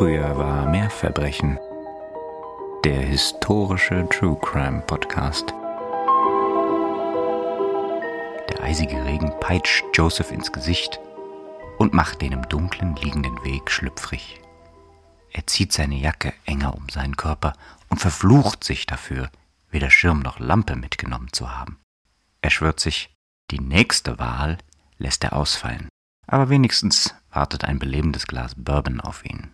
Früher 0.00 0.34
war 0.38 0.64
mehr 0.64 0.88
Verbrechen. 0.88 1.58
Der 2.84 3.02
historische 3.02 4.08
True 4.08 4.38
Crime 4.40 4.80
Podcast. 4.86 5.52
Der 8.48 8.62
eisige 8.62 9.04
Regen 9.04 9.30
peitscht 9.40 9.84
Joseph 9.92 10.32
ins 10.32 10.52
Gesicht 10.52 10.98
und 11.76 11.92
macht 11.92 12.22
den 12.22 12.32
im 12.32 12.48
Dunkeln 12.48 12.96
liegenden 12.96 13.44
Weg 13.44 13.70
schlüpfrig. 13.70 14.40
Er 15.32 15.46
zieht 15.46 15.74
seine 15.74 15.96
Jacke 15.96 16.32
enger 16.46 16.74
um 16.74 16.88
seinen 16.88 17.18
Körper 17.18 17.52
und 17.90 17.98
verflucht 17.98 18.64
sich 18.64 18.86
dafür, 18.86 19.28
weder 19.70 19.90
Schirm 19.90 20.20
noch 20.20 20.38
Lampe 20.38 20.76
mitgenommen 20.76 21.28
zu 21.30 21.54
haben. 21.54 21.78
Er 22.40 22.48
schwört 22.48 22.80
sich, 22.80 23.14
die 23.50 23.60
nächste 23.60 24.18
Wahl 24.18 24.56
lässt 24.96 25.24
er 25.24 25.34
ausfallen, 25.34 25.90
aber 26.26 26.48
wenigstens 26.48 27.14
wartet 27.30 27.64
ein 27.64 27.78
belebendes 27.78 28.26
Glas 28.26 28.54
Bourbon 28.56 29.02
auf 29.02 29.26
ihn. 29.26 29.52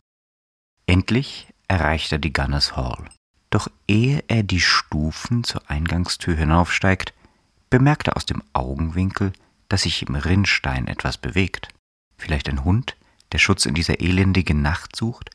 Endlich 0.87 1.49
erreicht 1.69 2.13
er 2.13 2.19
die 2.19 2.33
Gunners 2.33 2.77
Hall. 2.77 3.05
Doch 3.51 3.69
ehe 3.89 4.23
er 4.29 4.43
die 4.43 4.61
Stufen 4.61 5.45
zur 5.45 5.69
Eingangstür 5.69 6.37
hinaufsteigt, 6.37 7.13
bemerkt 7.71 8.09
er 8.09 8.17
aus 8.17 8.27
dem 8.27 8.43
Augenwinkel, 8.53 9.33
dass 9.69 9.83
sich 9.83 10.07
im 10.07 10.15
Rinnstein 10.15 10.87
etwas 10.87 11.19
bewegt. 11.19 11.69
Vielleicht 12.17 12.49
ein 12.49 12.65
Hund, 12.65 12.97
der 13.33 13.39
Schutz 13.39 13.67
in 13.67 13.75
dieser 13.75 14.01
elendigen 14.01 14.63
Nacht 14.63 14.95
sucht? 14.95 15.31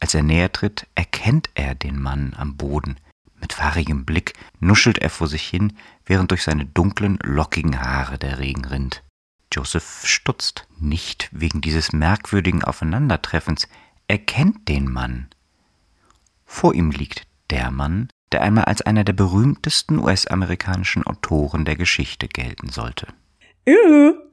Als 0.00 0.14
er 0.14 0.22
näher 0.22 0.52
tritt, 0.52 0.86
erkennt 0.94 1.50
er 1.54 1.74
den 1.74 2.00
Mann 2.00 2.34
am 2.36 2.56
Boden. 2.56 2.98
Mit 3.40 3.52
fahrigem 3.52 4.04
Blick 4.04 4.34
nuschelt 4.60 4.98
er 4.98 5.10
vor 5.10 5.28
sich 5.28 5.46
hin, 5.46 5.76
während 6.04 6.30
durch 6.30 6.42
seine 6.42 6.66
dunklen, 6.66 7.18
lockigen 7.22 7.80
Haare 7.80 8.18
der 8.18 8.38
Regen 8.38 8.64
rinnt. 8.64 9.02
Joseph 9.52 10.02
stutzt, 10.04 10.66
nicht 10.78 11.28
wegen 11.32 11.60
dieses 11.60 11.92
merkwürdigen 11.92 12.64
Aufeinandertreffens, 12.64 13.68
er 14.08 14.18
kennt 14.18 14.68
den 14.68 14.90
Mann. 14.90 15.28
Vor 16.44 16.74
ihm 16.74 16.90
liegt 16.90 17.26
der 17.50 17.70
Mann, 17.70 18.08
der 18.32 18.42
einmal 18.42 18.64
als 18.64 18.82
einer 18.82 19.04
der 19.04 19.12
berühmtesten 19.12 19.98
US-amerikanischen 19.98 21.06
Autoren 21.06 21.64
der 21.64 21.76
Geschichte 21.76 22.28
gelten 22.28 22.68
sollte 22.68 23.08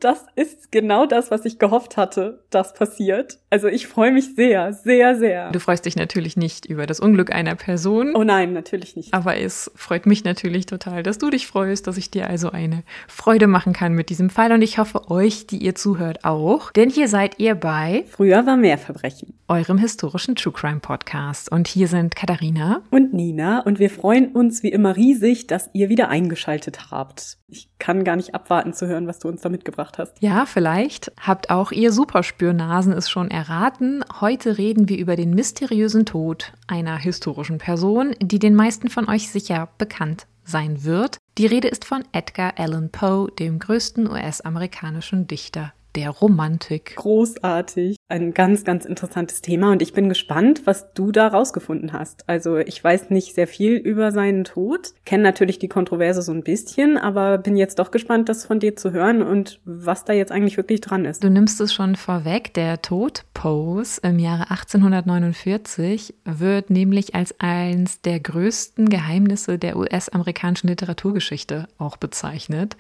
das 0.04 0.26
ist 0.36 0.72
genau 0.72 1.06
das, 1.06 1.32
was 1.32 1.46
ich 1.46 1.58
gehofft 1.60 1.98
hatte, 1.98 2.44
das 2.50 2.74
passiert. 2.74 3.40
Also 3.50 3.68
ich 3.68 3.88
freue 3.88 4.12
mich 4.12 4.36
sehr, 4.36 4.74
sehr, 4.74 5.16
sehr. 5.16 5.52
Du 5.52 5.60
freust 5.60 5.86
dich 5.86 5.96
natürlich 5.96 6.36
nicht 6.36 6.66
über 6.66 6.86
das 6.86 7.00
Unglück 7.00 7.34
einer 7.34 7.56
Person. 7.56 8.16
Oh 8.16 8.24
nein, 8.24 8.54
natürlich 8.54 8.96
nicht. 8.96 9.14
Aber 9.14 9.38
es 9.38 9.72
freut 9.76 10.06
mich 10.06 10.24
natürlich 10.24 10.66
total, 10.66 11.04
dass 11.04 11.18
du 11.18 11.30
dich 11.30 11.48
freust, 11.48 11.88
dass 11.88 11.98
ich 11.98 12.12
dir 12.12 12.28
also 12.28 12.52
eine 12.52 12.84
Freude 13.08 13.48
machen 13.48 13.74
kann 13.74 13.94
mit 13.94 14.10
diesem 14.10 14.30
Fall. 14.30 14.52
Und 14.52 14.62
ich 14.62 14.78
hoffe 14.78 15.10
euch, 15.10 15.48
die 15.48 15.58
ihr 15.58 15.74
zuhört, 15.74 16.26
auch. 16.26 16.72
Denn 16.72 16.90
hier 16.90 17.08
seid 17.08 17.40
ihr 17.40 17.56
bei 17.56 18.04
Früher 18.10 18.46
war 18.46 18.58
mehr 18.58 18.78
Verbrechen. 18.78 19.34
Eurem 19.48 19.78
historischen 19.78 20.36
True 20.36 20.54
Crime 20.54 20.80
Podcast. 20.80 21.52
Und 21.52 21.68
hier 21.68 21.88
sind 21.88 22.16
Katharina 22.16 22.82
und 22.92 23.14
Nina. 23.14 23.62
Und 23.62 23.80
wir 23.80 23.90
freuen 23.90 24.32
uns 24.34 24.64
wie 24.64 24.72
immer 24.72 24.96
riesig, 24.96 25.48
dass 25.48 25.70
ihr 25.74 25.90
wieder 25.90 26.10
eingeschaltet 26.10 26.92
habt. 26.92 27.38
Ich 27.48 27.70
kann 27.80 28.04
gar 28.04 28.16
nicht 28.16 28.34
abwarten 28.34 28.74
zu 28.74 28.88
hören, 28.88 29.08
was 29.08 29.20
du 29.24 29.30
uns 29.30 29.42
da 29.42 29.50
mitgebracht 29.50 29.98
hast. 29.98 30.22
Ja, 30.22 30.46
vielleicht 30.46 31.12
habt 31.20 31.50
auch 31.50 31.72
ihr 31.72 31.92
Superspürnasen 31.92 32.94
es 32.94 33.10
schon 33.10 33.32
erraten. 33.32 34.04
Heute 34.22 34.58
reden 34.58 34.90
wir 34.90 34.98
über 34.98 35.16
den 35.16 35.32
mysteriösen 35.32 36.06
Tod 36.06 36.54
einer 36.68 36.98
historischen 36.98 37.58
Person, 37.58 38.16
die 38.22 38.40
den 38.40 38.56
meisten 38.56 38.90
von 38.90 39.10
euch 39.10 39.30
sicher 39.30 39.70
bekannt 39.78 40.28
sein 40.44 40.84
wird. 40.84 41.18
Die 41.38 41.46
Rede 41.46 41.68
ist 41.68 41.86
von 41.86 42.04
Edgar 42.12 42.54
Allan 42.58 42.92
Poe, 42.92 43.32
dem 43.32 43.60
größten 43.60 44.10
US-amerikanischen 44.10 45.28
Dichter 45.28 45.74
der 45.96 46.10
Romantik. 46.10 46.96
Großartig. 46.96 47.98
Ein 48.10 48.34
ganz, 48.34 48.64
ganz 48.64 48.86
interessantes 48.86 49.42
Thema 49.42 49.72
und 49.72 49.82
ich 49.82 49.94
bin 49.94 50.10
gespannt, 50.10 50.62
was 50.66 50.94
du 50.94 51.12
da 51.12 51.28
rausgefunden 51.28 51.94
hast. 51.94 52.28
Also 52.28 52.58
ich 52.58 52.84
weiß 52.84 53.10
nicht 53.10 53.34
sehr 53.36 53.48
viel 53.48 53.76
über 53.76 54.12
seinen 54.12 54.44
Tod, 54.44 54.94
kenne 55.06 55.24
natürlich 55.24 55.60
die 55.60 55.68
Kontroverse 55.68 56.22
so 56.22 56.32
ein 56.32 56.44
bisschen, 56.44 56.98
aber 56.98 57.38
bin 57.38 57.58
jetzt 57.58 57.80
doch 57.80 57.92
gespannt, 57.92 58.30
das 58.30 58.46
von 58.46 58.60
dir 58.60 58.76
zu 58.76 58.92
hören 58.92 59.22
und 59.22 59.60
was 59.66 60.06
da 60.06 60.14
jetzt 60.14 60.32
eigentlich 60.32 60.58
wirklich 60.58 60.82
dran 60.82 61.06
ist. 61.06 61.24
Du 61.24 61.30
nimmst 61.30 61.60
es 61.62 61.74
schon 61.74 61.96
vorweg, 61.96 62.54
der 62.54 62.82
Tod 62.82 63.26
Poes 63.34 63.98
im 63.98 64.20
Jahre 64.20 64.52
1849 64.52 66.14
wird 66.26 66.70
nämlich 66.70 67.16
als 67.16 67.40
eines 67.40 68.02
der 68.02 68.20
größten 68.20 68.90
Geheimnisse 68.90 69.58
der 69.58 69.76
US-amerikanischen 69.78 70.68
Literaturgeschichte 70.68 71.68
auch 71.78 71.98
bezeichnet. 71.98 72.78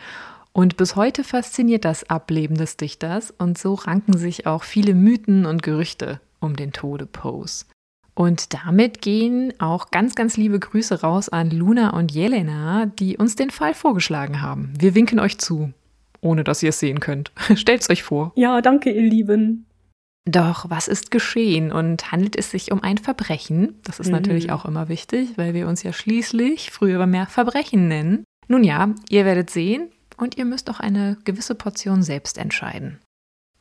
Und 0.55 0.77
bis 0.77 0.95
heute 0.95 1.23
fasziniert 1.23 1.83
das 1.83 2.09
Ableben 2.11 2.55
des 2.55 2.77
Dichters 2.77 3.31
und 3.31 3.57
so 3.57 3.73
ranken 3.73 4.15
sich 4.15 4.45
auch 4.45 4.63
viele 4.63 4.93
Mythen 4.93 5.47
und 5.47 5.63
Gerüchte 5.63 6.21
um 6.39 6.55
den 6.55 6.71
Tode 6.71 7.07
Poes. 7.07 7.65
Und 8.13 8.53
damit 8.53 9.01
gehen 9.01 9.53
auch 9.59 9.89
ganz, 9.89 10.13
ganz 10.13 10.37
liebe 10.37 10.59
Grüße 10.59 11.01
raus 11.01 11.29
an 11.29 11.49
Luna 11.49 11.89
und 11.97 12.11
Jelena, 12.11 12.85
die 12.85 13.17
uns 13.17 13.35
den 13.35 13.49
Fall 13.49 13.73
vorgeschlagen 13.73 14.43
haben. 14.43 14.71
Wir 14.77 14.93
winken 14.93 15.19
euch 15.19 15.39
zu, 15.39 15.73
ohne 16.21 16.43
dass 16.43 16.61
ihr 16.61 16.69
es 16.69 16.79
sehen 16.79 16.99
könnt. 16.99 17.31
Stellt's 17.55 17.89
euch 17.89 18.03
vor. 18.03 18.31
Ja, 18.35 18.61
danke, 18.61 18.91
ihr 18.91 19.09
Lieben. 19.09 19.65
Doch 20.25 20.69
was 20.69 20.87
ist 20.87 21.09
geschehen 21.09 21.71
und 21.71 22.11
handelt 22.11 22.37
es 22.37 22.51
sich 22.51 22.71
um 22.71 22.83
ein 22.83 22.99
Verbrechen? 22.99 23.79
Das 23.83 23.99
ist 23.99 24.07
mhm. 24.07 24.13
natürlich 24.13 24.51
auch 24.51 24.65
immer 24.65 24.87
wichtig, 24.87 25.31
weil 25.35 25.55
wir 25.55 25.67
uns 25.67 25.81
ja 25.81 25.91
schließlich 25.91 26.69
früher 26.69 27.07
mehr 27.07 27.25
Verbrechen 27.25 27.87
nennen. 27.87 28.23
Nun 28.47 28.63
ja, 28.63 28.93
ihr 29.09 29.25
werdet 29.25 29.49
sehen, 29.49 29.89
und 30.23 30.37
ihr 30.37 30.45
müsst 30.45 30.69
auch 30.69 30.79
eine 30.79 31.17
gewisse 31.25 31.53
Portion 31.53 32.01
selbst 32.01 32.37
entscheiden. 32.39 32.99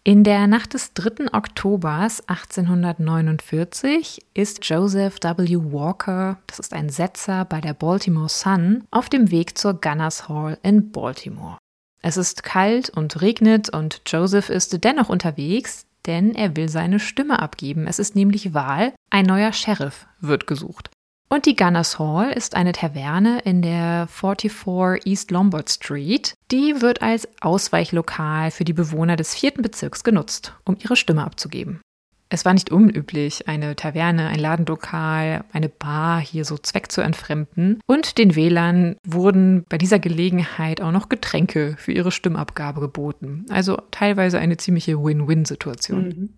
In 0.05 0.25
der 0.25 0.49
Nacht 0.49 0.75
des 0.75 0.95
3. 0.95 1.33
Oktobers 1.33 2.29
1849 2.29 4.25
ist 4.35 4.65
Joseph 4.69 5.19
W. 5.23 5.59
Walker, 5.73 6.39
das 6.49 6.59
ist 6.59 6.73
ein 6.73 6.89
Setzer 6.89 7.45
bei 7.45 7.61
der 7.61 7.75
Baltimore 7.75 8.29
Sun, 8.29 8.83
auf 8.91 9.09
dem 9.09 9.31
Weg 9.31 9.57
zur 9.57 9.81
Gunners 9.81 10.29
Hall 10.29 10.59
in 10.65 10.91
Baltimore. 10.91 11.59
Es 12.03 12.17
ist 12.17 12.43
kalt 12.43 12.91
und 12.91 13.21
regnet 13.21 13.69
und 13.71 14.03
Joseph 14.07 14.49
ist 14.49 14.83
dennoch 14.83 15.09
unterwegs, 15.09 15.87
denn 16.07 16.35
er 16.35 16.57
will 16.57 16.69
seine 16.69 16.99
Stimme 16.99 17.39
abgeben. 17.39 17.87
Es 17.87 18.01
ist 18.01 18.17
nämlich 18.17 18.55
Wahl, 18.55 18.93
ein 19.11 19.27
neuer 19.27 19.53
Sheriff 19.53 20.09
wird 20.21 20.49
gesucht. 20.49 20.91
Und 21.33 21.47
die 21.47 21.57
Gunners 21.57 21.99
Hall 21.99 22.31
ist 22.31 22.55
eine 22.55 22.73
Taverne 22.73 23.41
in 23.47 23.63
der 23.63 24.07
44 24.07 25.07
East 25.07 25.31
Lombard 25.31 25.71
Street. 25.71 26.35
Die 26.51 26.83
wird 26.83 27.01
als 27.01 27.27
Ausweichlokal 27.41 28.51
für 28.51 28.65
die 28.65 28.75
Bewohner 28.75 29.17
des 29.17 29.35
vierten 29.35 29.63
Bezirks 29.63 30.05
genutzt, 30.05 30.53
um 30.67 30.77
ihre 30.79 30.95
Stimme 30.95 31.25
abzugeben. 31.25 31.81
Es 32.29 32.45
war 32.45 32.53
nicht 32.53 32.71
unüblich, 32.71 33.49
eine 33.49 33.75
Taverne, 33.77 34.29
ein 34.29 34.41
Ladenlokal, 34.41 35.45
eine 35.55 35.71
Bar 35.71 36.21
hier 36.21 36.45
so 36.45 36.59
Zweck 36.59 36.93
zu 36.93 37.01
entfremden. 37.01 37.81
Und 37.87 38.19
den 38.19 38.37
Wählern 38.37 38.97
wurden 39.03 39.65
bei 39.71 39.79
dieser 39.79 39.99
Gelegenheit 39.99 40.83
auch 40.83 40.93
noch 40.93 41.09
Getränke 41.09 41.77
für 41.79 41.93
ihre 41.93 42.13
Stimmabgabe 42.13 42.83
geboten. 42.83 43.47
Also 43.49 43.79
teilweise 43.91 44.39
eine 44.39 44.59
ziemliche 44.59 45.03
Win-Win-Situation. 45.03 46.09
Mhm. 46.09 46.29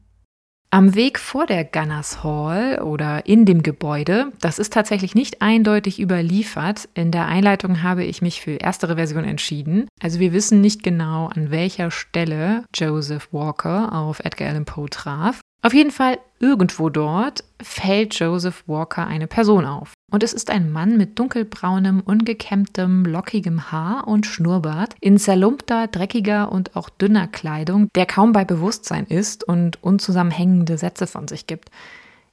Am 0.75 0.97
Weg 0.97 1.21
vor 1.21 1.47
der 1.47 1.63
Gunners 1.63 2.25
Hall 2.25 2.83
oder 2.83 3.27
in 3.27 3.45
dem 3.45 3.63
Gebäude, 3.63 4.33
das 4.41 4.59
ist 4.59 4.73
tatsächlich 4.73 5.15
nicht 5.15 5.41
eindeutig 5.41 6.01
überliefert. 6.01 6.89
In 6.95 7.13
der 7.13 7.27
Einleitung 7.27 7.85
habe 7.85 8.03
ich 8.03 8.23
mich 8.23 8.41
für 8.41 8.57
erstere 8.57 8.97
Version 8.97 9.23
entschieden. 9.23 9.87
Also 10.03 10.19
wir 10.19 10.33
wissen 10.33 10.61
nicht 10.61 10.83
genau, 10.83 11.29
an 11.29 11.53
welcher 11.53 11.93
Stelle 11.93 12.65
Joseph 12.75 13.29
Walker 13.31 13.93
auf 13.93 14.19
Edgar 14.19 14.49
Allan 14.49 14.65
Poe 14.65 14.91
traf. 14.91 15.39
Auf 15.63 15.73
jeden 15.73 15.93
Fall 15.93 16.19
irgendwo 16.41 16.91
dort 16.91 17.45
fällt 17.63 18.19
Joseph 18.19 18.65
Walker 18.67 19.07
eine 19.07 19.29
Person 19.29 19.67
auf. 19.67 19.94
Und 20.11 20.23
es 20.23 20.33
ist 20.33 20.51
ein 20.51 20.71
Mann 20.71 20.97
mit 20.97 21.19
dunkelbraunem, 21.19 22.01
ungekämmtem, 22.01 23.05
lockigem 23.05 23.73
Haar 23.73 24.07
und 24.07 24.27
Schnurrbart, 24.27 24.95
in 25.01 25.19
zerlumpter, 25.19 25.89
dreckiger 25.89 26.53
und 26.53 26.77
auch 26.77 26.89
dünner 26.89 27.27
Kleidung, 27.27 27.89
der 27.95 28.07
kaum 28.07 28.33
bei 28.33 28.45
Bewusstsein 28.45 29.07
ist 29.07 29.43
und 29.45 29.83
unzusammenhängende 29.83 30.79
Sätze 30.79 31.07
von 31.07 31.27
sich 31.27 31.47
gibt. 31.47 31.71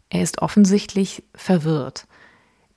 Er 0.10 0.22
ist 0.22 0.42
offensichtlich 0.42 1.24
verwirrt. 1.34 2.06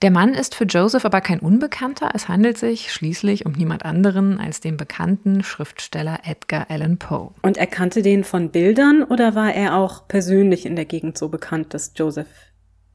Der 0.02 0.10
Mann 0.10 0.34
ist 0.34 0.54
für 0.54 0.64
Joseph 0.64 1.04
aber 1.04 1.20
kein 1.20 1.40
Unbekannter. 1.40 2.10
Es 2.14 2.28
handelt 2.28 2.58
sich 2.58 2.92
schließlich 2.92 3.46
um 3.46 3.52
niemand 3.52 3.84
anderen 3.84 4.38
als 4.38 4.60
den 4.60 4.76
bekannten 4.76 5.42
Schriftsteller 5.42 6.20
Edgar 6.24 6.66
Allan 6.68 6.98
Poe. 6.98 7.32
Und 7.42 7.56
er 7.56 7.66
kannte 7.66 8.02
den 8.02 8.22
von 8.22 8.50
Bildern 8.50 9.02
oder 9.02 9.34
war 9.34 9.52
er 9.52 9.76
auch 9.76 10.06
persönlich 10.06 10.66
in 10.66 10.76
der 10.76 10.84
Gegend 10.84 11.16
so 11.16 11.28
bekannt, 11.28 11.74
dass 11.74 11.92
Joseph 11.96 12.28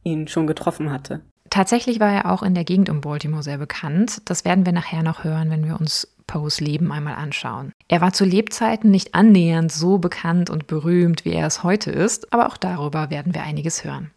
ihn 0.03 0.27
schon 0.27 0.47
getroffen 0.47 0.91
hatte? 0.91 1.21
Tatsächlich 1.49 1.99
war 1.99 2.11
er 2.11 2.31
auch 2.31 2.43
in 2.43 2.53
der 2.53 2.63
Gegend 2.63 2.89
um 2.89 3.01
Baltimore 3.01 3.43
sehr 3.43 3.57
bekannt. 3.57 4.21
Das 4.25 4.45
werden 4.45 4.65
wir 4.65 4.73
nachher 4.73 5.03
noch 5.03 5.23
hören, 5.23 5.49
wenn 5.49 5.65
wir 5.65 5.79
uns 5.79 6.07
Poes 6.27 6.61
Leben 6.61 6.91
einmal 6.91 7.15
anschauen. 7.15 7.71
Er 7.87 8.01
war 8.01 8.13
zu 8.13 8.23
Lebzeiten 8.23 8.91
nicht 8.91 9.15
annähernd 9.15 9.71
so 9.71 9.97
bekannt 9.97 10.51
und 10.51 10.67
berühmt, 10.67 11.25
wie 11.25 11.33
er 11.33 11.47
es 11.47 11.63
heute 11.63 11.89
ist, 11.89 12.31
aber 12.31 12.47
auch 12.47 12.57
darüber 12.57 13.09
werden 13.09 13.33
wir 13.33 13.41
einiges 13.41 13.83
hören. 13.83 14.11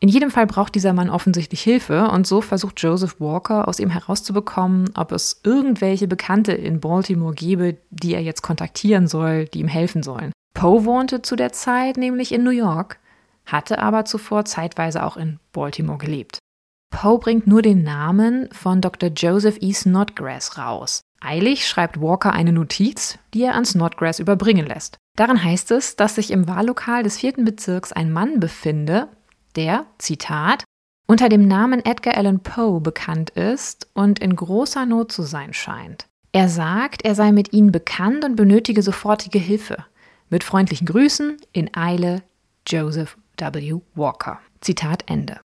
In 0.00 0.08
jedem 0.08 0.32
Fall 0.32 0.48
braucht 0.48 0.74
dieser 0.74 0.92
Mann 0.92 1.08
offensichtlich 1.08 1.62
Hilfe 1.62 2.08
und 2.08 2.26
so 2.26 2.40
versucht 2.40 2.82
Joseph 2.82 3.20
Walker 3.20 3.68
aus 3.68 3.78
ihm 3.78 3.90
herauszubekommen, 3.90 4.90
ob 4.96 5.12
es 5.12 5.40
irgendwelche 5.44 6.08
Bekannte 6.08 6.50
in 6.50 6.80
Baltimore 6.80 7.32
gäbe, 7.32 7.76
die 7.90 8.14
er 8.14 8.22
jetzt 8.22 8.42
kontaktieren 8.42 9.06
soll, 9.06 9.44
die 9.44 9.60
ihm 9.60 9.68
helfen 9.68 10.02
sollen. 10.02 10.32
Poe 10.54 10.84
wohnte 10.84 11.22
zu 11.22 11.36
der 11.36 11.52
Zeit 11.52 11.96
nämlich 11.96 12.32
in 12.32 12.42
New 12.42 12.50
York. 12.50 12.98
hatte 13.44 13.78
aber 13.78 14.04
zuvor 14.04 14.44
zeitweise 14.44 15.04
auch 15.04 15.16
in 15.16 15.38
Baltimore 15.52 15.98
gelebt. 15.98 16.41
Poe 16.92 17.18
bringt 17.18 17.48
nur 17.48 17.62
den 17.62 17.82
Namen 17.82 18.48
von 18.52 18.80
Dr. 18.80 19.08
Joseph 19.08 19.56
E. 19.60 19.72
Snodgrass 19.72 20.56
raus. 20.56 21.00
Eilig 21.20 21.66
schreibt 21.66 22.00
Walker 22.00 22.32
eine 22.32 22.52
Notiz, 22.52 23.18
die 23.34 23.42
er 23.42 23.54
an 23.54 23.64
Snodgrass 23.64 24.20
überbringen 24.20 24.66
lässt. 24.66 24.98
Darin 25.16 25.42
heißt 25.42 25.72
es, 25.72 25.96
dass 25.96 26.14
sich 26.14 26.30
im 26.30 26.46
Wahllokal 26.46 27.02
des 27.02 27.18
vierten 27.18 27.44
Bezirks 27.44 27.92
ein 27.92 28.12
Mann 28.12 28.38
befinde, 28.38 29.08
der, 29.56 29.86
Zitat, 29.98 30.64
unter 31.08 31.28
dem 31.28 31.48
Namen 31.48 31.84
Edgar 31.84 32.16
Allan 32.16 32.40
Poe 32.40 32.80
bekannt 32.80 33.30
ist 33.30 33.88
und 33.94 34.20
in 34.20 34.36
großer 34.36 34.86
Not 34.86 35.10
zu 35.10 35.22
sein 35.22 35.52
scheint. 35.52 36.06
Er 36.32 36.48
sagt, 36.48 37.04
er 37.04 37.14
sei 37.14 37.32
mit 37.32 37.52
ihnen 37.52 37.72
bekannt 37.72 38.24
und 38.24 38.36
benötige 38.36 38.82
sofortige 38.82 39.38
Hilfe. 39.38 39.84
Mit 40.30 40.44
freundlichen 40.44 40.86
Grüßen, 40.86 41.36
in 41.52 41.74
Eile, 41.74 42.22
Joseph 42.66 43.18
W. 43.36 43.80
Walker. 43.94 44.38
Zitat 44.60 45.04
Ende. 45.06 45.40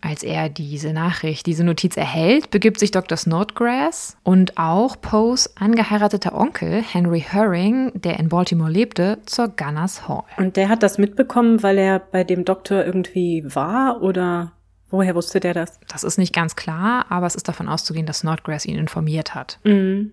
Als 0.00 0.22
er 0.22 0.48
diese 0.48 0.92
Nachricht, 0.92 1.46
diese 1.46 1.64
Notiz 1.64 1.96
erhält, 1.96 2.50
begibt 2.50 2.78
sich 2.78 2.90
Dr. 2.90 3.16
Snodgrass 3.16 4.16
und 4.22 4.56
auch 4.58 5.00
Poes 5.00 5.56
angeheirateter 5.56 6.34
Onkel 6.34 6.82
Henry 6.82 7.20
Herring, 7.20 7.92
der 7.94 8.18
in 8.18 8.28
Baltimore 8.28 8.70
lebte, 8.70 9.18
zur 9.26 9.48
Gunners 9.48 10.08
Hall. 10.08 10.24
Und 10.36 10.56
der 10.56 10.68
hat 10.68 10.82
das 10.82 10.98
mitbekommen, 10.98 11.62
weil 11.62 11.78
er 11.78 11.98
bei 11.98 12.24
dem 12.24 12.44
Doktor 12.44 12.84
irgendwie 12.84 13.44
war 13.46 14.02
oder 14.02 14.52
woher 14.90 15.14
wusste 15.14 15.40
der 15.40 15.54
das? 15.54 15.78
Das 15.88 16.04
ist 16.04 16.18
nicht 16.18 16.34
ganz 16.34 16.56
klar, 16.56 17.06
aber 17.08 17.26
es 17.26 17.34
ist 17.34 17.48
davon 17.48 17.68
auszugehen, 17.68 18.06
dass 18.06 18.20
Snodgrass 18.20 18.66
ihn 18.66 18.78
informiert 18.78 19.34
hat. 19.34 19.58
Mhm. 19.64 20.12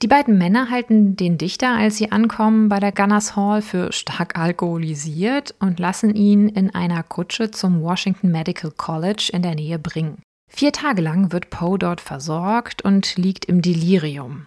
Die 0.00 0.06
beiden 0.06 0.38
Männer 0.38 0.70
halten 0.70 1.16
den 1.16 1.38
Dichter, 1.38 1.74
als 1.74 1.96
sie 1.96 2.12
ankommen, 2.12 2.68
bei 2.68 2.78
der 2.78 2.92
Gunners 2.92 3.34
Hall 3.34 3.62
für 3.62 3.92
stark 3.92 4.38
alkoholisiert 4.38 5.56
und 5.58 5.80
lassen 5.80 6.14
ihn 6.14 6.48
in 6.48 6.72
einer 6.72 7.02
Kutsche 7.02 7.50
zum 7.50 7.82
Washington 7.82 8.30
Medical 8.30 8.70
College 8.70 9.30
in 9.32 9.42
der 9.42 9.56
Nähe 9.56 9.80
bringen. 9.80 10.22
Vier 10.48 10.70
Tage 10.70 11.02
lang 11.02 11.32
wird 11.32 11.50
Poe 11.50 11.78
dort 11.78 12.00
versorgt 12.00 12.82
und 12.82 13.16
liegt 13.16 13.46
im 13.46 13.60
Delirium. 13.60 14.46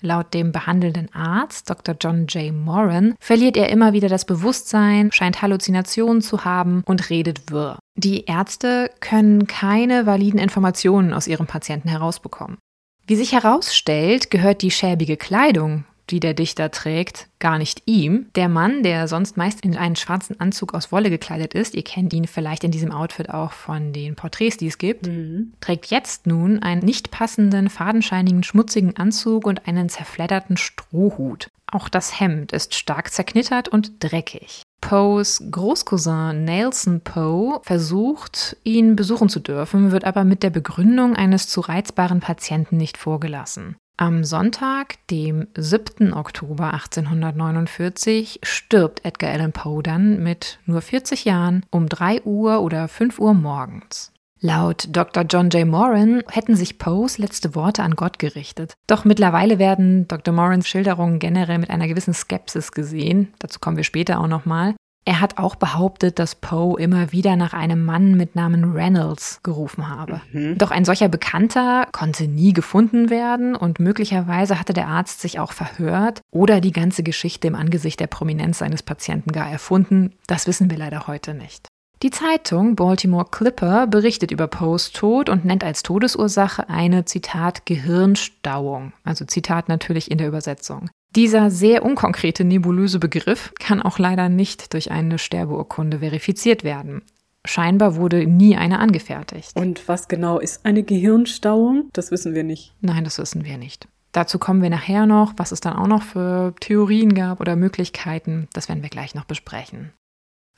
Laut 0.00 0.34
dem 0.34 0.52
behandelnden 0.52 1.12
Arzt, 1.12 1.68
Dr. 1.68 1.96
John 2.00 2.26
J. 2.26 2.52
Moran, 2.52 3.14
verliert 3.20 3.56
er 3.56 3.70
immer 3.70 3.92
wieder 3.92 4.08
das 4.08 4.24
Bewusstsein, 4.24 5.10
scheint 5.12 5.42
Halluzinationen 5.42 6.22
zu 6.22 6.44
haben 6.44 6.82
und 6.86 7.10
redet 7.10 7.50
wirr. 7.50 7.78
Die 7.96 8.24
Ärzte 8.24 8.90
können 9.00 9.46
keine 9.48 10.06
validen 10.06 10.40
Informationen 10.40 11.12
aus 11.12 11.26
ihrem 11.26 11.46
Patienten 11.46 11.88
herausbekommen. 11.88 12.58
Wie 13.06 13.16
sich 13.16 13.32
herausstellt, 13.32 14.30
gehört 14.30 14.62
die 14.62 14.70
schäbige 14.70 15.16
Kleidung, 15.16 15.84
die 16.10 16.20
der 16.20 16.34
Dichter 16.34 16.70
trägt, 16.70 17.28
gar 17.40 17.58
nicht 17.58 17.82
ihm. 17.86 18.26
Der 18.36 18.48
Mann, 18.48 18.82
der 18.82 19.08
sonst 19.08 19.36
meist 19.36 19.62
in 19.62 19.76
einen 19.76 19.96
schwarzen 19.96 20.38
Anzug 20.38 20.74
aus 20.74 20.92
Wolle 20.92 21.10
gekleidet 21.10 21.54
ist, 21.54 21.74
ihr 21.74 21.82
kennt 21.82 22.12
ihn 22.12 22.26
vielleicht 22.26 22.62
in 22.64 22.70
diesem 22.70 22.92
Outfit 22.92 23.30
auch 23.30 23.52
von 23.52 23.92
den 23.92 24.14
Porträts, 24.14 24.56
die 24.56 24.68
es 24.68 24.78
gibt, 24.78 25.06
mhm. 25.06 25.52
trägt 25.60 25.86
jetzt 25.86 26.26
nun 26.26 26.62
einen 26.62 26.84
nicht 26.84 27.10
passenden, 27.10 27.70
fadenscheinigen, 27.70 28.44
schmutzigen 28.44 28.96
Anzug 28.96 29.46
und 29.46 29.66
einen 29.66 29.88
zerfledderten 29.88 30.56
Strohhut. 30.56 31.48
Auch 31.66 31.88
das 31.88 32.20
Hemd 32.20 32.52
ist 32.52 32.74
stark 32.74 33.10
zerknittert 33.10 33.68
und 33.68 33.92
dreckig. 33.98 34.62
Poes 34.82 35.42
Großcousin 35.50 36.44
Nelson 36.44 37.00
Poe 37.00 37.60
versucht, 37.62 38.58
ihn 38.64 38.94
besuchen 38.96 39.30
zu 39.30 39.40
dürfen, 39.40 39.90
wird 39.92 40.04
aber 40.04 40.24
mit 40.24 40.42
der 40.42 40.50
Begründung 40.50 41.16
eines 41.16 41.48
zu 41.48 41.62
reizbaren 41.62 42.20
Patienten 42.20 42.76
nicht 42.76 42.98
vorgelassen. 42.98 43.76
Am 43.96 44.24
Sonntag, 44.24 44.96
dem 45.08 45.46
7. 45.56 46.12
Oktober 46.12 46.74
1849, 46.74 48.40
stirbt 48.42 49.04
Edgar 49.04 49.30
Allan 49.30 49.52
Poe 49.52 49.82
dann 49.82 50.22
mit 50.22 50.58
nur 50.66 50.82
40 50.82 51.24
Jahren 51.24 51.64
um 51.70 51.88
3 51.88 52.22
Uhr 52.22 52.60
oder 52.60 52.88
5 52.88 53.18
Uhr 53.18 53.32
morgens. 53.32 54.11
Laut 54.44 54.88
Dr. 54.90 55.22
John 55.22 55.50
J. 55.50 55.68
Moran 55.68 56.24
hätten 56.28 56.56
sich 56.56 56.76
Poes 56.76 57.16
letzte 57.16 57.54
Worte 57.54 57.84
an 57.84 57.94
Gott 57.94 58.18
gerichtet. 58.18 58.74
Doch 58.88 59.04
mittlerweile 59.04 59.60
werden 59.60 60.08
Dr. 60.08 60.34
Morans 60.34 60.66
Schilderungen 60.66 61.20
generell 61.20 61.58
mit 61.58 61.70
einer 61.70 61.86
gewissen 61.86 62.12
Skepsis 62.12 62.72
gesehen. 62.72 63.32
Dazu 63.38 63.60
kommen 63.60 63.76
wir 63.76 63.84
später 63.84 64.18
auch 64.18 64.26
nochmal. 64.26 64.74
Er 65.04 65.20
hat 65.20 65.38
auch 65.38 65.54
behauptet, 65.54 66.18
dass 66.18 66.34
Poe 66.34 66.76
immer 66.80 67.12
wieder 67.12 67.36
nach 67.36 67.52
einem 67.52 67.84
Mann 67.84 68.16
mit 68.16 68.34
Namen 68.34 68.72
Reynolds 68.72 69.40
gerufen 69.44 69.88
habe. 69.88 70.20
Mhm. 70.32 70.58
Doch 70.58 70.72
ein 70.72 70.84
solcher 70.84 71.08
Bekannter 71.08 71.86
konnte 71.92 72.26
nie 72.26 72.52
gefunden 72.52 73.10
werden 73.10 73.54
und 73.54 73.78
möglicherweise 73.78 74.58
hatte 74.58 74.72
der 74.72 74.88
Arzt 74.88 75.20
sich 75.20 75.38
auch 75.38 75.52
verhört 75.52 76.20
oder 76.32 76.60
die 76.60 76.72
ganze 76.72 77.04
Geschichte 77.04 77.46
im 77.46 77.54
Angesicht 77.54 78.00
der 78.00 78.08
Prominenz 78.08 78.58
seines 78.58 78.82
Patienten 78.82 79.30
gar 79.30 79.48
erfunden. 79.48 80.14
Das 80.26 80.48
wissen 80.48 80.68
wir 80.68 80.78
leider 80.78 81.06
heute 81.06 81.32
nicht. 81.32 81.68
Die 82.02 82.10
Zeitung 82.10 82.74
Baltimore 82.74 83.26
Clipper 83.30 83.86
berichtet 83.86 84.32
über 84.32 84.48
Poes 84.48 84.90
Tod 84.90 85.28
und 85.28 85.44
nennt 85.44 85.62
als 85.62 85.84
Todesursache 85.84 86.68
eine, 86.68 87.04
Zitat, 87.04 87.64
Gehirnstauung. 87.64 88.92
Also 89.04 89.24
Zitat 89.24 89.68
natürlich 89.68 90.10
in 90.10 90.18
der 90.18 90.26
Übersetzung. 90.26 90.90
Dieser 91.14 91.52
sehr 91.52 91.84
unkonkrete 91.84 92.42
nebulöse 92.42 92.98
Begriff 92.98 93.52
kann 93.60 93.80
auch 93.80 94.00
leider 94.00 94.28
nicht 94.28 94.72
durch 94.72 94.90
eine 94.90 95.16
Sterbeurkunde 95.18 96.00
verifiziert 96.00 96.64
werden. 96.64 97.02
Scheinbar 97.44 97.94
wurde 97.94 98.26
nie 98.26 98.56
eine 98.56 98.80
angefertigt. 98.80 99.54
Und 99.54 99.86
was 99.86 100.08
genau 100.08 100.40
ist 100.40 100.66
eine 100.66 100.82
Gehirnstauung? 100.82 101.88
Das 101.92 102.10
wissen 102.10 102.34
wir 102.34 102.42
nicht. 102.42 102.74
Nein, 102.80 103.04
das 103.04 103.18
wissen 103.18 103.44
wir 103.44 103.58
nicht. 103.58 103.86
Dazu 104.10 104.40
kommen 104.40 104.60
wir 104.60 104.70
nachher 104.70 105.06
noch, 105.06 105.34
was 105.36 105.52
es 105.52 105.60
dann 105.60 105.76
auch 105.76 105.86
noch 105.86 106.02
für 106.02 106.52
Theorien 106.58 107.14
gab 107.14 107.40
oder 107.40 107.54
Möglichkeiten. 107.54 108.48
Das 108.52 108.68
werden 108.68 108.82
wir 108.82 108.90
gleich 108.90 109.14
noch 109.14 109.24
besprechen. 109.24 109.92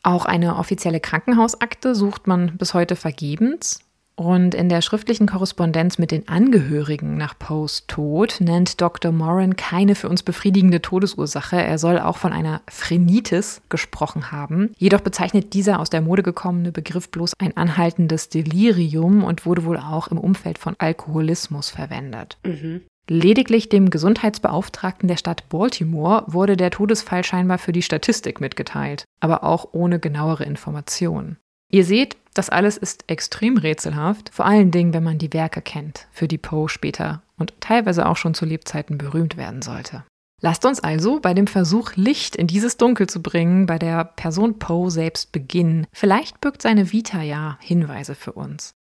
Auch 0.05 0.27
eine 0.27 0.57
offizielle 0.57 1.01
Krankenhausakte 1.01 1.95
sucht 1.95 2.27
man 2.27 2.59
bis 2.59 2.75
heute 2.75 2.95
vergebens. 2.95 3.81
Und 4.17 4.55
in 4.55 4.69
der 4.69 4.81
schriftlichen 4.81 5.27
Korrespondenz 5.27 5.99
mit 5.99 6.13
den 6.13 6.29
Angehörigen 6.29 7.17
nach 7.17 7.37
Poes 7.37 7.87
Tod 7.89 8.37
nennt 8.39 8.81
Dr. 8.81 9.11
Moran 9.11 9.57
keine 9.57 9.97
für 9.97 10.09
uns 10.09 10.23
befriedigende 10.23 10.81
Todesursache. 10.81 11.57
Er 11.57 11.79
soll 11.79 11.99
auch 11.99 12.19
von 12.19 12.33
einer 12.33 12.61
Phrenitis 12.69 13.61
gesprochen 13.71 14.31
haben. 14.31 14.73
Jedoch 14.77 15.01
bezeichnet 15.01 15.53
dieser 15.53 15.81
aus 15.81 15.91
der 15.91 16.01
Mode 16.01 16.23
gekommene 16.23 16.71
Begriff 16.71 17.11
bloß 17.11 17.33
ein 17.41 17.57
anhaltendes 17.57 18.29
Delirium 18.29 19.25
und 19.25 19.47
wurde 19.47 19.65
wohl 19.65 19.79
auch 19.79 20.09
im 20.09 20.19
Umfeld 20.19 20.59
von 20.59 20.77
Alkoholismus 20.79 21.71
verwendet. 21.71 22.39
Mhm. 22.45 22.83
Lediglich 23.07 23.69
dem 23.69 23.91
Gesundheitsbeauftragten 23.91 25.09
der 25.09 25.19
Stadt 25.19 25.49
Baltimore 25.51 26.25
wurde 26.27 26.57
der 26.57 26.71
Todesfall 26.71 27.23
scheinbar 27.23 27.59
für 27.59 27.73
die 27.73 27.83
Statistik 27.83 28.41
mitgeteilt, 28.41 29.05
aber 29.21 29.45
auch 29.45 29.69
ohne 29.73 29.99
genauere 29.99 30.45
Informationen. 30.45 31.37
Ihr 31.71 31.85
seht, 31.85 32.17
das 32.33 32.51
alles 32.51 32.77
ist 32.79 33.05
extrem 33.09 33.59
rätselhaft, 33.59 34.31
vor 34.33 34.47
allen 34.47 34.71
Dingen, 34.71 34.95
wenn 34.95 35.05
man 35.05 35.19
die 35.19 35.33
Werke 35.33 35.61
kennt, 35.61 36.07
für 36.13 36.29
die 36.29 36.39
Poe 36.39 36.69
später 36.69 37.23
und 37.37 37.53
teilweise 37.61 38.09
auch 38.09 38.17
schon 38.17 38.33
zu 38.33 38.47
Lebzeiten 38.47 38.97
berühmt 38.97 39.37
werden 39.37 39.61
sollte. 39.61 40.05
Lasst 40.41 40.65
uns 40.65 40.81
also 40.81 41.21
bei 41.21 41.35
dem 41.35 41.47
Versuch, 41.47 41.93
Licht 41.97 42.37
in 42.37 42.47
dieses 42.47 42.77
Dunkel 42.77 43.07
zu 43.07 43.23
bringen, 43.23 43.67
bei 43.67 43.79
der 43.79 44.05
Person 44.05 44.59
Poe 44.59 44.91
selbst 44.91 45.33
beginnen. 45.33 45.87
Vielleicht 45.93 46.41
birgt 46.41 46.63
seine 46.63 46.93
Vita 46.93 47.23
ja 47.23 47.59
Hinweise 47.61 48.15
für 48.15 48.33
uns. 48.33 48.75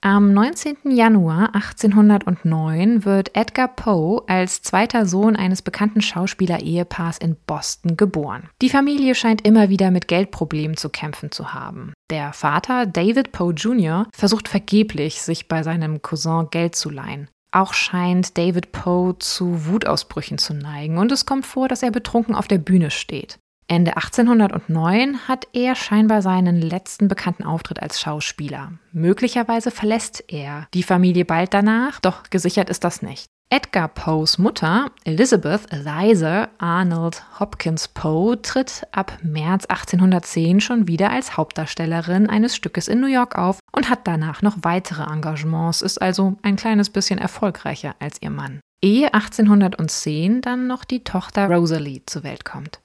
Am 0.00 0.32
19. 0.32 0.92
Januar 0.92 1.56
1809 1.56 3.04
wird 3.04 3.34
Edgar 3.34 3.66
Poe 3.66 4.22
als 4.28 4.62
zweiter 4.62 5.06
Sohn 5.06 5.34
eines 5.34 5.60
bekannten 5.60 6.02
Schauspieler-Ehepaars 6.02 7.18
in 7.18 7.34
Boston 7.48 7.96
geboren. 7.96 8.48
Die 8.62 8.70
Familie 8.70 9.16
scheint 9.16 9.44
immer 9.44 9.70
wieder 9.70 9.90
mit 9.90 10.06
Geldproblemen 10.06 10.76
zu 10.76 10.88
kämpfen 10.88 11.32
zu 11.32 11.52
haben. 11.52 11.94
Der 12.10 12.32
Vater, 12.32 12.86
David 12.86 13.32
Poe 13.32 13.52
Jr., 13.52 14.06
versucht 14.14 14.46
vergeblich, 14.46 15.20
sich 15.20 15.48
bei 15.48 15.64
seinem 15.64 16.00
Cousin 16.00 16.46
Geld 16.52 16.76
zu 16.76 16.90
leihen. 16.90 17.28
Auch 17.50 17.74
scheint 17.74 18.38
David 18.38 18.70
Poe 18.70 19.18
zu 19.18 19.66
Wutausbrüchen 19.66 20.38
zu 20.38 20.54
neigen 20.54 20.98
und 20.98 21.10
es 21.10 21.26
kommt 21.26 21.44
vor, 21.44 21.66
dass 21.66 21.82
er 21.82 21.90
betrunken 21.90 22.36
auf 22.36 22.46
der 22.46 22.58
Bühne 22.58 22.92
steht. 22.92 23.40
Ende 23.70 23.96
1809 23.96 25.28
hat 25.28 25.46
er 25.52 25.74
scheinbar 25.74 26.22
seinen 26.22 26.62
letzten 26.62 27.06
bekannten 27.06 27.44
Auftritt 27.44 27.82
als 27.82 28.00
Schauspieler. 28.00 28.72
Möglicherweise 28.92 29.70
verlässt 29.70 30.24
er 30.28 30.66
die 30.72 30.82
Familie 30.82 31.26
bald 31.26 31.52
danach, 31.52 32.00
doch 32.00 32.22
gesichert 32.30 32.70
ist 32.70 32.82
das 32.82 33.02
nicht. 33.02 33.26
Edgar 33.50 33.88
Poes 33.88 34.38
Mutter, 34.38 34.90
Elizabeth 35.04 35.70
Eliza 35.70 36.48
Arnold 36.56 37.22
Hopkins 37.38 37.88
Poe, 37.88 38.40
tritt 38.40 38.86
ab 38.92 39.18
März 39.22 39.66
1810 39.66 40.60
schon 40.60 40.88
wieder 40.88 41.10
als 41.10 41.36
Hauptdarstellerin 41.36 42.28
eines 42.28 42.56
Stückes 42.56 42.88
in 42.88 43.00
New 43.00 43.06
York 43.06 43.36
auf 43.36 43.58
und 43.72 43.90
hat 43.90 44.06
danach 44.06 44.40
noch 44.40 44.56
weitere 44.62 45.02
Engagements, 45.02 45.82
ist 45.82 46.00
also 46.00 46.36
ein 46.40 46.56
kleines 46.56 46.88
bisschen 46.88 47.18
erfolgreicher 47.18 47.94
als 48.00 48.20
ihr 48.22 48.30
Mann. 48.30 48.60
Ehe 48.82 49.12
1810 49.12 50.40
dann 50.40 50.66
noch 50.66 50.84
die 50.84 51.02
Tochter 51.02 51.48
Rosalie 51.48 52.02
zur 52.06 52.22
Welt 52.22 52.44
kommt. 52.44 52.80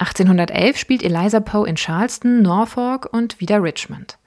1811 0.00 0.78
spielt 0.78 1.02
Eliza 1.02 1.40
Poe 1.40 1.68
in 1.68 1.76
Charleston, 1.76 2.40
Norfolk 2.40 3.06
und 3.12 3.38
wieder 3.38 3.62
Richmond. 3.62 4.18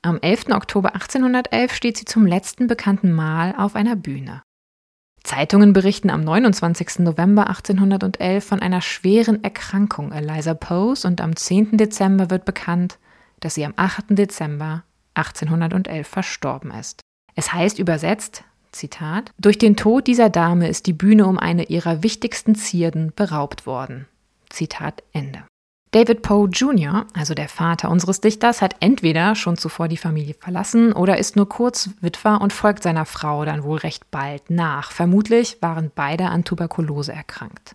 Am 0.00 0.18
11. 0.22 0.46
Oktober 0.52 0.94
1811 0.94 1.74
steht 1.74 1.98
sie 1.98 2.06
zum 2.06 2.24
letzten 2.24 2.66
bekannten 2.66 3.12
Mal 3.12 3.54
auf 3.58 3.76
einer 3.76 3.94
Bühne. 3.94 4.42
Zeitungen 5.24 5.74
berichten 5.74 6.08
am 6.08 6.24
29. 6.24 7.00
November 7.00 7.48
1811 7.48 8.42
von 8.42 8.60
einer 8.60 8.80
schweren 8.80 9.44
Erkrankung 9.44 10.12
Eliza 10.12 10.54
Poes 10.54 11.04
und 11.04 11.20
am 11.20 11.36
10. 11.36 11.76
Dezember 11.76 12.30
wird 12.30 12.46
bekannt, 12.46 12.98
dass 13.40 13.54
sie 13.54 13.66
am 13.66 13.74
8. 13.76 14.06
Dezember 14.16 14.84
1811 15.12 16.08
verstorben 16.08 16.70
ist. 16.70 17.02
Es 17.34 17.52
heißt 17.52 17.78
übersetzt, 17.78 18.44
Zitat, 18.72 19.32
durch 19.38 19.58
den 19.58 19.76
Tod 19.76 20.06
dieser 20.06 20.30
Dame 20.30 20.68
ist 20.68 20.86
die 20.86 20.94
Bühne 20.94 21.26
um 21.26 21.38
eine 21.38 21.64
ihrer 21.64 22.02
wichtigsten 22.02 22.54
Zierden 22.54 23.12
beraubt 23.14 23.66
worden. 23.66 24.06
Zitat 24.50 25.02
Ende. 25.12 25.44
David 25.90 26.20
Poe 26.20 26.48
Jr., 26.48 27.06
also 27.14 27.32
der 27.32 27.48
Vater 27.48 27.90
unseres 27.90 28.20
Dichters, 28.20 28.60
hat 28.60 28.76
entweder 28.80 29.34
schon 29.34 29.56
zuvor 29.56 29.88
die 29.88 29.96
Familie 29.96 30.34
verlassen 30.34 30.92
oder 30.92 31.16
ist 31.16 31.34
nur 31.34 31.48
kurz 31.48 31.90
Witwer 32.00 32.40
und 32.42 32.52
folgt 32.52 32.82
seiner 32.82 33.06
Frau 33.06 33.44
dann 33.46 33.62
wohl 33.62 33.78
recht 33.78 34.10
bald 34.10 34.50
nach. 34.50 34.92
Vermutlich 34.92 35.62
waren 35.62 35.90
beide 35.94 36.26
an 36.26 36.44
Tuberkulose 36.44 37.12
erkrankt. 37.12 37.72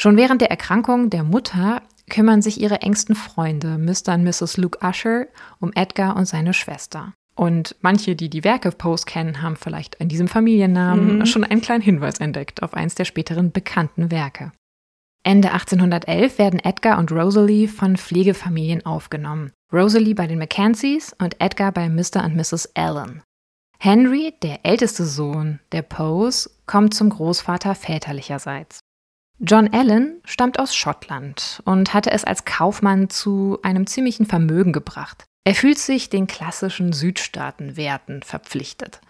Schon 0.00 0.16
während 0.16 0.40
der 0.40 0.50
Erkrankung 0.50 1.10
der 1.10 1.22
Mutter 1.22 1.82
kümmern 2.10 2.42
sich 2.42 2.60
ihre 2.60 2.82
engsten 2.82 3.14
Freunde, 3.14 3.78
Mr. 3.78 4.14
und 4.14 4.24
Mrs. 4.24 4.56
Luke 4.56 4.78
Usher, 4.84 5.26
um 5.60 5.70
Edgar 5.74 6.16
und 6.16 6.26
seine 6.26 6.54
Schwester. 6.54 7.12
Und 7.34 7.76
manche, 7.80 8.16
die 8.16 8.28
die 8.28 8.44
Werke 8.44 8.72
Poes 8.72 9.06
kennen, 9.06 9.42
haben 9.42 9.56
vielleicht 9.56 9.94
in 9.94 10.08
diesem 10.08 10.28
Familiennamen 10.28 11.18
mhm. 11.18 11.26
schon 11.26 11.44
einen 11.44 11.62
kleinen 11.62 11.82
Hinweis 11.82 12.18
entdeckt 12.18 12.62
auf 12.62 12.74
eins 12.74 12.94
der 12.94 13.04
späteren 13.04 13.52
bekannten 13.52 14.10
Werke. 14.10 14.52
Ende 15.24 15.52
1811 15.52 16.38
werden 16.38 16.58
Edgar 16.58 16.98
und 16.98 17.12
Rosalie 17.12 17.68
von 17.68 17.96
Pflegefamilien 17.96 18.84
aufgenommen. 18.84 19.52
Rosalie 19.72 20.14
bei 20.14 20.26
den 20.26 20.38
Mackenzies 20.38 21.14
und 21.20 21.40
Edgar 21.40 21.70
bei 21.70 21.88
Mr. 21.88 22.24
und 22.24 22.34
Mrs. 22.34 22.74
Allen. 22.74 23.22
Henry, 23.78 24.34
der 24.42 24.64
älteste 24.64 25.04
Sohn 25.04 25.60
der 25.70 25.82
Poes, 25.82 26.58
kommt 26.66 26.94
zum 26.94 27.10
Großvater 27.10 27.74
väterlicherseits. 27.74 28.80
John 29.38 29.72
Allen 29.72 30.20
stammt 30.24 30.58
aus 30.58 30.74
Schottland 30.74 31.62
und 31.64 31.94
hatte 31.94 32.10
es 32.10 32.24
als 32.24 32.44
Kaufmann 32.44 33.08
zu 33.10 33.58
einem 33.62 33.86
ziemlichen 33.86 34.26
Vermögen 34.26 34.72
gebracht. 34.72 35.24
Er 35.44 35.54
fühlt 35.54 35.78
sich 35.78 36.10
den 36.10 36.28
klassischen 36.28 36.92
Südstaatenwerten 36.92 38.22
verpflichtet. 38.22 39.00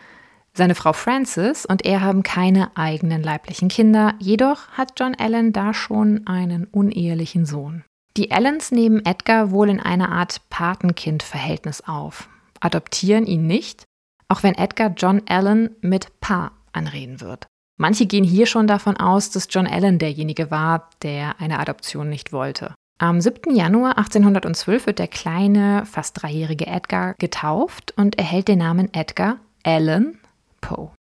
Seine 0.55 0.75
Frau 0.75 0.93
Frances 0.93 1.65
und 1.65 1.87
er 1.87 2.03
haben 2.03 2.23
keine 2.23 2.77
eigenen 2.77 3.23
leiblichen 3.23 3.69
Kinder, 3.69 4.15
jedoch 4.19 4.69
hat 4.73 4.93
John 5.01 5.15
Allen 5.15 5.55
da 5.55 5.73
schon 5.73 6.27
einen 6.27 6.67
unehelichen 6.67 7.47
Sohn. 7.47 7.85
Die 8.19 8.33
Allens 8.33 8.71
nehmen 8.71 9.03
Edgar 9.07 9.51
wohl 9.51 9.71
in 9.71 9.81
einer 9.81 10.13
Art 10.13 10.43
Patenkind-Verhältnis 10.51 11.81
auf, 11.87 12.29
adoptieren 12.61 13.25
ihn 13.25 13.47
nicht, 13.47 13.85
auch 14.29 14.43
wenn 14.43 14.55
Edgar 14.55 14.93
John 14.95 15.23
Allen 15.27 15.75
mit 15.81 16.21
Pa 16.21 16.53
anreden 16.73 17.23
wird. 17.23 17.47
Manche 17.79 18.05
gehen 18.05 18.25
hier 18.25 18.45
schon 18.45 18.67
davon 18.67 18.99
aus, 18.99 19.31
dass 19.31 19.49
John 19.49 19.67
Allen 19.67 19.99
derjenige 19.99 20.51
war, 20.51 20.91
der 21.03 21.41
eine 21.41 21.59
Adoption 21.61 22.11
nicht 22.11 22.33
wollte. 22.33 22.75
Am 22.99 23.23
7. 23.23 23.57
Januar 23.57 23.97
1812 23.97 24.87
wird 24.87 24.99
der 24.99 25.09
kleine, 25.09 25.87
fast 25.87 26.23
dreijährige 26.23 26.67
Edgar 26.67 27.15
getauft 27.15 27.95
und 27.97 28.19
erhält 28.19 28.49
den 28.49 28.59
Namen 28.59 28.93
Edgar 28.93 29.39
Allen 29.65 30.19
Poe. 30.63 30.93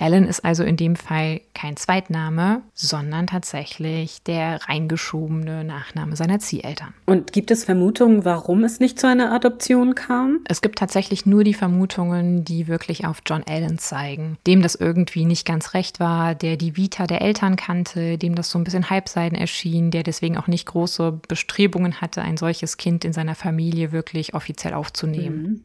Alan 0.00 0.26
ist 0.26 0.44
also 0.44 0.64
in 0.64 0.78
dem 0.78 0.96
Fall 0.96 1.42
kein 1.54 1.76
Zweitname, 1.76 2.62
sondern 2.72 3.26
tatsächlich 3.26 4.22
der 4.22 4.66
reingeschobene 4.66 5.62
Nachname 5.62 6.16
seiner 6.16 6.38
Zieheltern. 6.38 6.94
Und 7.04 7.34
gibt 7.34 7.50
es 7.50 7.64
Vermutungen, 7.64 8.24
warum 8.24 8.64
es 8.64 8.80
nicht 8.80 8.98
zu 8.98 9.06
einer 9.06 9.30
Adoption 9.30 9.94
kam? 9.94 10.40
Es 10.48 10.62
gibt 10.62 10.78
tatsächlich 10.78 11.26
nur 11.26 11.44
die 11.44 11.52
Vermutungen, 11.52 12.44
die 12.46 12.66
wirklich 12.66 13.06
auf 13.06 13.20
John 13.26 13.44
Allen 13.46 13.78
zeigen, 13.78 14.38
dem 14.46 14.62
das 14.62 14.74
irgendwie 14.74 15.26
nicht 15.26 15.46
ganz 15.46 15.74
recht 15.74 16.00
war, 16.00 16.34
der 16.34 16.56
die 16.56 16.78
Vita 16.78 17.06
der 17.06 17.20
Eltern 17.20 17.56
kannte, 17.56 18.16
dem 18.16 18.34
das 18.34 18.50
so 18.50 18.58
ein 18.58 18.64
bisschen 18.64 18.88
halbseiden 18.88 19.36
erschien, 19.36 19.90
der 19.90 20.02
deswegen 20.02 20.38
auch 20.38 20.46
nicht 20.46 20.64
große 20.64 21.20
Bestrebungen 21.28 22.00
hatte, 22.00 22.22
ein 22.22 22.38
solches 22.38 22.78
Kind 22.78 23.04
in 23.04 23.12
seiner 23.12 23.34
Familie 23.34 23.92
wirklich 23.92 24.32
offiziell 24.32 24.72
aufzunehmen. 24.72 25.42
Mhm. 25.42 25.64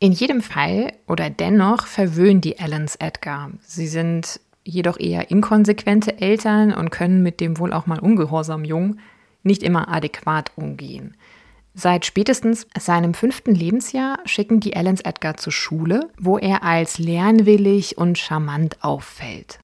In 0.00 0.12
jedem 0.12 0.42
Fall 0.42 0.92
oder 1.08 1.28
dennoch 1.28 1.86
verwöhnen 1.86 2.40
die 2.40 2.60
Allens 2.60 2.94
Edgar. 2.96 3.50
Sie 3.62 3.88
sind 3.88 4.40
jedoch 4.62 5.00
eher 5.00 5.30
inkonsequente 5.30 6.20
Eltern 6.20 6.72
und 6.72 6.90
können 6.90 7.22
mit 7.22 7.40
dem 7.40 7.58
wohl 7.58 7.72
auch 7.72 7.86
mal 7.86 7.98
ungehorsamen 7.98 8.64
Jungen 8.64 9.00
nicht 9.42 9.62
immer 9.62 9.88
adäquat 9.88 10.52
umgehen. 10.56 11.16
Seit 11.74 12.06
spätestens 12.06 12.66
seinem 12.78 13.14
fünften 13.14 13.54
Lebensjahr 13.54 14.18
schicken 14.24 14.60
die 14.60 14.76
Allens 14.76 15.00
Edgar 15.00 15.36
zur 15.36 15.52
Schule, 15.52 16.08
wo 16.18 16.38
er 16.38 16.62
als 16.62 16.98
lernwillig 16.98 17.98
und 17.98 18.18
charmant 18.18 18.82
auffällt. 18.82 19.58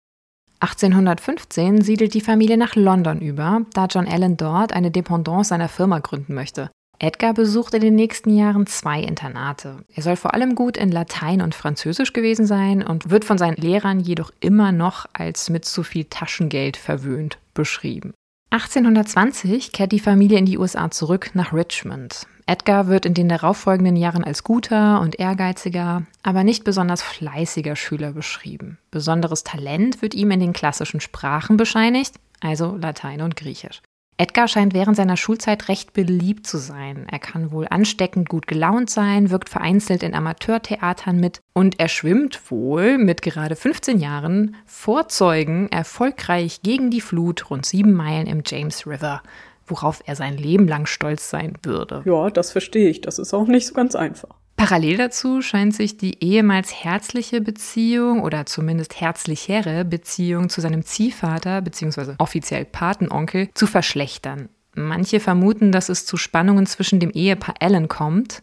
1815 0.60 1.82
siedelt 1.82 2.14
die 2.14 2.20
Familie 2.20 2.56
nach 2.56 2.74
London 2.74 3.20
über, 3.20 3.66
da 3.72 3.86
John 3.86 4.08
Allen 4.08 4.36
dort 4.36 4.72
eine 4.72 4.90
Dependance 4.90 5.50
seiner 5.50 5.68
Firma 5.68 5.98
gründen 5.98 6.34
möchte. 6.34 6.70
Edgar 7.04 7.34
besucht 7.34 7.74
in 7.74 7.82
den 7.82 7.96
nächsten 7.96 8.34
Jahren 8.34 8.66
zwei 8.66 9.00
Internate. 9.00 9.84
Er 9.94 10.02
soll 10.02 10.16
vor 10.16 10.32
allem 10.32 10.54
gut 10.54 10.78
in 10.78 10.90
Latein 10.90 11.42
und 11.42 11.54
Französisch 11.54 12.14
gewesen 12.14 12.46
sein 12.46 12.82
und 12.82 13.10
wird 13.10 13.26
von 13.26 13.36
seinen 13.36 13.56
Lehrern 13.56 14.00
jedoch 14.00 14.32
immer 14.40 14.72
noch 14.72 15.04
als 15.12 15.50
mit 15.50 15.66
zu 15.66 15.82
viel 15.82 16.06
Taschengeld 16.06 16.78
verwöhnt 16.78 17.36
beschrieben. 17.52 18.14
1820 18.52 19.72
kehrt 19.72 19.92
die 19.92 20.00
Familie 20.00 20.38
in 20.38 20.46
die 20.46 20.56
USA 20.56 20.90
zurück 20.90 21.32
nach 21.34 21.52
Richmond. 21.52 22.26
Edgar 22.46 22.86
wird 22.88 23.04
in 23.04 23.12
den 23.12 23.28
darauffolgenden 23.28 23.96
Jahren 23.96 24.24
als 24.24 24.42
guter 24.42 25.02
und 25.02 25.20
ehrgeiziger, 25.20 26.04
aber 26.22 26.42
nicht 26.42 26.64
besonders 26.64 27.02
fleißiger 27.02 27.76
Schüler 27.76 28.12
beschrieben. 28.12 28.78
Besonderes 28.90 29.44
Talent 29.44 30.00
wird 30.00 30.14
ihm 30.14 30.30
in 30.30 30.40
den 30.40 30.54
klassischen 30.54 31.00
Sprachen 31.00 31.58
bescheinigt, 31.58 32.14
also 32.40 32.76
Latein 32.76 33.20
und 33.20 33.36
Griechisch. 33.36 33.82
Edgar 34.16 34.46
scheint 34.46 34.74
während 34.74 34.96
seiner 34.96 35.16
Schulzeit 35.16 35.68
recht 35.68 35.92
beliebt 35.92 36.46
zu 36.46 36.58
sein. 36.58 37.06
Er 37.10 37.18
kann 37.18 37.50
wohl 37.50 37.66
ansteckend 37.68 38.28
gut 38.28 38.46
gelaunt 38.46 38.88
sein, 38.88 39.30
wirkt 39.30 39.48
vereinzelt 39.48 40.04
in 40.04 40.14
Amateurtheatern 40.14 41.18
mit 41.18 41.40
und 41.52 41.80
er 41.80 41.88
schwimmt 41.88 42.50
wohl 42.50 42.96
mit 42.96 43.22
gerade 43.22 43.56
15 43.56 43.98
Jahren 43.98 44.54
vor 44.66 45.08
Zeugen 45.08 45.68
erfolgreich 45.70 46.62
gegen 46.62 46.90
die 46.90 47.00
Flut 47.00 47.50
rund 47.50 47.66
sieben 47.66 47.92
Meilen 47.92 48.28
im 48.28 48.42
James 48.46 48.86
River, 48.86 49.20
worauf 49.66 50.00
er 50.06 50.14
sein 50.14 50.36
Leben 50.36 50.68
lang 50.68 50.86
stolz 50.86 51.28
sein 51.28 51.54
würde. 51.64 52.02
Ja, 52.04 52.30
das 52.30 52.52
verstehe 52.52 52.88
ich. 52.90 53.00
Das 53.00 53.18
ist 53.18 53.34
auch 53.34 53.48
nicht 53.48 53.66
so 53.66 53.74
ganz 53.74 53.96
einfach. 53.96 54.36
Parallel 54.56 54.96
dazu 54.96 55.42
scheint 55.42 55.74
sich 55.74 55.96
die 55.96 56.22
ehemals 56.24 56.72
herzliche 56.72 57.40
Beziehung 57.40 58.22
oder 58.22 58.46
zumindest 58.46 59.00
herzlichere 59.00 59.84
Beziehung 59.84 60.48
zu 60.48 60.60
seinem 60.60 60.82
Ziehvater 60.82 61.60
bzw. 61.60 62.14
offiziell 62.18 62.64
Patenonkel 62.64 63.50
zu 63.54 63.66
verschlechtern. 63.66 64.48
Manche 64.74 65.20
vermuten, 65.20 65.72
dass 65.72 65.88
es 65.88 66.06
zu 66.06 66.16
Spannungen 66.16 66.66
zwischen 66.66 67.00
dem 67.00 67.10
Ehepaar 67.10 67.54
Allen 67.60 67.88
kommt. 67.88 68.42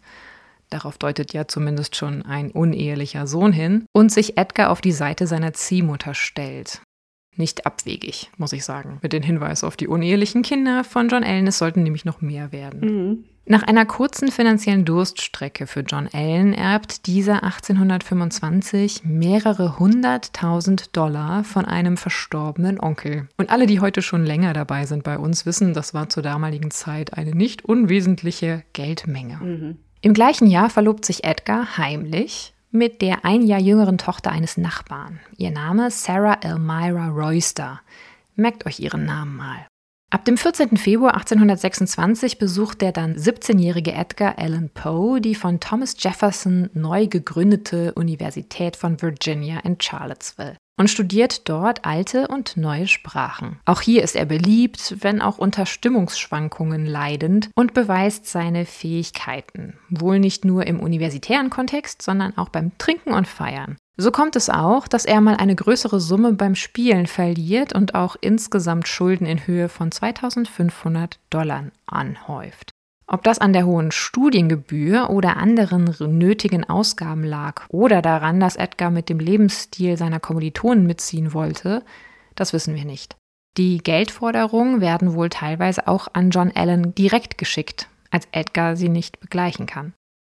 Darauf 0.70 0.98
deutet 0.98 1.34
ja 1.34 1.48
zumindest 1.48 1.96
schon 1.96 2.24
ein 2.24 2.52
unehelicher 2.52 3.28
Sohn 3.28 3.52
hin 3.52 3.86
und 3.92 4.12
sich 4.12 4.38
Edgar 4.38 4.70
auf 4.70 4.80
die 4.80 4.94
Seite 4.94 5.28
seiner 5.28 5.54
Ziehmutter 5.54 6.14
stellt. 6.14 6.82
Nicht 7.36 7.66
abwegig, 7.66 8.30
muss 8.38 8.54
ich 8.54 8.64
sagen, 8.64 9.00
mit 9.02 9.14
dem 9.14 9.24
Hinweis 9.24 9.64
auf 9.64 9.78
die 9.78 9.88
unehelichen 9.88 10.44
Kinder 10.44 10.84
von 10.84 11.10
John 11.10 11.24
Allen. 11.24 11.48
Es 11.48 11.58
sollten 11.58 11.84
nämlich 11.84 12.06
noch 12.06 12.22
mehr 12.22 12.52
werden. 12.52 12.80
Mhm. 12.80 13.24
Nach 13.46 13.64
einer 13.64 13.86
kurzen 13.86 14.32
finanziellen 14.32 14.86
Durststrecke 14.86 15.66
für 15.68 15.82
John 15.82 16.08
Allen 16.14 16.54
erbt 16.54 17.08
dieser 17.08 17.44
1825 17.44 19.04
mehrere 19.04 19.80
hunderttausend 19.80 20.96
Dollar 20.96 21.44
von 21.44 21.66
einem 21.66 21.98
verstorbenen 21.98 22.80
Onkel. 22.80 23.28
Und 23.38 23.50
alle, 23.50 23.66
die 23.66 23.80
heute 23.80 24.02
schon 24.02 24.26
länger 24.26 24.54
dabei 24.54 24.86
sind 24.86 25.04
bei 25.04 25.18
uns, 25.18 25.46
wissen, 25.46 25.74
das 25.74 25.94
war 25.94 26.08
zur 26.10 26.24
damaligen 26.24 26.72
Zeit 26.72 27.18
eine 27.18 27.32
nicht 27.32 27.66
unwesentliche 27.66 28.64
Geldmenge. 28.74 29.38
Mhm. 29.38 29.78
Im 30.02 30.14
gleichen 30.14 30.48
Jahr 30.48 30.70
verlobt 30.70 31.04
sich 31.04 31.24
Edgar 31.24 31.78
heimlich 31.78 32.54
mit 32.72 33.02
der 33.02 33.26
ein 33.26 33.42
Jahr 33.42 33.60
jüngeren 33.60 33.98
Tochter 33.98 34.32
eines 34.32 34.58
Nachbarn. 34.58 35.20
Ihr 35.38 35.52
Name 35.52 35.92
Sarah 35.92 36.38
Elmira 36.42 37.10
Royster. 37.10 37.82
Merkt 38.36 38.66
euch 38.66 38.80
ihren 38.80 39.06
Namen 39.06 39.36
mal. 39.36 39.68
Ab 40.14 40.26
dem 40.26 40.36
14. 40.36 40.76
Februar 40.76 41.14
1826 41.14 42.38
besucht 42.38 42.82
der 42.82 42.92
dann 42.92 43.16
17-jährige 43.16 43.94
Edgar 43.94 44.38
Allan 44.38 44.70
Poe 44.70 45.22
die 45.22 45.36
von 45.36 45.62
Thomas 45.62 45.96
Jefferson 45.98 46.70
neu 46.74 47.08
gegründete 47.08 47.94
Universität 47.94 48.76
von 48.76 49.02
Virginia 49.02 49.60
in 49.60 49.80
Charlottesville 49.80 50.58
und 50.78 50.90
studiert 50.90 51.48
dort 51.50 51.86
alte 51.86 52.28
und 52.28 52.58
neue 52.58 52.88
Sprachen. 52.88 53.60
Auch 53.66 53.82
hier 53.82 54.04
ist 54.04 54.16
er 54.16 54.26
beliebt, 54.26 54.96
wenn 55.02 55.22
auch 55.22 55.38
unter 55.38 55.66
Stimmungsschwankungen 55.66 56.86
leidend 56.86 57.50
und 57.56 57.74
beweist 57.74 58.26
seine 58.26 58.66
Fähigkeiten, 58.66 59.78
wohl 59.90 60.20
nicht 60.20 60.46
nur 60.46 60.66
im 60.68 60.80
universitären 60.80 61.50
Kontext, 61.50 62.02
sondern 62.02 62.38
auch 62.38 62.50
beim 62.50 62.78
Trinken 62.78 63.14
und 63.14 63.28
Feiern. 63.28 63.78
So 63.98 64.10
kommt 64.10 64.36
es 64.36 64.50
auch, 64.50 64.88
dass 64.88 65.06
er 65.06 65.22
mal 65.22 65.36
eine 65.36 65.56
größere 65.56 66.00
Summe 66.00 66.34
beim 66.34 66.56
Spielen 66.56 67.06
verliert 67.06 67.74
und 67.74 67.94
auch 67.94 68.16
insgesamt 68.20 68.88
Schulden 68.88 69.28
in 69.28 69.46
Höhe 69.46 69.70
von 69.70 69.92
2500 69.92 71.20
Dollar 71.30 71.66
anhäuft. 71.86 72.72
Ob 73.08 73.24
das 73.24 73.40
an 73.40 73.54
der 73.54 73.66
hohen 73.66 73.92
Studiengebühr 73.92 75.10
oder 75.10 75.38
anderen 75.38 75.94
nötigen 76.18 76.70
Ausgaben 76.70 77.24
lag 77.24 77.64
oder 77.70 78.02
daran, 78.02 78.40
dass 78.40 78.56
Edgar 78.56 78.90
mit 78.90 79.10
dem 79.10 79.20
Lebensstil 79.20 79.98
seiner 79.98 80.20
Kommilitonen 80.20 80.86
mitziehen 80.86 81.34
wollte, 81.34 81.84
das 82.36 82.54
wissen 82.54 82.76
wir 82.76 82.86
nicht. 82.86 83.18
Die 83.58 83.80
Geldforderungen 83.80 84.80
werden 84.80 85.14
wohl 85.14 85.30
teilweise 85.30 85.88
auch 85.88 86.08
an 86.14 86.30
John 86.30 86.52
Allen 86.56 86.96
direkt 86.96 87.38
geschickt, 87.38 87.90
als 88.10 88.28
Edgar 88.32 88.78
sie 88.78 88.88
nicht 88.88 89.20
begleichen 89.20 89.66
kann. 89.66 89.94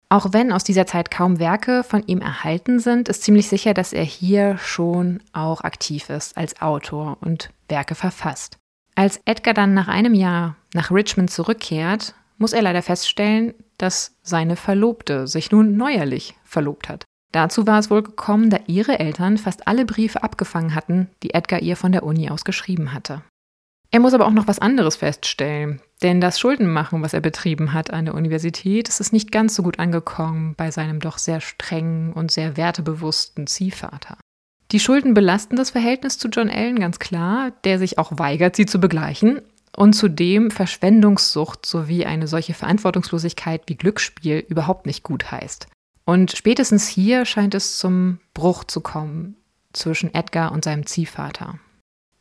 Auch 0.09 0.33
wenn 0.33 0.53
aus 0.53 0.63
dieser 0.63 0.87
Zeit 0.87 1.11
kaum 1.11 1.41
Werke 1.41 1.83
von 1.83 2.07
ihm 2.07 2.21
erhalten 2.21 2.79
sind, 2.79 3.09
ist 3.09 3.23
ziemlich 3.23 3.49
sicher, 3.49 3.75
dass 3.75 3.93
er 3.93 4.05
hier 4.05 4.57
schon 4.59 5.21
auch 5.33 5.63
aktiv 5.63 6.11
ist 6.11 6.37
als 6.37 6.61
Autor 6.61 7.19
und 7.21 7.51
Werke 7.69 7.95
verfasst. 7.95 8.59
Als 8.95 9.21
Edgar 9.25 9.53
dann 9.53 9.75
nach 9.75 9.89
einem 9.89 10.15
Jahr 10.15 10.57
nach 10.75 10.91
Richmond 10.91 11.31
zurückkehrt, 11.31 12.15
muss 12.39 12.53
er 12.53 12.63
leider 12.63 12.83
feststellen, 12.83 13.55
dass 13.79 14.17
seine 14.23 14.57
Verlobte 14.57 15.27
sich 15.27 15.51
nun 15.51 15.77
neuerlich 15.77 16.35
verlobt 16.45 16.89
hat. 16.89 17.05
Dazu 17.33 17.67
war 17.67 17.79
es 17.79 17.91
wohl 17.91 18.03
gekommen, 18.03 18.51
da 18.51 18.59
ihre 18.67 18.99
Eltern 18.99 19.37
fast 19.37 19.67
alle 19.67 19.85
Briefe 19.85 20.23
abgefangen 20.23 20.75
hatten, 20.75 21.11
die 21.23 21.35
Edgar 21.35 21.61
ihr 21.61 21.77
von 21.77 21.93
der 21.93 22.03
Uni 22.03 22.31
aus 22.31 22.45
geschrieben 22.45 22.93
hatte. 22.93 23.23
Er 23.91 24.01
muss 24.01 24.15
aber 24.15 24.27
auch 24.27 24.33
noch 24.33 24.49
was 24.49 24.59
anderes 24.59 24.97
feststellen, 24.97 25.81
denn 26.03 26.21
das 26.21 26.41
Schuldenmachen, 26.41 27.03
was 27.03 27.15
er 27.15 27.21
betrieben 27.21 27.73
hat 27.73 27.93
an 27.93 28.07
der 28.07 28.15
Universität, 28.15 28.89
ist 28.89 29.13
nicht 29.13 29.33
ganz 29.33 29.55
so 29.55 29.63
gut 29.63 29.79
angekommen 29.79 30.55
bei 30.57 30.71
seinem 30.71 31.01
doch 31.01 31.19
sehr 31.19 31.41
strengen 31.41 32.13
und 32.13 32.31
sehr 32.31 32.57
wertebewussten 32.57 33.47
Ziehvater. 33.47 34.19
Die 34.73 34.81
Schulden 34.81 35.15
belasten 35.15 35.57
das 35.57 35.71
Verhältnis 35.71 36.19
zu 36.19 36.29
John 36.29 36.51
Allen 36.51 36.81
ganz 36.81 36.99
klar, 36.99 37.53
der 37.65 37.79
sich 37.79 37.99
auch 37.99 38.19
weigert, 38.19 38.57
sie 38.57 38.67
zu 38.67 38.81
begleichen 38.81 39.43
und 39.77 39.93
zudem 39.93 40.51
Verschwendungssucht 40.51 41.67
sowie 41.67 42.07
eine 42.07 42.27
solche 42.27 42.55
Verantwortungslosigkeit 42.55 43.63
wie 43.67 43.77
Glücksspiel 43.77 44.45
überhaupt 44.49 44.87
nicht 44.87 45.03
gut 45.03 45.31
heißt. 45.31 45.69
Und 46.05 46.33
spätestens 46.33 46.89
hier 46.89 47.25
scheint 47.25 47.55
es 47.55 47.79
zum 47.79 48.19
Bruch 48.33 48.65
zu 48.65 48.81
kommen 48.81 49.37
zwischen 49.73 50.15
Edgar 50.15 50.53
und 50.53 50.65
seinem 50.65 50.87
Ziehvater. 50.87 51.59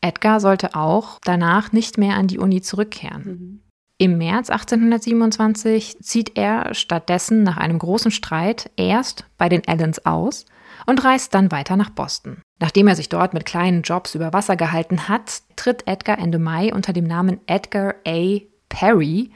Edgar 0.02 0.40
sollte 0.40 0.76
auch 0.76 1.20
danach 1.24 1.72
nicht 1.72 1.98
mehr 1.98 2.16
an 2.16 2.28
die 2.28 2.40
Uni 2.40 2.62
zurückkehren. 2.62 3.24
Mhm. 3.26 3.62
Im 3.98 4.18
März 4.18 4.50
1827 4.50 6.00
zieht 6.02 6.38
er 6.38 6.74
stattdessen 6.74 7.44
nach 7.44 7.56
einem 7.56 7.80
großen 7.80 8.12
Streit 8.12 8.70
erst 8.76 9.26
bei 9.38 9.48
den 9.48 9.66
Allens 9.66 10.06
aus 10.06 10.46
und 10.86 11.02
reist 11.06 11.34
dann 11.34 11.50
weiter 11.50 11.78
nach 11.78 11.92
Boston. 11.92 12.42
Nachdem 12.60 12.88
er 12.88 12.96
sich 12.96 13.10
dort 13.10 13.34
mit 13.34 13.46
kleinen 13.46 13.82
Jobs 13.82 14.16
über 14.16 14.32
Wasser 14.32 14.56
gehalten 14.56 15.10
hat, 15.10 15.42
tritt 15.56 15.88
Edgar 15.88 16.18
Ende 16.18 16.40
Mai 16.40 16.74
unter 16.74 16.94
dem 16.94 17.06
Namen 17.06 17.40
Edgar 17.48 17.96
A. 18.08 18.40
Perry 18.70 19.32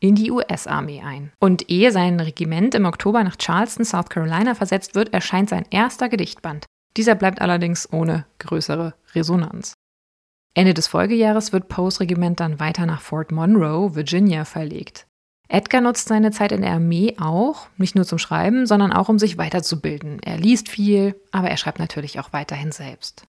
in 0.00 0.14
die 0.14 0.30
US-Armee 0.30 1.02
ein. 1.02 1.32
Und 1.40 1.70
ehe 1.70 1.90
sein 1.92 2.20
Regiment 2.20 2.74
im 2.74 2.84
Oktober 2.84 3.24
nach 3.24 3.36
Charleston, 3.36 3.84
South 3.84 4.10
Carolina 4.10 4.54
versetzt 4.54 4.94
wird, 4.94 5.12
erscheint 5.12 5.48
sein 5.48 5.64
erster 5.70 6.08
Gedichtband. 6.08 6.66
Dieser 6.96 7.14
bleibt 7.14 7.40
allerdings 7.40 7.92
ohne 7.92 8.26
größere 8.38 8.94
Resonanz. 9.14 9.74
Ende 10.54 10.74
des 10.74 10.88
Folgejahres 10.88 11.52
wird 11.52 11.68
Poes 11.68 12.00
Regiment 12.00 12.40
dann 12.40 12.60
weiter 12.60 12.86
nach 12.86 13.00
Fort 13.00 13.32
Monroe, 13.32 13.94
Virginia, 13.94 14.44
verlegt. 14.44 15.07
Edgar 15.48 15.80
nutzt 15.80 16.08
seine 16.08 16.30
Zeit 16.30 16.52
in 16.52 16.60
der 16.60 16.72
Armee 16.72 17.16
auch, 17.18 17.68
nicht 17.78 17.94
nur 17.94 18.04
zum 18.04 18.18
Schreiben, 18.18 18.66
sondern 18.66 18.92
auch 18.92 19.08
um 19.08 19.18
sich 19.18 19.38
weiterzubilden. 19.38 20.20
Er 20.22 20.36
liest 20.36 20.68
viel, 20.68 21.18
aber 21.32 21.48
er 21.48 21.56
schreibt 21.56 21.78
natürlich 21.78 22.20
auch 22.20 22.34
weiterhin 22.34 22.70
selbst. 22.70 23.24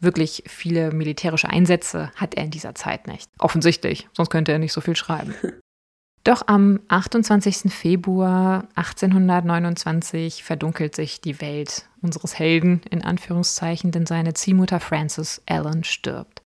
Wirklich 0.00 0.42
viele 0.46 0.90
militärische 0.90 1.50
Einsätze 1.50 2.10
hat 2.16 2.34
er 2.34 2.44
in 2.44 2.50
dieser 2.50 2.74
Zeit 2.74 3.06
nicht. 3.06 3.28
Offensichtlich, 3.38 4.08
sonst 4.14 4.30
könnte 4.30 4.52
er 4.52 4.58
nicht 4.58 4.72
so 4.72 4.80
viel 4.80 4.96
schreiben. 4.96 5.34
Doch 6.24 6.42
am 6.48 6.80
28. 6.88 7.72
Februar 7.72 8.68
1829 8.74 10.44
verdunkelt 10.44 10.94
sich 10.94 11.20
die 11.20 11.40
Welt 11.40 11.88
unseres 12.02 12.38
Helden 12.38 12.82
in 12.90 13.02
Anführungszeichen, 13.02 13.90
denn 13.90 14.06
seine 14.06 14.34
Ziehmutter 14.34 14.80
Frances 14.80 15.42
Allen 15.46 15.84
stirbt. 15.84 16.42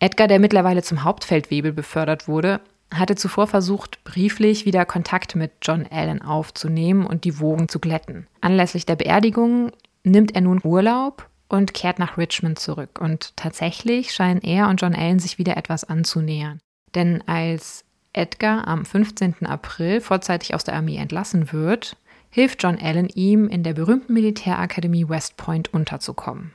Edgar, 0.00 0.28
der 0.28 0.40
mittlerweile 0.40 0.82
zum 0.82 1.04
Hauptfeldwebel 1.04 1.72
befördert 1.72 2.26
wurde, 2.26 2.60
hatte 2.92 3.14
zuvor 3.14 3.46
versucht, 3.46 4.02
brieflich 4.04 4.66
wieder 4.66 4.84
Kontakt 4.84 5.36
mit 5.36 5.52
John 5.62 5.86
Allen 5.90 6.22
aufzunehmen 6.22 7.06
und 7.06 7.24
die 7.24 7.38
Wogen 7.38 7.68
zu 7.68 7.78
glätten. 7.78 8.26
Anlässlich 8.40 8.86
der 8.86 8.96
Beerdigung 8.96 9.72
nimmt 10.02 10.34
er 10.34 10.40
nun 10.40 10.60
Urlaub 10.64 11.28
und 11.48 11.74
kehrt 11.74 11.98
nach 11.98 12.16
Richmond 12.16 12.58
zurück. 12.58 13.00
Und 13.00 13.36
tatsächlich 13.36 14.12
scheinen 14.12 14.40
er 14.40 14.68
und 14.68 14.80
John 14.80 14.94
Allen 14.94 15.18
sich 15.18 15.38
wieder 15.38 15.56
etwas 15.56 15.84
anzunähern. 15.84 16.60
Denn 16.94 17.22
als 17.26 17.84
Edgar 18.12 18.66
am 18.66 18.84
15. 18.84 19.46
April 19.46 20.00
vorzeitig 20.00 20.54
aus 20.54 20.64
der 20.64 20.74
Armee 20.74 20.96
entlassen 20.96 21.52
wird, 21.52 21.96
hilft 22.30 22.62
John 22.62 22.78
Allen 22.80 23.08
ihm, 23.08 23.48
in 23.48 23.62
der 23.62 23.74
berühmten 23.74 24.14
Militärakademie 24.14 25.08
West 25.08 25.36
Point 25.36 25.72
unterzukommen. 25.74 26.52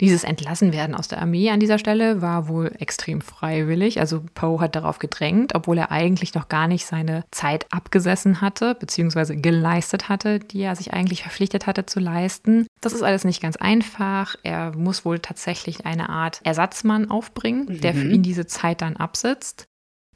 Dieses 0.00 0.24
Entlassenwerden 0.24 0.94
aus 0.94 1.08
der 1.08 1.20
Armee 1.20 1.50
an 1.50 1.60
dieser 1.60 1.78
Stelle 1.78 2.22
war 2.22 2.48
wohl 2.48 2.72
extrem 2.78 3.20
freiwillig. 3.20 4.00
Also 4.00 4.24
Poe 4.34 4.60
hat 4.60 4.74
darauf 4.74 4.98
gedrängt, 4.98 5.54
obwohl 5.54 5.78
er 5.78 5.92
eigentlich 5.92 6.34
noch 6.34 6.48
gar 6.48 6.66
nicht 6.66 6.86
seine 6.86 7.24
Zeit 7.30 7.66
abgesessen 7.70 8.40
hatte, 8.40 8.74
beziehungsweise 8.74 9.36
geleistet 9.36 10.08
hatte, 10.08 10.40
die 10.40 10.62
er 10.62 10.76
sich 10.76 10.92
eigentlich 10.92 11.22
verpflichtet 11.22 11.66
hatte 11.66 11.86
zu 11.86 12.00
leisten. 12.00 12.66
Das 12.80 12.94
ist 12.94 13.02
alles 13.02 13.24
nicht 13.24 13.42
ganz 13.42 13.56
einfach. 13.56 14.34
Er 14.42 14.74
muss 14.76 15.04
wohl 15.04 15.18
tatsächlich 15.18 15.84
eine 15.84 16.08
Art 16.08 16.40
Ersatzmann 16.42 17.10
aufbringen, 17.10 17.66
mhm. 17.66 17.80
der 17.80 17.94
für 17.94 18.08
ihn 18.08 18.22
diese 18.22 18.46
Zeit 18.46 18.80
dann 18.80 18.96
absitzt. 18.96 19.66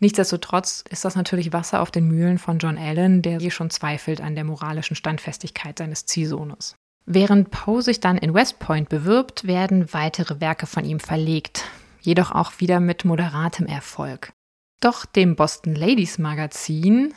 Nichtsdestotrotz 0.01 0.85
ist 0.91 1.05
das 1.05 1.17
natürlich 1.17 1.53
Wasser 1.53 1.81
auf 1.81 1.91
den 1.91 2.09
Mühlen 2.09 2.39
von 2.39 2.59
John 2.59 2.77
Allen, 2.77 3.23
der 3.23 3.39
hier 3.41 3.51
schon 3.51 3.71
zweifelt 3.71 4.21
an 4.21 4.35
der 4.35 4.45
moralischen 4.45 4.97
Standfestigkeit 4.97 5.79
seines 5.79 6.07
Ziehsohnes. 6.07 6.77
Während 7.07 7.53
Poe 7.53 7.83
sich 7.83 8.01
dann 8.01 8.19
in 8.19 8.35
West 8.35 8.59
Point 8.59 8.89
bewirbt, 8.89 9.47
werden 9.47 9.93
weitere 9.93 10.41
Werke 10.41 10.67
von 10.67 10.85
ihm 10.85 10.99
verlegt, 10.99 11.65
jedoch 12.01 12.33
auch 12.33 12.55
wieder 12.59 12.81
mit 12.81 13.05
moderatem 13.05 13.67
Erfolg. 13.67 14.33
Doch 14.81 15.07
dem 15.07 15.37
Boston 15.37 15.77
Ladies 15.77 16.19
Magazin, 16.19 17.15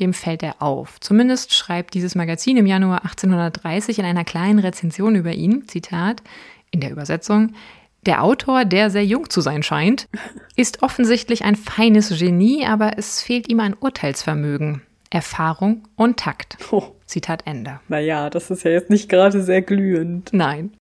dem 0.00 0.14
fällt 0.14 0.42
er 0.42 0.62
auf. 0.62 0.98
Zumindest 1.00 1.52
schreibt 1.52 1.92
dieses 1.92 2.14
Magazin 2.14 2.56
im 2.56 2.66
Januar 2.66 3.02
1830 3.02 3.98
in 3.98 4.06
einer 4.06 4.24
kleinen 4.24 4.60
Rezension 4.60 5.14
über 5.14 5.32
ihn, 5.32 5.68
Zitat, 5.68 6.22
in 6.70 6.80
der 6.80 6.90
Übersetzung, 6.90 7.54
der 8.06 8.22
Autor, 8.22 8.64
der 8.64 8.90
sehr 8.90 9.04
jung 9.04 9.28
zu 9.28 9.42
sein 9.42 9.62
scheint, 9.62 10.08
ist 10.56 10.82
offensichtlich 10.82 11.44
ein 11.44 11.56
feines 11.56 12.18
Genie, 12.18 12.64
aber 12.64 12.96
es 12.96 13.20
fehlt 13.20 13.48
ihm 13.48 13.60
an 13.60 13.76
Urteilsvermögen. 13.78 14.82
Erfahrung 15.10 15.88
und 15.96 16.18
Takt. 16.18 16.56
Oh. 16.70 16.94
Zitat 17.06 17.46
Ende. 17.46 17.80
Naja, 17.88 18.28
das 18.28 18.50
ist 18.50 18.64
ja 18.64 18.70
jetzt 18.70 18.90
nicht 18.90 19.08
gerade 19.08 19.42
sehr 19.42 19.62
glühend. 19.62 20.28
Nein. 20.32 20.76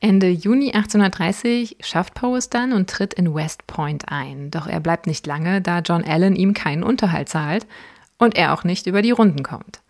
Ende 0.00 0.28
Juni 0.28 0.72
1830 0.72 1.78
schafft 1.80 2.14
Poe 2.14 2.36
es 2.36 2.50
dann 2.50 2.72
und 2.72 2.90
tritt 2.90 3.14
in 3.14 3.34
West 3.34 3.66
Point 3.66 4.08
ein. 4.08 4.50
Doch 4.50 4.66
er 4.66 4.80
bleibt 4.80 5.06
nicht 5.06 5.26
lange, 5.26 5.62
da 5.62 5.78
John 5.78 6.04
Allen 6.04 6.36
ihm 6.36 6.52
keinen 6.52 6.82
Unterhalt 6.82 7.28
zahlt 7.28 7.66
und 8.18 8.36
er 8.36 8.52
auch 8.52 8.64
nicht 8.64 8.86
über 8.86 9.00
die 9.00 9.12
Runden 9.12 9.42
kommt. 9.42 9.80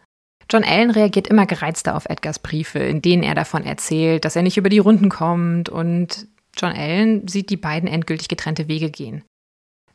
John 0.51 0.65
Allen 0.65 0.91
reagiert 0.91 1.29
immer 1.29 1.47
gereizter 1.47 1.97
auf 1.97 2.05
Edgars 2.07 2.39
Briefe, 2.39 2.79
in 2.79 3.01
denen 3.01 3.23
er 3.23 3.35
davon 3.35 3.65
erzählt, 3.65 4.25
dass 4.25 4.37
er 4.37 4.43
nicht 4.43 4.59
über 4.59 4.69
die 4.69 4.79
Runden 4.79 5.09
kommt 5.09 5.71
und 5.71 6.27
John 6.57 6.73
Allen 6.73 7.27
sieht 7.27 7.49
die 7.49 7.57
beiden 7.57 7.89
endgültig 7.89 8.29
getrennte 8.29 8.69
Wege 8.69 8.91
gehen. 8.91 9.25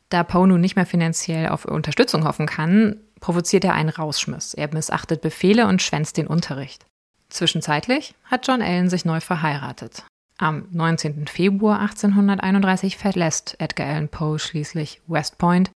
Da 0.08 0.24
Poe 0.24 0.48
nun 0.48 0.60
nicht 0.60 0.74
mehr 0.74 0.86
finanziell 0.86 1.48
auf 1.48 1.64
Unterstützung 1.64 2.24
hoffen 2.24 2.46
kann, 2.46 2.96
provoziert 3.20 3.64
er 3.64 3.74
einen 3.74 3.88
Rausschmiss. 3.88 4.54
Er 4.54 4.72
missachtet 4.72 5.20
Befehle 5.20 5.66
und 5.66 5.82
schwänzt 5.82 6.16
den 6.16 6.26
Unterricht. 6.26 6.86
Zwischenzeitlich 7.28 8.14
hat 8.24 8.46
John 8.46 8.62
Allen 8.62 8.88
sich 8.88 9.04
neu 9.04 9.20
verheiratet. 9.20 10.04
Am 10.38 10.68
19. 10.70 11.26
Februar 11.26 11.80
1831 11.80 12.96
verlässt 12.96 13.56
Edgar 13.58 13.88
Allan 13.88 14.08
Poe 14.08 14.38
schließlich 14.38 15.02
West 15.08 15.36
Point, 15.36 15.70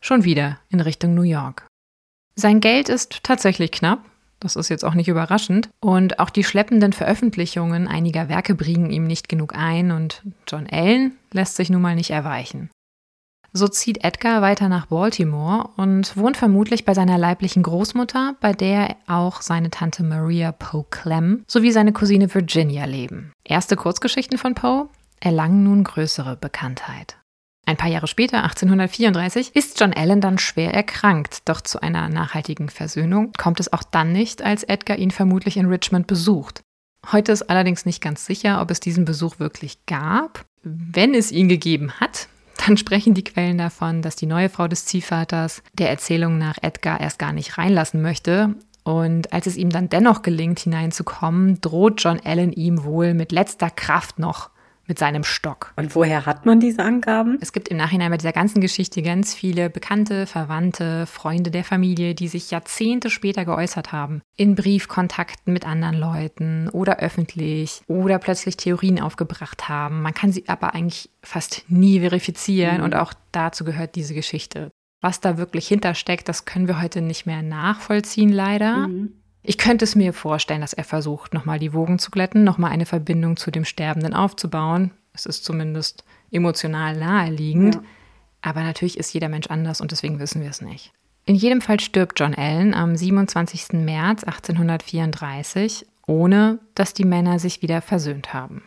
schon 0.00 0.24
wieder 0.24 0.58
in 0.68 0.80
Richtung 0.80 1.14
New 1.14 1.22
York. 1.22 1.66
Sein 2.36 2.60
Geld 2.60 2.88
ist 2.88 3.24
tatsächlich 3.24 3.72
knapp, 3.72 4.04
das 4.38 4.56
ist 4.56 4.68
jetzt 4.68 4.84
auch 4.84 4.94
nicht 4.94 5.08
überraschend, 5.08 5.70
und 5.80 6.18
auch 6.18 6.30
die 6.30 6.44
schleppenden 6.44 6.92
Veröffentlichungen 6.92 7.88
einiger 7.88 8.28
Werke 8.28 8.54
bringen 8.54 8.90
ihm 8.90 9.04
nicht 9.06 9.28
genug 9.28 9.54
ein 9.54 9.90
und 9.90 10.22
John 10.46 10.66
Allen 10.70 11.16
lässt 11.32 11.56
sich 11.56 11.70
nun 11.70 11.82
mal 11.82 11.94
nicht 11.94 12.10
erweichen. 12.10 12.70
So 13.52 13.66
zieht 13.66 14.04
Edgar 14.04 14.42
weiter 14.42 14.68
nach 14.68 14.86
Baltimore 14.86 15.70
und 15.76 16.16
wohnt 16.16 16.36
vermutlich 16.36 16.84
bei 16.84 16.94
seiner 16.94 17.18
leiblichen 17.18 17.64
Großmutter, 17.64 18.36
bei 18.40 18.52
der 18.52 18.96
auch 19.08 19.42
seine 19.42 19.70
Tante 19.70 20.04
Maria 20.04 20.52
Poe 20.52 20.84
Clem 20.88 21.44
sowie 21.48 21.72
seine 21.72 21.92
Cousine 21.92 22.32
Virginia 22.32 22.84
leben. 22.84 23.32
Erste 23.42 23.74
Kurzgeschichten 23.74 24.38
von 24.38 24.54
Poe 24.54 24.88
erlangen 25.18 25.64
nun 25.64 25.82
größere 25.82 26.36
Bekanntheit. 26.36 27.16
Ein 27.66 27.76
paar 27.76 27.88
Jahre 27.90 28.06
später, 28.06 28.42
1834, 28.42 29.54
ist 29.54 29.78
John 29.78 29.92
Allen 29.92 30.20
dann 30.20 30.38
schwer 30.38 30.72
erkrankt, 30.72 31.48
doch 31.48 31.60
zu 31.60 31.80
einer 31.82 32.08
nachhaltigen 32.08 32.68
Versöhnung 32.68 33.32
kommt 33.36 33.60
es 33.60 33.72
auch 33.72 33.82
dann 33.82 34.12
nicht, 34.12 34.42
als 34.42 34.62
Edgar 34.62 34.96
ihn 34.96 35.10
vermutlich 35.10 35.56
in 35.56 35.66
Richmond 35.66 36.06
besucht. 36.06 36.62
Heute 37.12 37.32
ist 37.32 37.42
allerdings 37.50 37.86
nicht 37.86 38.00
ganz 38.00 38.26
sicher, 38.26 38.60
ob 38.60 38.70
es 38.70 38.80
diesen 38.80 39.04
Besuch 39.04 39.38
wirklich 39.38 39.86
gab. 39.86 40.44
Wenn 40.62 41.14
es 41.14 41.32
ihn 41.32 41.48
gegeben 41.48 41.92
hat, 41.92 42.28
Dann 42.56 42.76
sprechen 42.76 43.14
die 43.14 43.24
Quellen 43.24 43.58
davon, 43.58 44.02
dass 44.02 44.16
die 44.16 44.26
neue 44.26 44.48
Frau 44.48 44.68
des 44.68 44.84
Ziehvaters 44.84 45.62
der 45.72 45.90
Erzählung 45.90 46.38
nach 46.38 46.58
Edgar 46.60 47.00
erst 47.00 47.18
gar 47.18 47.32
nicht 47.32 47.58
reinlassen 47.58 48.02
möchte. 48.02 48.54
Und 48.82 49.32
als 49.32 49.46
es 49.46 49.56
ihm 49.56 49.70
dann 49.70 49.88
dennoch 49.88 50.22
gelingt, 50.22 50.60
hineinzukommen, 50.60 51.60
droht 51.60 52.02
John 52.02 52.20
Allen 52.24 52.52
ihm 52.52 52.84
wohl 52.84 53.14
mit 53.14 53.32
letzter 53.32 53.70
Kraft 53.70 54.18
noch 54.18 54.50
mit 54.90 54.98
seinem 54.98 55.22
Stock. 55.22 55.72
Und 55.76 55.94
woher 55.94 56.26
hat 56.26 56.44
man 56.44 56.58
diese 56.58 56.82
Angaben? 56.82 57.38
Es 57.40 57.52
gibt 57.52 57.68
im 57.68 57.76
Nachhinein 57.76 58.10
bei 58.10 58.16
dieser 58.16 58.32
ganzen 58.32 58.60
Geschichte 58.60 59.02
ganz 59.02 59.32
viele 59.32 59.70
Bekannte, 59.70 60.26
Verwandte, 60.26 61.06
Freunde 61.06 61.52
der 61.52 61.62
Familie, 61.62 62.16
die 62.16 62.26
sich 62.26 62.50
Jahrzehnte 62.50 63.08
später 63.08 63.44
geäußert 63.44 63.92
haben. 63.92 64.20
In 64.36 64.56
Briefkontakten 64.56 65.52
mit 65.52 65.64
anderen 65.64 65.96
Leuten 65.96 66.68
oder 66.70 66.98
öffentlich 66.98 67.82
oder 67.86 68.18
plötzlich 68.18 68.56
Theorien 68.56 69.00
aufgebracht 69.00 69.68
haben. 69.68 70.02
Man 70.02 70.12
kann 70.12 70.32
sie 70.32 70.48
aber 70.48 70.74
eigentlich 70.74 71.08
fast 71.22 71.64
nie 71.68 72.00
verifizieren 72.00 72.78
mhm. 72.78 72.84
und 72.84 72.96
auch 72.96 73.14
dazu 73.30 73.64
gehört 73.64 73.94
diese 73.94 74.14
Geschichte. 74.14 74.72
Was 75.00 75.20
da 75.20 75.38
wirklich 75.38 75.68
hintersteckt, 75.68 76.28
das 76.28 76.46
können 76.46 76.66
wir 76.66 76.82
heute 76.82 77.00
nicht 77.00 77.26
mehr 77.26 77.42
nachvollziehen, 77.42 78.30
leider. 78.30 78.88
Mhm. 78.88 79.12
Ich 79.42 79.58
könnte 79.58 79.84
es 79.84 79.96
mir 79.96 80.12
vorstellen, 80.12 80.60
dass 80.60 80.72
er 80.72 80.84
versucht, 80.84 81.32
nochmal 81.32 81.58
die 81.58 81.72
Wogen 81.72 81.98
zu 81.98 82.10
glätten, 82.10 82.44
nochmal 82.44 82.72
eine 82.72 82.86
Verbindung 82.86 83.36
zu 83.36 83.50
dem 83.50 83.64
Sterbenden 83.64 84.14
aufzubauen. 84.14 84.90
Es 85.14 85.26
ist 85.26 85.44
zumindest 85.44 86.04
emotional 86.30 86.96
naheliegend. 86.96 87.76
Ja. 87.76 87.82
Aber 88.42 88.62
natürlich 88.62 88.98
ist 88.98 89.12
jeder 89.12 89.28
Mensch 89.28 89.48
anders 89.48 89.80
und 89.80 89.90
deswegen 89.92 90.18
wissen 90.18 90.42
wir 90.42 90.50
es 90.50 90.60
nicht. 90.60 90.92
In 91.26 91.34
jedem 91.34 91.60
Fall 91.60 91.80
stirbt 91.80 92.18
John 92.18 92.34
Allen 92.34 92.74
am 92.74 92.96
27. 92.96 93.72
März 93.72 94.24
1834, 94.24 95.86
ohne 96.06 96.58
dass 96.74 96.94
die 96.94 97.04
Männer 97.04 97.38
sich 97.38 97.62
wieder 97.62 97.82
versöhnt 97.82 98.32
haben. 98.32 98.64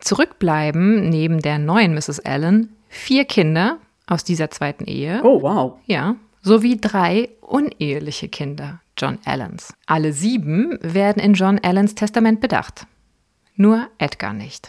Zurückbleiben 0.00 1.08
neben 1.10 1.40
der 1.40 1.58
neuen 1.58 1.94
Mrs. 1.94 2.20
Allen 2.20 2.74
vier 2.88 3.24
Kinder 3.24 3.78
aus 4.06 4.24
dieser 4.24 4.50
zweiten 4.50 4.84
Ehe. 4.84 5.20
Oh, 5.22 5.42
wow. 5.42 5.78
Ja, 5.86 6.16
sowie 6.42 6.80
drei 6.80 7.28
uneheliche 7.40 8.28
Kinder. 8.28 8.80
John 8.96 9.18
Allens. 9.24 9.74
Alle 9.86 10.12
sieben 10.12 10.78
werden 10.82 11.22
in 11.22 11.34
John 11.34 11.58
Allens 11.62 11.94
Testament 11.94 12.40
bedacht. 12.40 12.86
Nur 13.54 13.88
Edgar 13.98 14.32
nicht. 14.32 14.68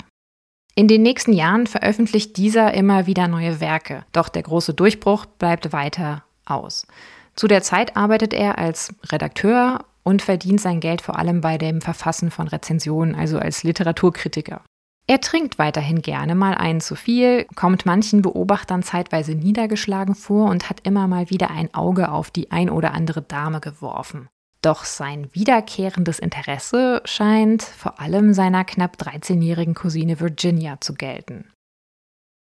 In 0.76 0.88
den 0.88 1.04
nächsten 1.04 1.34
Jahren 1.34 1.68
veröffentlicht 1.68 2.38
dieser 2.38 2.74
immer 2.74 3.06
wieder 3.06 3.28
neue 3.28 3.60
Werke, 3.60 4.06
doch 4.12 4.30
der 4.30 4.42
große 4.42 4.74
Durchbruch 4.74 5.26
bleibt 5.26 5.72
weiter 5.72 6.24
aus. 6.46 6.88
Zu 7.36 7.48
der 7.48 7.62
Zeit 7.62 7.96
arbeitet 7.96 8.34
er 8.34 8.58
als 8.58 8.94
Redakteur 9.12 9.86
und 10.04 10.22
verdient 10.22 10.62
sein 10.62 10.80
Geld 10.80 11.02
vor 11.02 11.18
allem 11.18 11.42
bei 11.42 11.58
dem 11.58 11.82
Verfassen 11.82 12.32
von 12.32 12.48
Rezensionen, 12.48 13.16
also 13.16 13.40
als 13.40 13.64
Literaturkritiker. 13.64 14.62
Er 15.06 15.20
trinkt 15.20 15.60
weiterhin 15.60 16.02
gerne 16.02 16.34
mal 16.34 16.56
einen 16.56 16.80
zu 16.80 16.96
viel, 16.96 17.46
kommt 17.56 17.86
manchen 17.86 18.22
Beobachtern 18.22 18.84
zeitweise 18.84 19.36
niedergeschlagen 19.36 20.16
vor 20.16 20.50
und 20.50 20.70
hat 20.70 20.80
immer 20.88 21.08
mal 21.08 21.30
wieder 21.30 21.52
ein 21.52 21.74
Auge 21.74 22.10
auf 22.10 22.32
die 22.32 22.52
ein 22.52 22.70
oder 22.70 22.94
andere 22.94 23.22
Dame 23.22 23.60
geworfen. 23.60 24.30
Doch 24.62 24.86
sein 24.86 25.28
wiederkehrendes 25.34 26.20
Interesse 26.20 27.02
scheint 27.04 27.64
vor 27.64 28.00
allem 28.00 28.34
seiner 28.34 28.64
knapp 28.64 28.96
13-jährigen 28.96 29.74
Cousine 29.74 30.22
Virginia 30.22 30.80
zu 30.80 30.94
gelten. 30.94 31.52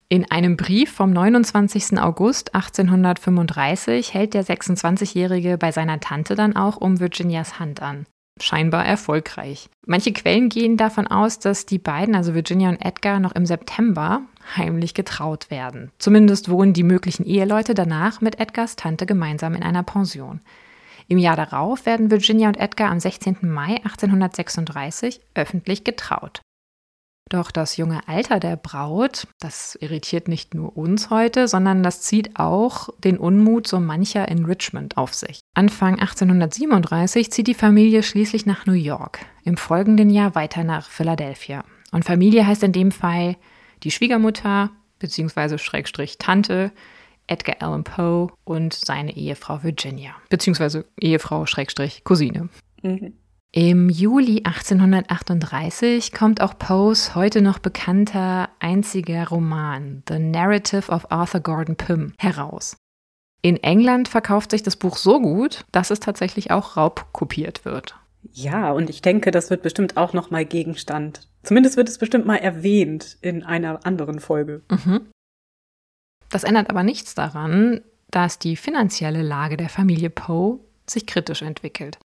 In 0.08 0.28
einem 0.28 0.56
Brief 0.56 0.90
vom 0.90 1.12
29. 1.12 2.00
August 2.00 2.56
1835 2.56 4.14
hält 4.14 4.34
der 4.34 4.44
26-Jährige 4.44 5.58
bei 5.58 5.70
seiner 5.70 6.00
Tante 6.00 6.34
dann 6.34 6.56
auch 6.56 6.78
um 6.78 6.98
Virginias 6.98 7.60
Hand 7.60 7.82
an 7.82 8.06
scheinbar 8.42 8.84
erfolgreich. 8.84 9.68
Manche 9.86 10.12
Quellen 10.12 10.48
gehen 10.48 10.76
davon 10.76 11.06
aus, 11.06 11.38
dass 11.38 11.66
die 11.66 11.78
beiden, 11.78 12.14
also 12.14 12.34
Virginia 12.34 12.68
und 12.68 12.84
Edgar, 12.84 13.20
noch 13.20 13.32
im 13.32 13.46
September 13.46 14.22
heimlich 14.56 14.94
getraut 14.94 15.50
werden. 15.50 15.90
Zumindest 15.98 16.48
wohnen 16.48 16.72
die 16.72 16.82
möglichen 16.82 17.24
Eheleute 17.24 17.74
danach 17.74 18.20
mit 18.20 18.40
Edgars 18.40 18.76
Tante 18.76 19.06
gemeinsam 19.06 19.54
in 19.54 19.62
einer 19.62 19.82
Pension. 19.82 20.40
Im 21.08 21.18
Jahr 21.18 21.36
darauf 21.36 21.86
werden 21.86 22.10
Virginia 22.10 22.48
und 22.48 22.58
Edgar 22.58 22.90
am 22.90 23.00
16. 23.00 23.38
Mai 23.42 23.76
1836 23.76 25.20
öffentlich 25.34 25.84
getraut. 25.84 26.42
Doch 27.28 27.50
das 27.50 27.76
junge 27.76 28.00
Alter 28.08 28.40
der 28.40 28.56
Braut, 28.56 29.26
das 29.38 29.76
irritiert 29.80 30.28
nicht 30.28 30.54
nur 30.54 30.76
uns 30.76 31.10
heute, 31.10 31.46
sondern 31.46 31.82
das 31.82 32.00
zieht 32.00 32.38
auch 32.38 32.88
den 32.98 33.18
Unmut 33.18 33.66
so 33.66 33.80
mancher 33.80 34.28
in 34.28 34.46
Richmond 34.46 34.96
auf 34.96 35.14
sich. 35.14 35.40
Anfang 35.54 35.98
1837 35.98 37.30
zieht 37.30 37.46
die 37.46 37.54
Familie 37.54 38.02
schließlich 38.02 38.46
nach 38.46 38.64
New 38.64 38.72
York, 38.72 39.20
im 39.44 39.58
folgenden 39.58 40.08
Jahr 40.08 40.34
weiter 40.34 40.64
nach 40.64 40.88
Philadelphia. 40.88 41.64
Und 41.92 42.04
Familie 42.04 42.46
heißt 42.46 42.62
in 42.62 42.72
dem 42.72 42.92
Fall 42.92 43.36
die 43.82 43.90
Schwiegermutter 43.90 44.70
bzw. 44.98 45.58
Schrägstrich 45.58 46.18
Tante, 46.18 46.72
Edgar 47.26 47.56
Allan 47.60 47.84
Poe 47.84 48.28
und 48.44 48.72
seine 48.72 49.14
Ehefrau 49.14 49.62
Virginia, 49.62 50.14
beziehungsweise 50.30 50.86
Ehefrau 50.98 51.44
Schrägstrich 51.44 52.04
Cousine. 52.04 52.48
Mhm. 52.82 53.12
Im 53.52 53.88
Juli 53.88 54.42
1838 54.44 56.12
kommt 56.12 56.42
auch 56.42 56.58
Poes 56.58 57.14
heute 57.14 57.40
noch 57.40 57.58
bekannter 57.58 58.50
einziger 58.58 59.26
Roman 59.28 60.02
The 60.06 60.18
Narrative 60.18 60.92
of 60.92 61.10
Arthur 61.10 61.40
Gordon 61.40 61.76
Pym 61.76 62.12
heraus. 62.18 62.76
In 63.40 63.56
England 63.56 64.08
verkauft 64.08 64.50
sich 64.50 64.62
das 64.62 64.76
Buch 64.76 64.98
so 64.98 65.20
gut, 65.20 65.64
dass 65.72 65.90
es 65.90 66.00
tatsächlich 66.00 66.50
auch 66.50 66.76
raubkopiert 66.76 67.64
wird. 67.64 67.96
Ja, 68.32 68.70
und 68.72 68.90
ich 68.90 69.00
denke, 69.00 69.30
das 69.30 69.48
wird 69.48 69.62
bestimmt 69.62 69.96
auch 69.96 70.12
noch 70.12 70.30
mal 70.30 70.44
Gegenstand. 70.44 71.26
Zumindest 71.42 71.78
wird 71.78 71.88
es 71.88 71.96
bestimmt 71.96 72.26
mal 72.26 72.36
erwähnt 72.36 73.16
in 73.22 73.44
einer 73.44 73.86
anderen 73.86 74.20
Folge. 74.20 74.62
Mhm. 74.70 75.08
Das 76.28 76.44
ändert 76.44 76.68
aber 76.68 76.82
nichts 76.82 77.14
daran, 77.14 77.80
dass 78.10 78.38
die 78.38 78.56
finanzielle 78.56 79.22
Lage 79.22 79.56
der 79.56 79.70
Familie 79.70 80.10
Poe 80.10 80.60
sich 80.86 81.06
kritisch 81.06 81.40
entwickelt. 81.40 81.98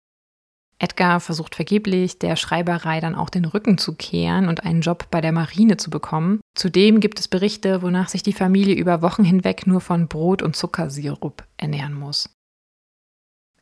Edgar 0.80 1.20
versucht 1.20 1.54
vergeblich, 1.54 2.18
der 2.18 2.36
Schreiberei 2.36 3.00
dann 3.00 3.14
auch 3.14 3.28
den 3.28 3.44
Rücken 3.44 3.76
zu 3.76 3.94
kehren 3.94 4.48
und 4.48 4.64
einen 4.64 4.80
Job 4.80 5.08
bei 5.10 5.20
der 5.20 5.30
Marine 5.30 5.76
zu 5.76 5.90
bekommen. 5.90 6.40
Zudem 6.54 7.00
gibt 7.00 7.20
es 7.20 7.28
Berichte, 7.28 7.82
wonach 7.82 8.08
sich 8.08 8.22
die 8.22 8.32
Familie 8.32 8.74
über 8.74 9.02
Wochen 9.02 9.22
hinweg 9.22 9.66
nur 9.66 9.82
von 9.82 10.08
Brot 10.08 10.42
und 10.42 10.56
Zuckersirup 10.56 11.44
ernähren 11.58 11.92
muss. 11.92 12.30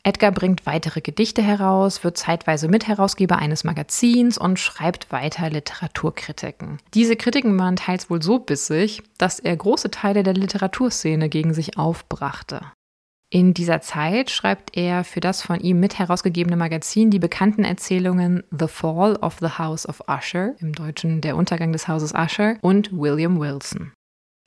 Edgar 0.05 0.31
bringt 0.31 0.65
weitere 0.65 1.01
Gedichte 1.01 1.43
heraus, 1.43 2.05
wird 2.05 2.17
zeitweise 2.17 2.69
Mitherausgeber 2.69 3.37
eines 3.37 3.65
Magazins 3.65 4.39
und 4.39 4.61
schreibt 4.61 5.11
weiter 5.11 5.51
Literaturkritiken. 5.51 6.79
Diese 6.95 7.17
Kritiken 7.17 7.59
waren 7.59 7.77
teils 7.77 8.09
wohl 8.09 8.23
so 8.23 8.39
bissig, 8.39 9.03
dass 9.19 9.41
er 9.41 9.57
große 9.57 9.91
Teile 9.91 10.23
der 10.23 10.35
Literaturszene 10.35 11.29
gegen 11.29 11.53
sich 11.53 11.77
aufbrachte. 11.77 12.61
In 13.31 13.53
dieser 13.53 13.83
Zeit 13.83 14.31
schreibt 14.31 14.75
er 14.75 15.05
für 15.05 15.21
das 15.21 15.43
von 15.43 15.61
ihm 15.61 15.81
mit 15.81 15.99
herausgegebene 15.99 16.57
Magazin 16.57 17.11
die 17.11 17.19
bekannten 17.19 17.63
Erzählungen 17.63 18.43
The 18.51 18.69
Fall 18.69 19.17
of 19.17 19.37
the 19.41 19.59
House 19.59 19.87
of 19.87 20.03
Usher, 20.09 20.55
im 20.61 20.73
Deutschen 20.73 21.21
Der 21.21 21.37
Untergang 21.37 21.73
des 21.73 21.89
Hauses 21.89 22.15
Usher, 22.15 22.57
und 22.63 22.91
William 22.91 23.39
Wilson. 23.39 23.93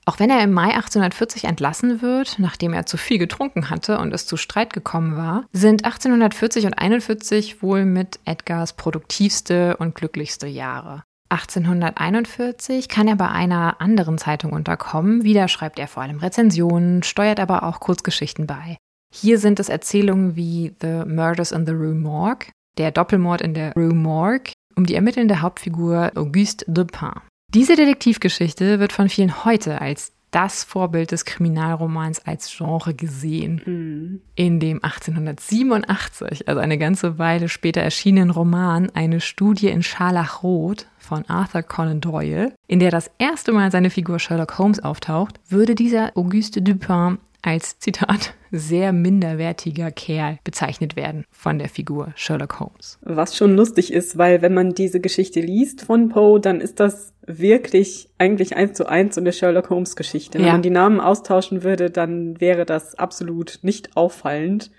Auch 0.04 0.18
wenn 0.18 0.30
er 0.30 0.42
im 0.42 0.52
Mai 0.52 0.74
1840 0.74 1.44
entlassen 1.44 2.02
wird, 2.02 2.40
nachdem 2.40 2.72
er 2.72 2.86
zu 2.86 2.96
viel 2.96 3.18
getrunken 3.18 3.70
hatte 3.70 3.98
und 3.98 4.12
es 4.12 4.26
zu 4.26 4.36
Streit 4.36 4.72
gekommen 4.72 5.16
war, 5.16 5.44
sind 5.52 5.84
1840 5.84 6.66
und 6.66 6.74
1841 6.74 7.62
wohl 7.62 7.84
mit 7.84 8.18
Edgars 8.24 8.72
produktivste 8.72 9.76
und 9.76 9.94
glücklichste 9.94 10.48
Jahre. 10.48 11.04
1841 11.32 12.88
kann 12.88 13.08
er 13.08 13.16
bei 13.16 13.28
einer 13.28 13.80
anderen 13.80 14.18
Zeitung 14.18 14.52
unterkommen. 14.52 15.24
Wieder 15.24 15.48
schreibt 15.48 15.78
er 15.78 15.88
vor 15.88 16.02
allem 16.02 16.18
Rezensionen, 16.18 17.02
steuert 17.02 17.40
aber 17.40 17.62
auch 17.62 17.80
Kurzgeschichten 17.80 18.46
bei. 18.46 18.76
Hier 19.14 19.38
sind 19.38 19.58
es 19.58 19.70
Erzählungen 19.70 20.36
wie 20.36 20.74
The 20.80 21.04
Murders 21.06 21.52
in 21.52 21.64
the 21.64 21.72
Rue 21.72 21.94
Morgue, 21.94 22.50
der 22.76 22.90
Doppelmord 22.90 23.40
in 23.40 23.54
der 23.54 23.72
Rue 23.74 23.94
Morgue, 23.94 24.52
um 24.76 24.84
die 24.84 24.94
ermittelnde 24.94 25.40
Hauptfigur 25.40 26.12
Auguste 26.14 26.66
Dupin. 26.68 27.12
Diese 27.48 27.76
Detektivgeschichte 27.76 28.78
wird 28.78 28.92
von 28.92 29.08
vielen 29.08 29.44
heute 29.44 29.80
als 29.80 30.12
das 30.32 30.64
Vorbild 30.64 31.12
des 31.12 31.24
Kriminalromans 31.24 32.26
als 32.26 32.52
Genre 32.54 32.94
gesehen. 32.94 33.62
Mhm. 33.64 34.20
In 34.34 34.58
dem 34.58 34.82
1887, 34.82 36.48
also 36.48 36.60
eine 36.60 36.78
ganze 36.78 37.18
Weile 37.18 37.48
später 37.48 37.80
erschienenen 37.80 38.30
Roman 38.30 38.90
Eine 38.94 39.20
Studie 39.20 39.68
in 39.68 39.82
Scharlachrot 39.82 40.86
von 40.98 41.24
Arthur 41.28 41.62
Conan 41.62 42.00
Doyle, 42.00 42.52
in 42.66 42.80
der 42.80 42.90
das 42.90 43.10
erste 43.18 43.52
Mal 43.52 43.70
seine 43.70 43.90
Figur 43.90 44.18
Sherlock 44.18 44.58
Holmes 44.58 44.80
auftaucht, 44.80 45.38
würde 45.48 45.74
dieser 45.74 46.16
Auguste 46.16 46.62
Dupin 46.62 47.18
als, 47.42 47.78
Zitat, 47.78 48.34
sehr 48.52 48.92
minderwertiger 48.92 49.90
Kerl 49.90 50.38
bezeichnet 50.44 50.94
werden 50.94 51.24
von 51.30 51.58
der 51.58 51.68
Figur 51.68 52.12
Sherlock 52.14 52.60
Holmes. 52.60 52.98
Was 53.00 53.36
schon 53.36 53.56
lustig 53.56 53.92
ist, 53.92 54.18
weil 54.18 54.42
wenn 54.42 54.54
man 54.54 54.74
diese 54.74 55.00
Geschichte 55.00 55.40
liest 55.40 55.82
von 55.82 56.10
Poe, 56.10 56.38
dann 56.38 56.60
ist 56.60 56.78
das 56.78 57.14
wirklich 57.26 58.10
eigentlich 58.18 58.54
eins 58.54 58.76
zu 58.76 58.86
eins 58.86 59.14
so 59.14 59.20
eine 59.20 59.32
Sherlock 59.32 59.70
Holmes 59.70 59.96
Geschichte. 59.96 60.38
Wenn 60.38 60.46
ja. 60.46 60.52
man 60.52 60.62
die 60.62 60.70
Namen 60.70 61.00
austauschen 61.00 61.62
würde, 61.62 61.90
dann 61.90 62.40
wäre 62.40 62.66
das 62.66 62.94
absolut 62.94 63.60
nicht 63.62 63.96
auffallend. 63.96 64.70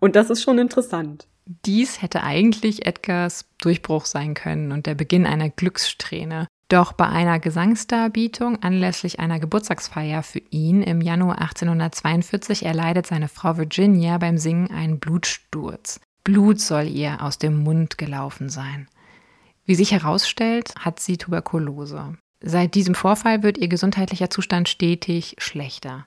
Und 0.00 0.16
das 0.16 0.30
ist 0.30 0.42
schon 0.42 0.58
interessant. 0.58 1.28
Dies 1.66 2.02
hätte 2.02 2.22
eigentlich 2.22 2.86
Edgars 2.86 3.46
Durchbruch 3.60 4.06
sein 4.06 4.34
können 4.34 4.72
und 4.72 4.86
der 4.86 4.94
Beginn 4.94 5.26
einer 5.26 5.50
Glückssträhne. 5.50 6.46
Doch 6.68 6.92
bei 6.92 7.06
einer 7.06 7.38
Gesangsdarbietung 7.38 8.62
anlässlich 8.62 9.20
einer 9.20 9.40
Geburtstagsfeier 9.40 10.22
für 10.22 10.42
ihn 10.50 10.82
im 10.82 11.00
Januar 11.00 11.38
1842 11.40 12.66
erleidet 12.66 13.06
seine 13.06 13.28
Frau 13.28 13.56
Virginia 13.56 14.18
beim 14.18 14.36
Singen 14.36 14.70
einen 14.70 14.98
Blutsturz. 14.98 15.98
Blut 16.24 16.60
soll 16.60 16.86
ihr 16.86 17.22
aus 17.22 17.38
dem 17.38 17.62
Mund 17.62 17.96
gelaufen 17.96 18.50
sein. 18.50 18.86
Wie 19.64 19.74
sich 19.74 19.92
herausstellt, 19.92 20.74
hat 20.78 21.00
sie 21.00 21.16
Tuberkulose. 21.16 22.18
Seit 22.42 22.74
diesem 22.74 22.94
Vorfall 22.94 23.42
wird 23.42 23.56
ihr 23.56 23.68
gesundheitlicher 23.68 24.28
Zustand 24.28 24.68
stetig 24.68 25.36
schlechter. 25.38 26.06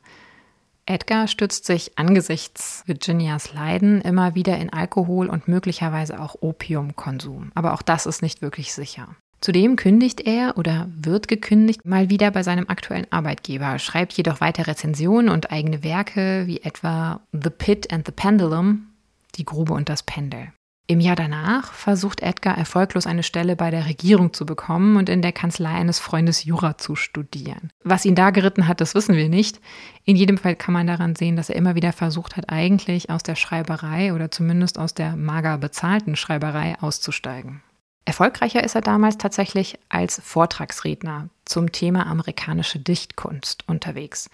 Edgar 0.86 1.28
stützt 1.28 1.66
sich 1.66 1.98
angesichts 1.98 2.84
Virginias 2.86 3.54
Leiden 3.54 4.02
immer 4.02 4.36
wieder 4.36 4.58
in 4.58 4.72
Alkohol 4.72 5.28
und 5.28 5.48
möglicherweise 5.48 6.20
auch 6.20 6.36
Opiumkonsum. 6.42 7.52
Aber 7.56 7.74
auch 7.74 7.82
das 7.82 8.06
ist 8.06 8.22
nicht 8.22 8.42
wirklich 8.42 8.74
sicher. 8.74 9.16
Zudem 9.42 9.76
kündigt 9.76 10.22
er 10.22 10.56
oder 10.58 10.88
wird 10.96 11.28
gekündigt 11.28 11.84
mal 11.84 12.12
wieder 12.12 12.30
bei 12.30 12.44
seinem 12.44 12.70
aktuellen 12.70 13.12
Arbeitgeber, 13.12 13.80
schreibt 13.80 14.14
jedoch 14.14 14.40
weiter 14.40 14.68
Rezensionen 14.68 15.30
und 15.30 15.52
eigene 15.52 15.84
Werke 15.84 16.44
wie 16.46 16.62
etwa 16.62 17.22
The 17.34 17.50
Pit 17.50 17.92
and 17.92 18.06
the 18.06 18.12
Pendulum, 18.12 18.88
die 19.36 19.46
Grube 19.46 19.74
und 19.74 19.90
das 19.90 20.04
Pendel. 20.04 20.50
Im 20.86 21.00
Jahr 21.00 21.16
danach 21.16 21.74
versucht 21.74 22.22
Edgar 22.22 22.58
erfolglos 22.58 23.08
eine 23.08 23.24
Stelle 23.24 23.56
bei 23.56 23.72
der 23.72 23.86
Regierung 23.88 24.34
zu 24.34 24.46
bekommen 24.46 24.98
und 24.98 25.10
in 25.10 25.22
der 25.22 25.32
Kanzlei 25.32 25.70
eines 25.70 26.00
Freundes 26.00 26.44
Jura 26.44 26.78
zu 26.78 26.96
studieren. 26.96 27.72
Was 27.84 28.06
ihn 28.06 28.14
da 28.14 28.30
geritten 28.30 28.68
hat, 28.68 28.82
das 28.82 28.94
wissen 28.94 29.16
wir 29.16 29.30
nicht. 29.30 29.60
In 30.04 30.18
jedem 30.18 30.38
Fall 30.38 30.56
kann 30.56 30.74
man 30.74 30.88
daran 30.88 31.16
sehen, 31.16 31.36
dass 31.36 31.50
er 31.50 31.56
immer 31.56 31.76
wieder 31.76 31.94
versucht 31.94 32.36
hat, 32.36 32.50
eigentlich 32.50 33.10
aus 33.10 33.24
der 33.24 33.36
Schreiberei 33.36 34.14
oder 34.14 34.30
zumindest 34.30 34.78
aus 34.78 34.94
der 34.94 35.16
mager 35.16 35.58
bezahlten 35.58 36.16
Schreiberei 36.16 36.76
auszusteigen. 36.82 37.62
Erfolgreicher 38.06 38.64
ist 38.64 38.76
er 38.76 38.82
damals 38.82 39.18
tatsächlich 39.18 39.80
als 39.90 40.20
Vortragsredner 40.24 41.30
zum 41.46 41.72
Thema 41.72 42.08
amerikanische 42.08 42.80
Dichtkunst 42.80 43.68
unterwegs. 43.68 44.30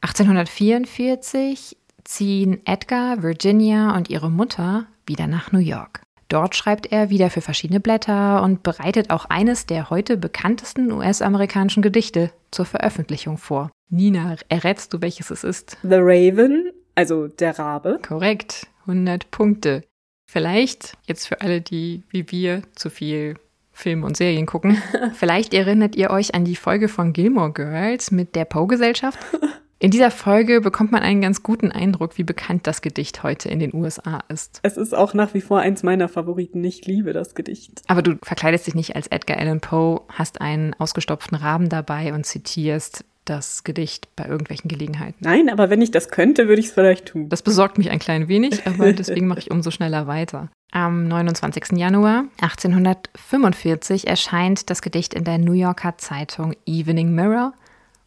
1844 0.00 1.76
ziehen 2.04 2.60
Edgar, 2.66 3.22
Virginia 3.22 3.96
und 3.96 4.10
ihre 4.10 4.30
Mutter 4.30 4.86
wieder 5.06 5.26
nach 5.26 5.52
New 5.52 5.58
York. 5.58 6.02
Dort 6.28 6.56
schreibt 6.56 6.90
er 6.90 7.10
wieder 7.10 7.30
für 7.30 7.40
verschiedene 7.40 7.80
Blätter 7.80 8.42
und 8.42 8.62
bereitet 8.62 9.10
auch 9.10 9.26
eines 9.26 9.66
der 9.66 9.90
heute 9.90 10.16
bekanntesten 10.16 10.90
US-amerikanischen 10.90 11.82
Gedichte 11.82 12.30
zur 12.50 12.64
Veröffentlichung 12.64 13.38
vor. 13.38 13.70
Nina, 13.90 14.36
errätst 14.48 14.92
du, 14.92 15.00
welches 15.00 15.30
es 15.30 15.44
ist? 15.44 15.76
The 15.82 15.98
Raven, 16.00 16.72
also 16.94 17.28
der 17.28 17.58
Rabe. 17.58 18.00
Korrekt, 18.06 18.66
100 18.86 19.30
Punkte. 19.30 19.82
Vielleicht, 20.26 20.96
jetzt 21.06 21.26
für 21.26 21.40
alle, 21.40 21.60
die 21.60 22.02
wie 22.10 22.30
wir 22.30 22.62
zu 22.74 22.90
viel 22.90 23.36
Filme 23.72 24.06
und 24.06 24.16
Serien 24.16 24.46
gucken, 24.46 24.80
vielleicht 25.14 25.52
erinnert 25.52 25.96
ihr 25.96 26.10
euch 26.10 26.34
an 26.34 26.44
die 26.44 26.56
Folge 26.56 26.88
von 26.88 27.12
Gilmore 27.12 27.52
Girls 27.52 28.10
mit 28.10 28.34
der 28.34 28.44
Poe-Gesellschaft. 28.44 29.18
In 29.80 29.90
dieser 29.90 30.10
Folge 30.10 30.62
bekommt 30.62 30.92
man 30.92 31.02
einen 31.02 31.20
ganz 31.20 31.42
guten 31.42 31.70
Eindruck, 31.70 32.16
wie 32.16 32.22
bekannt 32.22 32.66
das 32.66 32.80
Gedicht 32.80 33.22
heute 33.22 33.50
in 33.50 33.58
den 33.58 33.74
USA 33.74 34.20
ist. 34.28 34.60
Es 34.62 34.78
ist 34.78 34.94
auch 34.94 35.12
nach 35.12 35.34
wie 35.34 35.42
vor 35.42 35.60
eins 35.60 35.82
meiner 35.82 36.08
Favoriten. 36.08 36.64
Ich 36.64 36.86
liebe 36.86 37.12
das 37.12 37.34
Gedicht. 37.34 37.82
Aber 37.86 38.00
du 38.00 38.16
verkleidest 38.22 38.66
dich 38.66 38.74
nicht 38.74 38.96
als 38.96 39.08
Edgar 39.08 39.36
Allan 39.36 39.60
Poe, 39.60 40.00
hast 40.08 40.40
einen 40.40 40.72
ausgestopften 40.74 41.36
Raben 41.36 41.68
dabei 41.68 42.14
und 42.14 42.24
zitierst 42.24 43.04
das 43.24 43.64
Gedicht 43.64 44.08
bei 44.16 44.26
irgendwelchen 44.26 44.68
Gelegenheiten. 44.68 45.16
Nein, 45.20 45.48
aber 45.48 45.70
wenn 45.70 45.82
ich 45.82 45.90
das 45.90 46.10
könnte, 46.10 46.48
würde 46.48 46.60
ich 46.60 46.66
es 46.66 46.72
vielleicht 46.72 47.06
tun. 47.06 47.28
Das 47.28 47.42
besorgt 47.42 47.78
mich 47.78 47.90
ein 47.90 47.98
klein 47.98 48.28
wenig, 48.28 48.66
aber 48.66 48.92
deswegen 48.94 49.26
mache 49.26 49.40
ich 49.40 49.50
umso 49.50 49.70
schneller 49.70 50.06
weiter. 50.06 50.48
Am 50.70 51.06
29. 51.06 51.78
Januar 51.78 52.24
1845 52.40 54.06
erscheint 54.06 54.70
das 54.70 54.82
Gedicht 54.82 55.14
in 55.14 55.24
der 55.24 55.38
New 55.38 55.52
Yorker 55.52 55.96
Zeitung 55.98 56.54
Evening 56.66 57.14
Mirror 57.14 57.54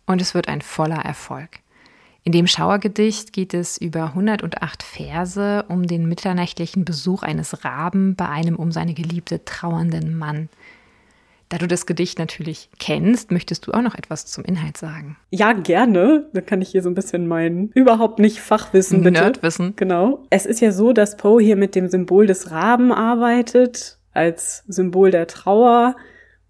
und 0.06 0.22
es 0.22 0.34
wird 0.34 0.48
ein 0.48 0.62
voller 0.62 1.00
Erfolg. 1.00 1.60
In 2.28 2.34
dem 2.34 2.46
Schauergedicht 2.46 3.32
geht 3.32 3.54
es 3.54 3.78
über 3.78 4.08
108 4.08 4.84
Verse 4.84 5.64
um 5.70 5.88
den 5.88 6.10
mitternächtlichen 6.10 6.84
Besuch 6.84 7.24
eines 7.24 7.64
Raben 7.64 8.18
bei 8.18 8.28
einem 8.28 8.58
um 8.58 8.74
seine 8.74 8.94
Geliebte 8.94 9.46
trauernden 9.46 10.18
Mann. 10.18 10.50
Da 11.50 11.58
du 11.58 11.68
das 11.68 11.86
Gedicht 11.86 12.20
natürlich 12.20 12.70
kennst, 12.78 13.32
möchtest 13.32 13.68
du 13.68 13.72
auch 13.72 13.82
noch 13.82 13.96
etwas 13.96 14.26
zum 14.26 14.44
Inhalt 14.44 14.76
sagen? 14.76 15.18
Ja, 15.30 15.54
gerne. 15.54 16.28
Da 16.34 16.42
kann 16.42 16.62
ich 16.62 16.70
hier 16.70 16.84
so 16.84 16.90
ein 16.90 16.96
bisschen 16.96 17.28
mein 17.28 17.70
überhaupt 17.74 18.20
nicht 18.20 18.42
Fachwissen 18.42 19.02
bitte. 19.02 19.22
Nerdwissen. 19.22 19.74
Genau. 19.78 20.26
Es 20.30 20.46
ist 20.46 20.60
ja 20.60 20.72
so, 20.72 20.92
dass 20.92 21.16
Poe 21.16 21.42
hier 21.42 21.56
mit 21.56 21.76
dem 21.76 21.88
Symbol 21.88 22.28
des 22.28 22.52
Raben 22.52 22.92
arbeitet, 22.92 23.98
als 24.14 24.64
Symbol 24.68 25.12
der 25.12 25.28
Trauer 25.28 25.96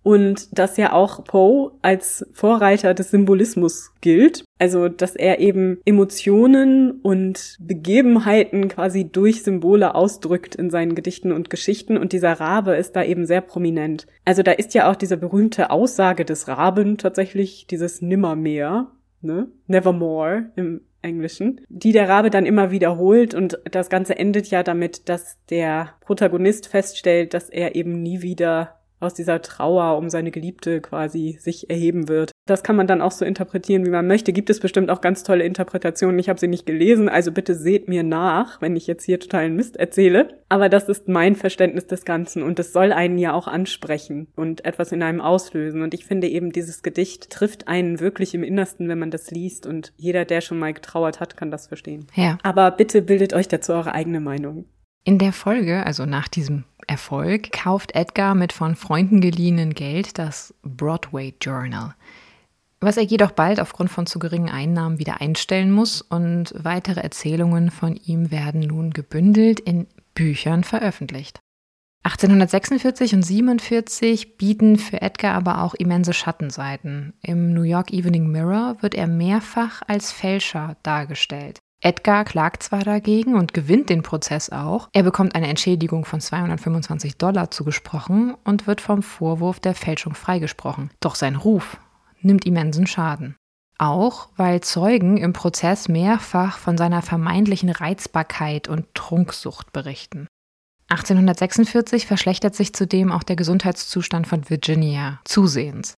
und 0.08 0.58
dass 0.58 0.78
ja 0.78 0.94
auch 0.94 1.26
Poe 1.26 1.74
als 1.82 2.26
Vorreiter 2.32 2.94
des 2.94 3.12
Symbolismus 3.12 3.92
gilt. 4.00 4.46
Also, 4.58 4.88
dass 4.88 5.18
er 5.18 5.40
eben 5.40 5.82
Emotionen 5.84 6.92
und 7.02 7.58
Begebenheiten 7.60 8.70
quasi 8.70 9.10
durch 9.12 9.44
Symbole 9.44 9.96
ausdrückt 9.96 10.56
in 10.56 10.70
seinen 10.70 10.96
Gedichten 10.96 11.34
und 11.34 11.50
Geschichten 11.50 11.98
und 11.98 12.14
dieser 12.14 12.40
Rabe 12.40 12.78
ist 12.78 12.96
da 12.96 13.04
eben 13.04 13.26
sehr 13.26 13.42
prominent. 13.42 14.08
Also, 14.24 14.44
da 14.44 14.54
ist 14.54 14.74
ja 14.74 14.90
auch 14.90 14.96
diese 14.96 15.18
berühmte 15.18 15.72
Aussage 15.72 16.24
des 16.24 16.48
Raben 16.48 16.98
tatsächlich 16.98 17.68
dieses 17.68 18.02
Nimmermehr, 18.02 18.88
ne? 19.22 19.50
Nevermore 19.68 20.52
im 20.56 20.80
Englischen, 21.02 21.60
die 21.68 21.92
der 21.92 22.08
Rabe 22.08 22.30
dann 22.30 22.46
immer 22.46 22.72
wiederholt 22.72 23.34
und 23.34 23.60
das 23.70 23.90
Ganze 23.90 24.18
endet 24.18 24.48
ja 24.48 24.64
damit, 24.64 25.10
dass 25.10 25.38
der 25.50 25.90
Protagonist 26.00 26.68
feststellt, 26.70 27.34
dass 27.34 27.50
er 27.50 27.76
eben 27.76 28.02
nie 28.02 28.22
wieder 28.22 28.77
aus 29.00 29.14
dieser 29.14 29.42
Trauer 29.42 29.98
um 29.98 30.10
seine 30.10 30.32
Geliebte 30.32 30.82
quasi 30.82 31.38
sich 31.40 31.70
erheben 31.70 32.08
wird. 32.08 32.32
Das 32.48 32.64
kann 32.64 32.76
man 32.76 32.88
dann 32.88 33.02
auch 33.02 33.12
so 33.12 33.26
interpretieren, 33.26 33.86
wie 33.86 33.92
man 33.92 34.08
möchte. 34.08 34.34
Gibt 34.34 34.50
es 34.50 34.60
bestimmt 34.60 34.90
auch 34.90 35.02
ganz 35.02 35.24
tolle 35.24 35.44
Interpretationen. 35.44 36.18
Ich 36.18 36.30
habe 36.30 36.40
sie 36.40 36.48
nicht 36.48 36.66
gelesen, 36.66 37.10
also 37.10 37.32
bitte 37.32 37.56
seht 37.56 37.90
mir 37.90 38.04
nach, 38.04 38.62
wenn 38.62 38.76
ich 38.76 38.88
jetzt 38.88 39.04
hier 39.04 39.20
totalen 39.20 39.56
Mist 39.56 39.78
erzähle. 39.78 40.40
Aber 40.50 40.70
das 40.70 40.88
ist 40.88 41.08
mein 41.08 41.36
Verständnis 41.36 41.88
des 41.88 42.06
Ganzen 42.06 42.42
und 42.42 42.58
es 42.60 42.72
soll 42.72 42.94
einen 42.94 43.18
ja 43.18 43.34
auch 43.34 43.48
ansprechen 43.48 44.28
und 44.36 44.66
etwas 44.66 44.92
in 44.92 45.04
einem 45.04 45.22
auslösen. 45.22 45.82
Und 45.82 45.94
ich 45.94 46.06
finde 46.06 46.28
eben, 46.28 46.52
dieses 46.52 46.84
Gedicht 46.84 47.30
trifft 47.30 47.68
einen 47.68 48.00
wirklich 48.00 48.34
im 48.34 48.44
Innersten, 48.44 48.88
wenn 48.88 49.00
man 49.00 49.12
das 49.12 49.30
liest. 49.30 49.66
Und 49.66 49.94
jeder, 49.98 50.26
der 50.26 50.42
schon 50.42 50.60
mal 50.60 50.74
getrauert 50.74 51.20
hat, 51.20 51.36
kann 51.36 51.52
das 51.52 51.68
verstehen. 51.68 52.08
Ja. 52.16 52.38
Aber 52.44 52.72
bitte 52.72 53.02
bildet 53.02 53.34
euch 53.34 53.50
dazu 53.50 53.74
eure 53.74 53.94
eigene 53.94 54.22
Meinung. 54.22 54.66
In 55.04 55.20
der 55.20 55.32
Folge, 55.32 55.86
also 55.86 56.06
nach 56.06 56.28
diesem 56.28 56.66
Erfolg, 56.88 57.52
kauft 57.52 57.96
Edgar 57.96 58.34
mit 58.34 58.54
von 58.54 58.76
Freunden 58.76 59.22
geliehenen 59.22 59.74
Geld 59.74 60.18
das 60.18 60.54
Broadway 60.64 61.34
Journal, 61.42 61.94
was 62.80 62.98
er 62.98 63.04
jedoch 63.04 63.32
bald 63.32 63.60
aufgrund 63.60 63.92
von 63.92 64.08
zu 64.08 64.20
geringen 64.20 64.50
Einnahmen 64.50 64.98
wieder 64.98 65.22
einstellen 65.22 65.72
muss 65.72 66.02
und 66.02 66.54
weitere 66.58 67.02
Erzählungen 67.02 67.72
von 67.72 67.96
ihm 67.96 68.32
werden 68.32 68.62
nun 68.62 68.92
gebündelt 68.92 69.60
in 69.60 69.88
Büchern 70.16 70.64
veröffentlicht. 70.64 71.40
1846 72.04 73.16
und 73.16 73.24
47 73.24 74.38
bieten 74.38 74.78
für 74.78 75.02
Edgar 75.02 75.34
aber 75.36 75.62
auch 75.62 75.74
immense 75.74 76.14
Schattenseiten. 76.14 77.14
Im 77.22 77.54
New 77.54 77.64
York 77.64 77.92
Evening 77.92 78.28
Mirror 78.28 78.78
wird 78.82 78.96
er 78.96 79.08
mehrfach 79.08 79.82
als 79.88 80.14
Fälscher 80.14 80.78
dargestellt. 80.84 81.60
Edgar 81.82 82.26
klagt 82.26 82.64
zwar 82.64 82.84
dagegen 82.84 83.36
und 83.36 83.54
gewinnt 83.54 83.90
den 83.90 84.02
Prozess 84.02 84.50
auch. 84.50 84.90
Er 84.94 85.04
bekommt 85.04 85.36
eine 85.36 85.48
Entschädigung 85.48 86.06
von 86.06 86.20
225 86.20 87.18
Dollar 87.18 87.52
zugesprochen 87.52 88.36
und 88.44 88.66
wird 88.66 88.82
vom 88.82 89.04
Vorwurf 89.04 89.60
der 89.60 89.76
Fälschung 89.76 90.16
freigesprochen. 90.16 90.90
Doch 91.00 91.16
sein 91.16 91.36
Ruf 91.36 91.78
nimmt 92.22 92.46
immensen 92.46 92.88
Schaden. 92.88 93.36
Auch 93.78 94.30
weil 94.36 94.62
Zeugen 94.62 95.18
im 95.18 95.34
Prozess 95.34 95.88
mehrfach 95.88 96.58
von 96.58 96.78
seiner 96.78 97.04
vermeintlichen 97.04 97.70
Reizbarkeit 97.70 98.68
und 98.68 98.92
Trunksucht 98.96 99.72
berichten. 99.72 100.28
1846 100.90 102.08
verschlechtert 102.08 102.56
sich 102.56 102.74
zudem 102.74 103.12
auch 103.12 103.24
der 103.24 103.36
Gesundheitszustand 103.36 104.26
von 104.26 104.50
Virginia 104.50 105.20
zusehends. 105.26 105.94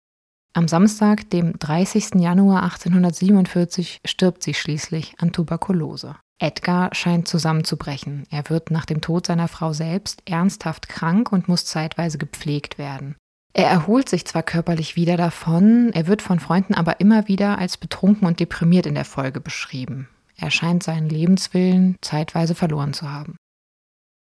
Am 0.59 0.67
Samstag, 0.67 1.31
dem 1.31 1.57
30. 1.57 2.17
Januar 2.17 2.65
1847, 2.65 4.01
stirbt 4.05 4.43
sie 4.43 4.55
schließlich 4.55 5.15
an 5.19 5.31
Tuberkulose. 5.31 6.17
Edgar 6.41 6.93
scheint 6.97 7.29
zusammenzubrechen. 7.29 8.25
Er 8.29 8.51
wird 8.51 8.73
nach 8.73 8.85
dem 8.85 9.01
Tod 9.01 9.25
seiner 9.25 9.47
Frau 9.47 9.73
selbst 9.73 10.21
ernsthaft 10.25 10.89
krank 10.89 11.31
und 11.31 11.47
muss 11.47 11.65
zeitweise 11.65 12.19
gepflegt 12.19 12.77
werden. 12.77 13.15
Er 13.53 13.69
erholt 13.69 14.09
sich 14.09 14.25
zwar 14.25 14.43
körperlich 14.43 14.97
wieder 14.97 15.17
davon, 15.17 15.93
er 15.93 16.09
wird 16.09 16.23
von 16.23 16.41
Freunden 16.41 16.75
aber 16.75 16.99
immer 16.99 17.29
wieder 17.29 17.59
als 17.59 17.77
betrunken 17.77 18.27
und 18.27 18.41
deprimiert 18.41 18.87
in 18.87 18.97
der 18.97 19.05
Folge 19.05 19.41
beschrieben. 19.41 20.09
Er 20.37 20.51
scheint 20.51 20.83
seinen 20.83 21.09
Lebenswillen 21.09 21.95
zeitweise 22.03 22.57
verloren 22.57 22.95
zu 22.95 23.09
haben. 23.09 23.37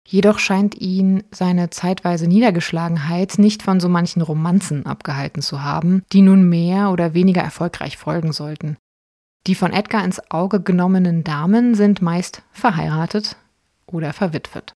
Jedoch 0.06 0.38
scheint 0.38 0.76
ihn 0.76 1.24
seine 1.32 1.70
zeitweise 1.70 2.28
Niedergeschlagenheit 2.28 3.38
nicht 3.38 3.62
von 3.62 3.80
so 3.80 3.88
manchen 3.88 4.22
Romanzen 4.22 4.86
abgehalten 4.86 5.42
zu 5.42 5.64
haben, 5.64 6.02
die 6.12 6.22
nun 6.22 6.48
mehr 6.48 6.90
oder 6.90 7.12
weniger 7.12 7.42
erfolgreich 7.42 7.96
folgen 7.96 8.32
sollten. 8.32 8.76
Die 9.48 9.56
von 9.56 9.72
Edgar 9.72 10.04
ins 10.04 10.30
Auge 10.30 10.60
genommenen 10.60 11.24
Damen 11.24 11.74
sind 11.74 12.02
meist 12.02 12.42
verheiratet 12.52 13.36
oder 13.86 14.12
verwitwet. 14.12 14.72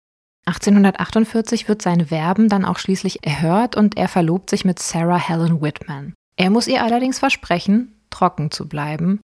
1848 0.45 1.67
wird 1.67 1.81
sein 1.83 2.09
Werben 2.09 2.49
dann 2.49 2.65
auch 2.65 2.79
schließlich 2.79 3.23
erhört 3.23 3.75
und 3.75 3.97
er 3.97 4.07
verlobt 4.07 4.49
sich 4.49 4.65
mit 4.65 4.79
Sarah 4.79 5.19
Helen 5.19 5.61
Whitman. 5.61 6.13
Er 6.37 6.49
muss 6.49 6.67
ihr 6.67 6.83
allerdings 6.83 7.19
versprechen, 7.19 7.93
trocken 8.09 8.49
zu 8.49 8.67
bleiben. 8.67 9.19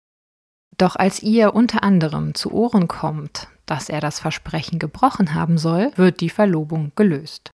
Doch 0.77 0.95
als 0.95 1.21
ihr 1.21 1.53
unter 1.53 1.83
anderem 1.83 2.33
zu 2.35 2.51
Ohren 2.51 2.87
kommt, 2.87 3.47
dass 3.65 3.89
er 3.89 4.01
das 4.01 4.19
Versprechen 4.19 4.79
gebrochen 4.79 5.33
haben 5.33 5.57
soll, 5.57 5.91
wird 5.95 6.21
die 6.21 6.29
Verlobung 6.29 6.91
gelöst. 6.95 7.51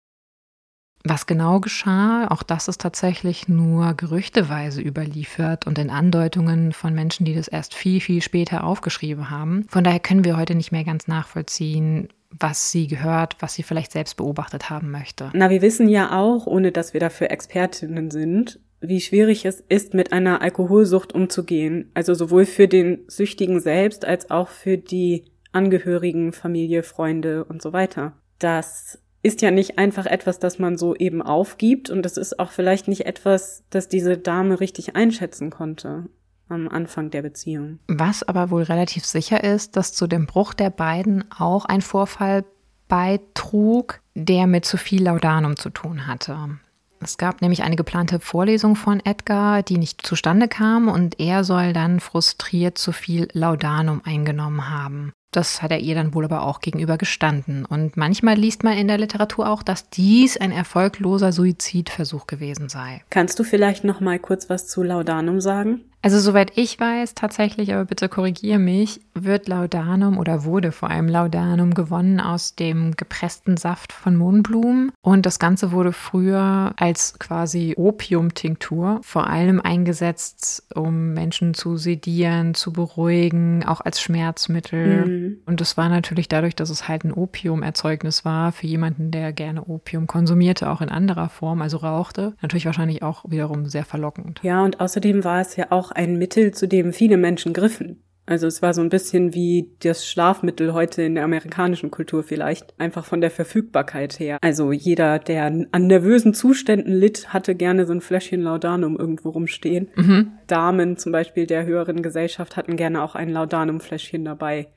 Was 1.06 1.26
genau 1.26 1.62
geschah, 1.62 2.28
auch 2.30 2.44
das 2.44 2.68
ist 2.68 2.82
tatsächlich 2.82 3.48
nur 3.48 3.94
gerüchteweise 3.94 4.82
überliefert 4.82 5.66
und 5.66 5.80
in 5.80 5.90
Andeutungen 5.90 6.74
von 6.74 6.94
Menschen, 6.94 7.26
die 7.26 7.34
das 7.34 7.48
erst 7.48 7.74
viel, 7.74 8.02
viel 8.02 8.22
später 8.22 8.66
aufgeschrieben 8.66 9.30
haben. 9.30 9.66
Von 9.70 9.86
daher 9.86 10.02
können 10.02 10.26
wir 10.26 10.36
heute 10.36 10.56
nicht 10.56 10.74
mehr 10.74 10.84
ganz 10.84 11.08
nachvollziehen, 11.08 12.10
was 12.32 12.72
sie 12.72 12.88
gehört, 12.88 13.38
was 13.40 13.54
sie 13.54 13.64
vielleicht 13.64 13.94
selbst 13.94 14.18
beobachtet 14.18 14.70
haben 14.70 14.92
möchte. 14.92 15.32
Na, 15.34 15.50
wir 15.50 15.62
wissen 15.62 15.88
ja 15.88 16.20
auch, 16.20 16.46
ohne 16.48 16.72
dass 16.74 16.94
wir 16.94 17.00
dafür 17.00 17.32
Expertinnen 17.32 18.12
sind, 18.12 18.60
wie 18.82 19.02
schwierig 19.02 19.46
es 19.46 19.64
ist, 19.68 19.94
mit 19.94 20.14
einer 20.14 20.42
Alkoholsucht 20.42 21.14
umzugehen. 21.14 21.92
Also 21.94 22.14
sowohl 22.14 22.46
für 22.46 22.68
den 22.68 23.04
Süchtigen 23.08 23.60
selbst 23.60 24.06
als 24.06 24.32
auch 24.32 24.50
für 24.50 24.78
die 24.78 25.26
Angehörigen, 25.52 26.32
Familie, 26.32 26.84
Freunde 26.84 27.44
und 27.44 27.62
so 27.62 27.74
weiter. 27.74 28.14
Das 28.38 29.00
ist 29.22 29.42
ja 29.42 29.52
nicht 29.52 29.78
einfach 29.78 30.06
etwas, 30.06 30.40
das 30.40 30.60
man 30.60 30.78
so 30.78 30.96
eben 30.96 31.22
aufgibt 31.22 31.90
und 31.90 32.04
das 32.04 32.18
ist 32.18 32.40
auch 32.40 32.52
vielleicht 32.52 32.88
nicht 32.88 33.06
etwas, 33.06 33.64
das 33.70 33.90
diese 33.90 34.18
Dame 34.18 34.60
richtig 34.60 34.96
einschätzen 34.96 35.50
konnte 35.50 36.06
am 36.48 36.68
Anfang 36.68 37.12
der 37.12 37.22
Beziehung. 37.22 37.80
Was 37.88 38.24
aber 38.24 38.50
wohl 38.50 38.64
relativ 38.64 39.06
sicher 39.06 39.44
ist, 39.44 39.76
dass 39.76 39.94
zu 39.94 40.08
dem 40.08 40.26
Bruch 40.26 40.54
der 40.54 40.70
beiden 40.70 41.26
auch 41.32 41.66
ein 41.66 41.82
Vorfall 41.82 42.44
beitrug, 42.88 44.02
der 44.16 44.48
mit 44.48 44.66
zu 44.66 44.78
viel 44.78 45.04
Laudanum 45.04 45.58
zu 45.58 45.70
tun 45.70 46.08
hatte. 46.08 46.58
Es 47.02 47.18
gab 47.18 47.42
nämlich 47.42 47.64
eine 47.64 47.76
geplante 47.76 48.20
Vorlesung 48.20 48.76
von 48.76 49.00
Edgar, 49.04 49.64
die 49.64 49.78
nicht 49.78 50.06
zustande 50.06 50.48
kam 50.48 50.88
und 50.88 51.20
er 51.20 51.44
soll 51.44 51.74
dann 51.74 52.00
frustriert 52.00 52.78
zu 52.78 52.92
viel 52.92 53.28
Laudanum 53.34 54.02
eingenommen 54.04 54.70
haben. 54.70 55.14
Das 55.32 55.62
hat 55.62 55.72
er 55.72 55.80
ihr 55.80 55.94
dann 55.94 56.16
wohl 56.16 56.26
aber 56.26 56.42
auch 56.42 56.60
gegenüber 56.60 56.98
gestanden. 56.98 57.64
Und 57.64 57.98
manchmal 57.98 58.36
liest 58.36 58.64
man 58.64 58.78
in 58.78 58.88
der 58.88 58.98
Literatur 58.98 59.48
auch, 59.48 59.62
dass 59.62 59.90
dies 59.90 60.38
ein 60.38 60.52
erfolgloser 60.52 61.32
Suizidversuch 61.32 62.26
gewesen 62.26 62.68
sei. 62.68 63.04
Kannst 63.12 63.38
du 63.38 63.44
vielleicht 63.44 63.84
noch 63.84 64.00
mal 64.00 64.18
kurz 64.18 64.50
was 64.50 64.68
zu 64.68 64.82
Laudanum 64.82 65.40
sagen? 65.40 65.82
Also 66.02 66.20
soweit 66.20 66.58
ich 66.58 66.80
weiß, 66.80 67.14
tatsächlich, 67.14 67.74
aber 67.74 67.84
bitte 67.84 68.08
korrigiere 68.08 68.60
mich, 68.60 69.02
wird 69.14 69.50
Laudanum 69.50 70.18
oder 70.18 70.46
wurde 70.46 70.72
vor 70.72 70.90
allem 70.90 71.10
Laudanum 71.10 71.74
gewonnen 71.74 72.22
aus 72.22 72.56
dem 72.56 72.96
gepressten 72.96 73.58
Saft 73.58 73.92
von 73.92 74.16
Mohnblumen. 74.16 74.94
Und 75.02 75.26
das 75.26 75.40
Ganze 75.40 75.74
wurde 75.74 75.92
früher 75.92 76.74
als 76.78 77.20
quasi 77.20 77.74
Opiumtinktur 77.78 79.02
vor 79.04 79.28
allem 79.28 79.60
eingesetzt, 79.60 80.64
um 80.74 81.14
Menschen 81.14 81.54
zu 81.54 81.76
sedieren, 81.76 82.54
zu 82.54 82.72
beruhigen, 82.72 83.66
auch 83.66 83.82
als 83.82 84.00
Schmerzmittel. 84.00 85.06
Mhm. 85.06 85.38
Und 85.46 85.60
das 85.60 85.76
war 85.76 85.90
natürlich 85.90 86.30
dadurch, 86.30 86.56
dass 86.56 86.70
es 86.70 86.88
halt 86.88 87.04
ein 87.04 87.12
Opiumerzeugnis 87.12 88.24
war 88.24 88.54
für 88.54 88.68
jemanden, 88.68 89.12
der 89.12 89.34
gerne 89.34 89.66
Opium 89.66 90.08
konsumierte, 90.08 90.70
auch 90.70 90.80
in 90.80 90.90
anderer 90.90 91.28
Form, 91.28 91.62
also 91.62 91.78
rauchte, 91.78 92.34
natürlich 92.42 92.66
wahrscheinlich 92.66 93.04
auch 93.04 93.26
wiederum 93.28 93.66
sehr 93.66 93.84
verlockend. 93.84 94.40
Ja, 94.44 94.64
und 94.64 94.80
außerdem 94.80 95.26
war 95.26 95.42
es 95.42 95.58
ja 95.58 95.68
auch 95.72 95.89
auch 95.90 95.92
ein 95.92 96.18
Mittel, 96.18 96.54
zu 96.54 96.68
dem 96.68 96.94
viele 96.94 97.18
Menschen 97.18 97.54
griffen. 97.54 98.04
Also 98.26 98.46
es 98.46 98.62
war 98.62 98.76
so 98.76 98.82
ein 98.82 98.90
bisschen 98.90 99.34
wie 99.34 99.72
das 99.80 100.08
Schlafmittel 100.08 100.74
heute 100.74 101.02
in 101.02 101.16
der 101.16 101.24
amerikanischen 101.24 101.90
Kultur 101.90 102.22
vielleicht, 102.22 102.80
einfach 102.80 103.04
von 103.04 103.22
der 103.22 103.32
Verfügbarkeit 103.32 104.20
her. 104.20 104.38
Also 104.42 104.72
jeder, 104.72 105.18
der 105.18 105.46
an 105.46 105.88
nervösen 105.88 106.36
Zuständen 106.36 106.94
litt, 106.94 107.34
hatte 107.34 107.56
gerne 107.56 107.88
so 107.88 107.94
ein 107.94 108.02
Fläschchen 108.02 108.44
Laudanum 108.44 108.98
irgendwo 108.98 109.30
rumstehen. 109.30 109.90
Mhm. 109.96 110.34
Damen 110.46 110.98
zum 110.98 111.12
Beispiel 111.12 111.48
der 111.48 111.66
höheren 111.66 112.04
Gesellschaft 112.04 112.56
hatten 112.56 112.76
gerne 112.76 113.02
auch 113.02 113.16
ein 113.16 113.30
Laudanum-Fläschchen 113.30 114.26
dabei, 114.26 114.68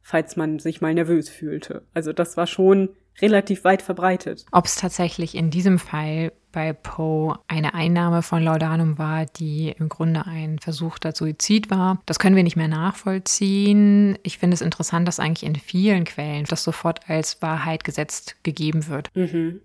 falls 0.00 0.36
man 0.36 0.58
sich 0.58 0.80
mal 0.80 0.94
nervös 0.94 1.28
fühlte. 1.28 1.82
Also 1.92 2.14
das 2.14 2.38
war 2.38 2.46
schon 2.46 2.88
relativ 3.20 3.64
weit 3.64 3.82
verbreitet. 3.82 4.46
Ob 4.52 4.66
es 4.66 4.76
tatsächlich 4.76 5.34
in 5.34 5.50
diesem 5.50 5.78
Fall 5.78 6.32
bei 6.52 6.72
Poe 6.72 7.38
eine 7.48 7.74
Einnahme 7.74 8.22
von 8.22 8.42
Laudanum 8.42 8.98
war, 8.98 9.26
die 9.26 9.74
im 9.78 9.88
Grunde 9.88 10.26
ein 10.26 10.58
versuchter 10.58 11.12
Suizid 11.12 11.70
war. 11.70 12.00
Das 12.06 12.18
können 12.18 12.36
wir 12.36 12.42
nicht 12.42 12.56
mehr 12.56 12.68
nachvollziehen. 12.68 14.18
Ich 14.22 14.38
finde 14.38 14.54
es 14.54 14.60
interessant, 14.60 15.08
dass 15.08 15.18
eigentlich 15.18 15.48
in 15.48 15.56
vielen 15.56 16.04
Quellen 16.04 16.44
das 16.44 16.62
sofort 16.62 17.08
als 17.08 17.40
Wahrheit 17.42 17.84
gesetzt 17.84 18.36
gegeben 18.42 18.86
wird. 18.88 19.08
Mhm. 19.14 19.62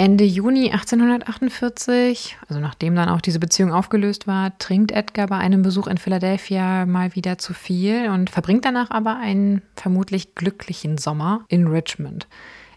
Ende 0.00 0.22
Juni 0.22 0.70
1848, 0.70 2.36
also 2.48 2.60
nachdem 2.60 2.94
dann 2.94 3.08
auch 3.08 3.20
diese 3.20 3.40
Beziehung 3.40 3.72
aufgelöst 3.72 4.28
war, 4.28 4.56
trinkt 4.58 4.92
Edgar 4.92 5.26
bei 5.26 5.38
einem 5.38 5.62
Besuch 5.62 5.88
in 5.88 5.98
Philadelphia 5.98 6.86
mal 6.86 7.16
wieder 7.16 7.36
zu 7.38 7.52
viel 7.52 8.08
und 8.08 8.30
verbringt 8.30 8.64
danach 8.64 8.92
aber 8.92 9.16
einen 9.16 9.60
vermutlich 9.74 10.36
glücklichen 10.36 10.98
Sommer 10.98 11.44
in 11.48 11.66
Richmond. 11.66 12.28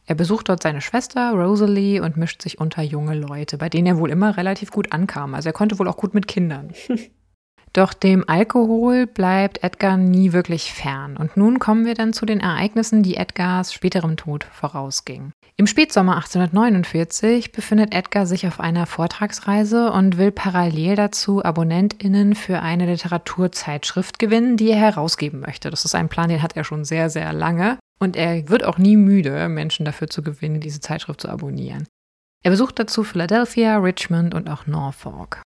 Er 0.06 0.16
besucht 0.16 0.50
dort 0.50 0.64
seine 0.64 0.82
Schwester 0.82 1.32
Rosalie 1.32 2.02
und 2.02 2.18
mischt 2.18 2.42
sich 2.42 2.60
unter 2.60 2.82
junge 2.82 3.16
Leute, 3.16 3.58
bei 3.58 3.70
denen 3.70 3.88
er 3.88 3.98
wohl 3.98 4.12
immer 4.12 4.38
relativ 4.38 4.72
gut 4.72 4.92
ankam. 4.92 5.36
Also 5.36 5.50
er 5.50 5.54
konnte 5.54 5.80
wohl 5.80 5.88
auch 5.88 5.98
gut 5.98 6.14
mit 6.14 6.28
Kindern. 6.28 6.74
Doch 7.74 7.94
dem 7.94 8.28
Alkohol 8.28 9.08
bleibt 9.08 9.64
Edgar 9.64 9.96
nie 9.96 10.34
wirklich 10.34 10.74
fern. 10.74 11.16
Und 11.16 11.38
nun 11.38 11.60
kommen 11.60 11.86
wir 11.86 11.94
dann 11.94 12.12
zu 12.12 12.26
den 12.26 12.42
Ereignissen, 12.42 13.02
die 13.02 13.16
Edgars 13.16 13.74
späterem 13.74 14.18
Tod 14.18 14.44
vorausgingen. 14.44 15.32
Im 15.56 15.68
Spätsommer 15.68 16.16
1849 16.16 17.54
befindet 17.54 17.94
Edgar 17.94 18.26
sich 18.26 18.46
auf 18.46 18.60
einer 18.60 18.88
Vortragsreise 18.88 19.92
und 19.92 20.18
will 20.18 20.32
parallel 20.32 20.98
dazu 20.98 21.46
AbonnentInnen 21.46 22.36
für 22.36 22.60
eine 22.60 22.88
Literaturzeitschrift 22.88 24.20
gewinnen, 24.20 24.58
die 24.58 24.72
er 24.72 24.78
herausgeben 24.78 25.40
möchte. 25.40 25.70
Das 25.70 25.86
ist 25.86 25.96
ein 25.96 26.10
Plan, 26.10 26.30
den 26.30 26.42
hat 26.42 26.58
er 26.58 26.66
schon 26.66 26.84
sehr, 26.84 27.10
sehr 27.10 27.32
lange. 27.32 27.78
Und 28.02 28.16
er 28.16 28.50
wird 28.50 28.64
auch 28.64 28.80
nie 28.80 28.98
müde, 28.98 29.48
Menschen 29.48 29.86
dafür 29.86 30.10
zu 30.10 30.24
gewinnen, 30.24 30.60
diese 30.60 30.80
Zeitschrift 30.80 31.22
zu 31.22 31.30
abonnieren. 31.30 31.88
Er 32.44 32.50
besucht 32.50 32.80
dazu 32.80 33.04
Philadelphia, 33.04 33.78
Richmond 33.78 34.34
und 34.34 34.50
auch 34.50 34.66
Norfolk. 34.66 35.44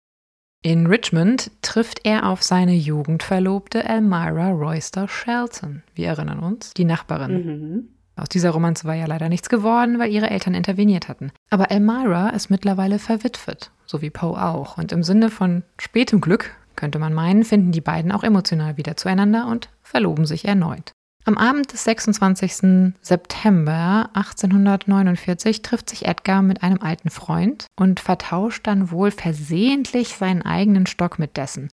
In 0.64 0.88
Richmond 0.88 1.52
trifft 1.62 2.02
er 2.06 2.28
auf 2.28 2.42
seine 2.42 2.74
Jugendverlobte 2.74 3.84
Elmira 3.84 4.50
Royster 4.50 5.08
Shelton. 5.08 5.84
Wir 5.94 6.08
erinnern 6.08 6.40
uns, 6.40 6.74
die 6.74 6.86
Nachbarin. 6.86 7.46
Mhm. 7.46 7.88
Aus 8.16 8.30
dieser 8.30 8.50
Romanze 8.50 8.86
war 8.86 8.96
ja 8.96 9.06
leider 9.06 9.30
nichts 9.30 9.48
geworden, 9.48 10.00
weil 10.00 10.12
ihre 10.12 10.32
Eltern 10.32 10.56
interveniert 10.56 11.08
hatten. 11.08 11.32
Aber 11.52 11.70
Elmira 11.70 12.30
ist 12.30 12.50
mittlerweile 12.50 12.98
verwitwet, 12.98 13.72
so 13.86 14.02
wie 14.02 14.10
Poe 14.10 14.42
auch. 14.42 14.80
Und 14.80 14.92
im 14.92 15.04
Sinne 15.04 15.30
von 15.30 15.62
spätem 15.78 16.20
Glück, 16.20 16.56
könnte 16.76 16.98
man 16.98 17.14
meinen, 17.14 17.44
finden 17.44 17.72
die 17.72 17.82
beiden 17.82 18.12
auch 18.12 18.24
emotional 18.24 18.76
wieder 18.76 18.98
zueinander 18.98 19.48
und 19.48 19.70
verloben 19.84 20.26
sich 20.26 20.46
erneut. 20.46 20.94
Am 21.30 21.38
Abend 21.38 21.72
des 21.74 21.84
26. 21.84 22.96
September 23.02 24.10
1849 24.14 25.62
trifft 25.62 25.90
sich 25.90 26.06
Edgar 26.06 26.42
mit 26.42 26.64
einem 26.64 26.82
alten 26.82 27.12
Freund 27.12 27.68
und 27.80 28.00
vertauscht 28.00 28.66
dann 28.66 28.90
wohl 28.90 29.12
versehentlich 29.12 30.16
seinen 30.16 30.42
eigenen 30.42 30.88
Stock 30.88 31.20
mit 31.20 31.38
dessen. 31.38 31.70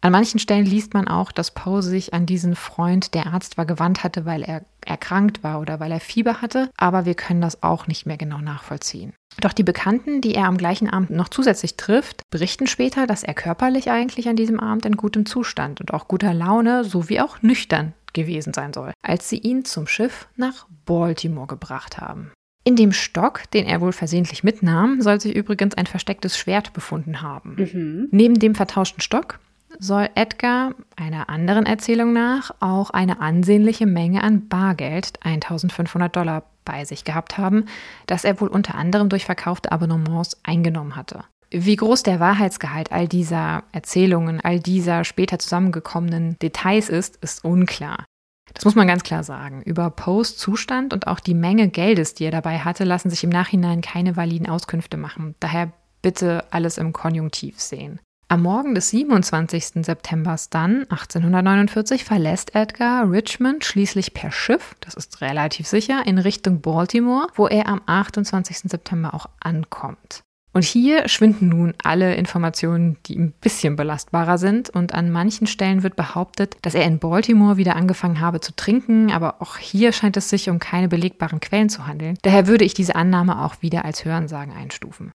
An 0.00 0.12
manchen 0.12 0.38
Stellen 0.38 0.66
liest 0.66 0.92
man 0.92 1.08
auch, 1.08 1.32
dass 1.32 1.54
Poe 1.54 1.82
sich 1.82 2.12
an 2.12 2.26
diesen 2.26 2.54
Freund, 2.56 3.14
der 3.14 3.32
Arzt 3.32 3.56
war, 3.56 3.64
gewandt 3.64 4.04
hatte, 4.04 4.26
weil 4.26 4.42
er 4.42 4.62
erkrankt 4.84 5.42
war 5.42 5.60
oder 5.60 5.80
weil 5.80 5.90
er 5.90 5.98
Fieber 5.98 6.42
hatte, 6.42 6.68
aber 6.76 7.06
wir 7.06 7.14
können 7.14 7.40
das 7.40 7.62
auch 7.62 7.86
nicht 7.86 8.04
mehr 8.04 8.18
genau 8.18 8.38
nachvollziehen. 8.38 9.14
Doch 9.40 9.54
die 9.54 9.64
Bekannten, 9.64 10.20
die 10.20 10.34
er 10.34 10.44
am 10.44 10.58
gleichen 10.58 10.90
Abend 10.90 11.10
noch 11.10 11.30
zusätzlich 11.30 11.78
trifft, 11.78 12.22
berichten 12.30 12.66
später, 12.66 13.06
dass 13.06 13.24
er 13.24 13.32
körperlich 13.32 13.90
eigentlich 13.90 14.28
an 14.28 14.36
diesem 14.36 14.60
Abend 14.60 14.84
in 14.84 14.98
gutem 14.98 15.24
Zustand 15.24 15.80
und 15.80 15.94
auch 15.94 16.06
guter 16.06 16.34
Laune 16.34 16.84
sowie 16.84 17.20
auch 17.20 17.40
nüchtern 17.40 17.94
gewesen 18.14 18.54
sein 18.54 18.72
soll, 18.72 18.92
als 19.02 19.28
sie 19.28 19.38
ihn 19.38 19.64
zum 19.64 19.86
Schiff 19.86 20.28
nach 20.36 20.66
Baltimore 20.86 21.46
gebracht 21.46 22.00
haben. 22.00 22.32
In 22.66 22.76
dem 22.76 22.92
Stock, 22.92 23.50
den 23.50 23.66
er 23.66 23.82
wohl 23.82 23.92
versehentlich 23.92 24.42
mitnahm, 24.42 25.02
soll 25.02 25.20
sich 25.20 25.36
übrigens 25.36 25.74
ein 25.74 25.86
verstecktes 25.86 26.38
Schwert 26.38 26.72
befunden 26.72 27.20
haben. 27.20 27.56
Mhm. 27.56 28.08
Neben 28.10 28.38
dem 28.38 28.54
vertauschten 28.54 29.02
Stock 29.02 29.38
soll 29.78 30.08
Edgar 30.14 30.74
einer 30.96 31.28
anderen 31.28 31.66
Erzählung 31.66 32.14
nach 32.14 32.52
auch 32.60 32.90
eine 32.90 33.20
ansehnliche 33.20 33.86
Menge 33.86 34.22
an 34.22 34.48
Bargeld, 34.48 35.18
1500 35.22 36.14
Dollar, 36.14 36.44
bei 36.64 36.86
sich 36.86 37.04
gehabt 37.04 37.36
haben, 37.36 37.66
das 38.06 38.24
er 38.24 38.40
wohl 38.40 38.48
unter 38.48 38.76
anderem 38.76 39.10
durch 39.10 39.26
verkaufte 39.26 39.70
Abonnements 39.70 40.38
eingenommen 40.44 40.96
hatte. 40.96 41.24
Wie 41.50 41.76
groß 41.76 42.02
der 42.02 42.20
Wahrheitsgehalt 42.20 42.90
all 42.90 43.06
dieser 43.06 43.64
Erzählungen, 43.72 44.40
all 44.40 44.58
dieser 44.58 45.04
später 45.04 45.38
zusammengekommenen 45.38 46.36
Details 46.40 46.88
ist, 46.88 47.16
ist 47.16 47.44
unklar. 47.44 48.06
Das 48.52 48.64
muss 48.64 48.74
man 48.74 48.86
ganz 48.86 49.02
klar 49.02 49.24
sagen. 49.24 49.62
Über 49.62 49.90
Poes 49.90 50.36
Zustand 50.36 50.92
und 50.92 51.06
auch 51.06 51.20
die 51.20 51.34
Menge 51.34 51.68
Geldes, 51.68 52.14
die 52.14 52.24
er 52.24 52.30
dabei 52.30 52.58
hatte, 52.58 52.84
lassen 52.84 53.10
sich 53.10 53.24
im 53.24 53.30
Nachhinein 53.30 53.80
keine 53.80 54.16
validen 54.16 54.48
Auskünfte 54.48 54.96
machen. 54.96 55.34
Daher 55.40 55.72
bitte 56.02 56.44
alles 56.50 56.76
im 56.76 56.92
Konjunktiv 56.92 57.58
sehen. 57.58 58.00
Am 58.28 58.42
Morgen 58.42 58.74
des 58.74 58.90
27. 58.90 59.84
September 59.84 60.36
dann, 60.50 60.82
1849, 60.90 62.04
verlässt 62.04 62.54
Edgar 62.54 63.10
Richmond 63.10 63.64
schließlich 63.64 64.14
per 64.14 64.32
Schiff, 64.32 64.74
das 64.80 64.94
ist 64.94 65.20
relativ 65.20 65.68
sicher, 65.68 66.02
in 66.06 66.18
Richtung 66.18 66.60
Baltimore, 66.60 67.28
wo 67.34 67.46
er 67.46 67.68
am 67.68 67.82
28. 67.86 68.70
September 68.70 69.14
auch 69.14 69.26
ankommt. 69.40 70.23
Und 70.54 70.62
hier 70.62 71.08
schwinden 71.08 71.48
nun 71.48 71.74
alle 71.82 72.14
Informationen, 72.14 72.96
die 73.06 73.18
ein 73.18 73.32
bisschen 73.32 73.74
belastbarer 73.74 74.38
sind. 74.38 74.70
Und 74.70 74.94
an 74.94 75.10
manchen 75.10 75.48
Stellen 75.48 75.82
wird 75.82 75.96
behauptet, 75.96 76.56
dass 76.62 76.76
er 76.76 76.84
in 76.84 77.00
Baltimore 77.00 77.56
wieder 77.56 77.74
angefangen 77.74 78.20
habe 78.20 78.40
zu 78.40 78.54
trinken. 78.54 79.10
Aber 79.10 79.42
auch 79.42 79.58
hier 79.58 79.92
scheint 79.92 80.16
es 80.16 80.30
sich 80.30 80.48
um 80.48 80.60
keine 80.60 80.86
belegbaren 80.86 81.40
Quellen 81.40 81.68
zu 81.68 81.88
handeln. 81.88 82.16
Daher 82.22 82.46
würde 82.46 82.64
ich 82.64 82.72
diese 82.72 82.94
Annahme 82.94 83.44
auch 83.44 83.62
wieder 83.62 83.84
als 83.84 84.04
Hörensagen 84.04 84.54
einstufen. 84.54 85.10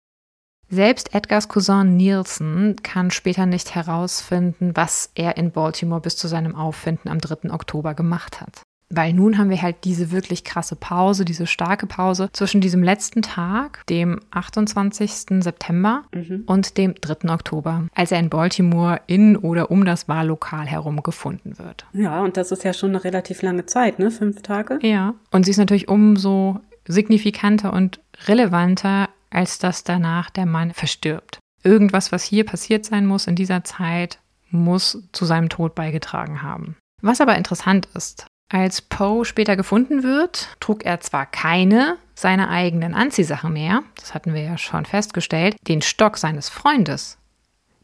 Selbst 0.70 1.14
Edgars 1.14 1.50
Cousin 1.50 1.98
Nielsen 1.98 2.78
kann 2.82 3.12
später 3.12 3.46
nicht 3.46 3.76
herausfinden, 3.76 4.72
was 4.74 5.12
er 5.16 5.38
in 5.38 5.52
Baltimore 5.52 6.02
bis 6.02 6.16
zu 6.16 6.28
seinem 6.28 6.56
Auffinden 6.56 7.10
am 7.10 7.20
3. 7.20 7.52
Oktober 7.52 7.94
gemacht 7.94 8.40
hat. 8.42 8.64
Weil 8.90 9.14
nun 9.14 9.38
haben 9.38 9.50
wir 9.50 9.62
halt 9.62 9.78
diese 9.84 10.12
wirklich 10.12 10.44
krasse 10.44 10.76
Pause, 10.76 11.26
diese 11.26 11.48
starke 11.48 11.88
Pause 11.88 12.30
zwischen 12.34 12.62
diesem 12.62 12.84
letzten 12.84 13.22
Tag, 13.22 13.86
dem 13.88 14.20
28. 14.32 15.42
September 15.42 16.04
mhm. 16.14 16.44
und 16.46 16.78
dem 16.78 16.94
3. 16.96 17.34
Oktober, 17.34 17.88
als 17.96 18.12
er 18.12 18.20
in 18.20 18.30
Baltimore 18.30 19.02
in 19.08 19.38
oder 19.38 19.72
um 19.72 19.86
das 19.86 20.08
Wahllokal 20.08 20.68
herum 20.68 21.02
gefunden 21.02 21.58
wird. 21.58 21.86
Ja, 21.94 22.22
und 22.22 22.38
das 22.38 22.52
ist 22.52 22.64
ja 22.64 22.74
schon 22.74 22.92
eine 22.92 23.04
relativ 23.04 23.42
lange 23.42 23.66
Zeit, 23.66 23.98
ne? 23.98 24.12
Fünf 24.12 24.44
Tage. 24.44 24.78
Ja, 24.82 25.16
und 25.32 25.46
sie 25.46 25.52
ist 25.52 25.58
natürlich 25.58 25.88
umso 25.88 26.60
signifikanter 26.88 27.74
und 27.74 28.00
relevanter, 28.28 29.10
als 29.32 29.58
dass 29.58 29.84
danach 29.84 30.30
der 30.30 30.46
Mann 30.46 30.74
verstirbt. 30.74 31.40
Irgendwas, 31.64 32.12
was 32.12 32.24
hier 32.24 32.46
passiert 32.46 32.86
sein 32.86 33.08
muss 33.08 33.26
in 33.26 33.36
dieser 33.36 33.64
Zeit, 33.64 34.20
muss 34.52 35.04
zu 35.12 35.26
seinem 35.26 35.50
Tod 35.50 35.74
beigetragen 35.74 36.44
haben. 36.44 36.78
Was 37.02 37.22
aber 37.22 37.36
interessant 37.36 37.88
ist, 37.96 38.28
als 38.56 38.82
Poe 38.82 39.26
später 39.26 39.58
gefunden 39.58 40.02
wird, 40.02 40.56
trug 40.62 40.86
er 40.86 41.02
zwar 41.02 41.26
keine 41.26 41.98
seiner 42.16 42.50
eigenen 42.50 42.94
Anziehsachen 42.94 43.52
mehr, 43.52 43.84
das 43.96 44.14
hatten 44.14 44.34
wir 44.34 44.44
ja 44.44 44.58
schon 44.58 44.86
festgestellt, 44.86 45.58
den 45.68 45.82
Stock 45.82 46.18
seines 46.18 46.48
Freundes, 46.48 47.18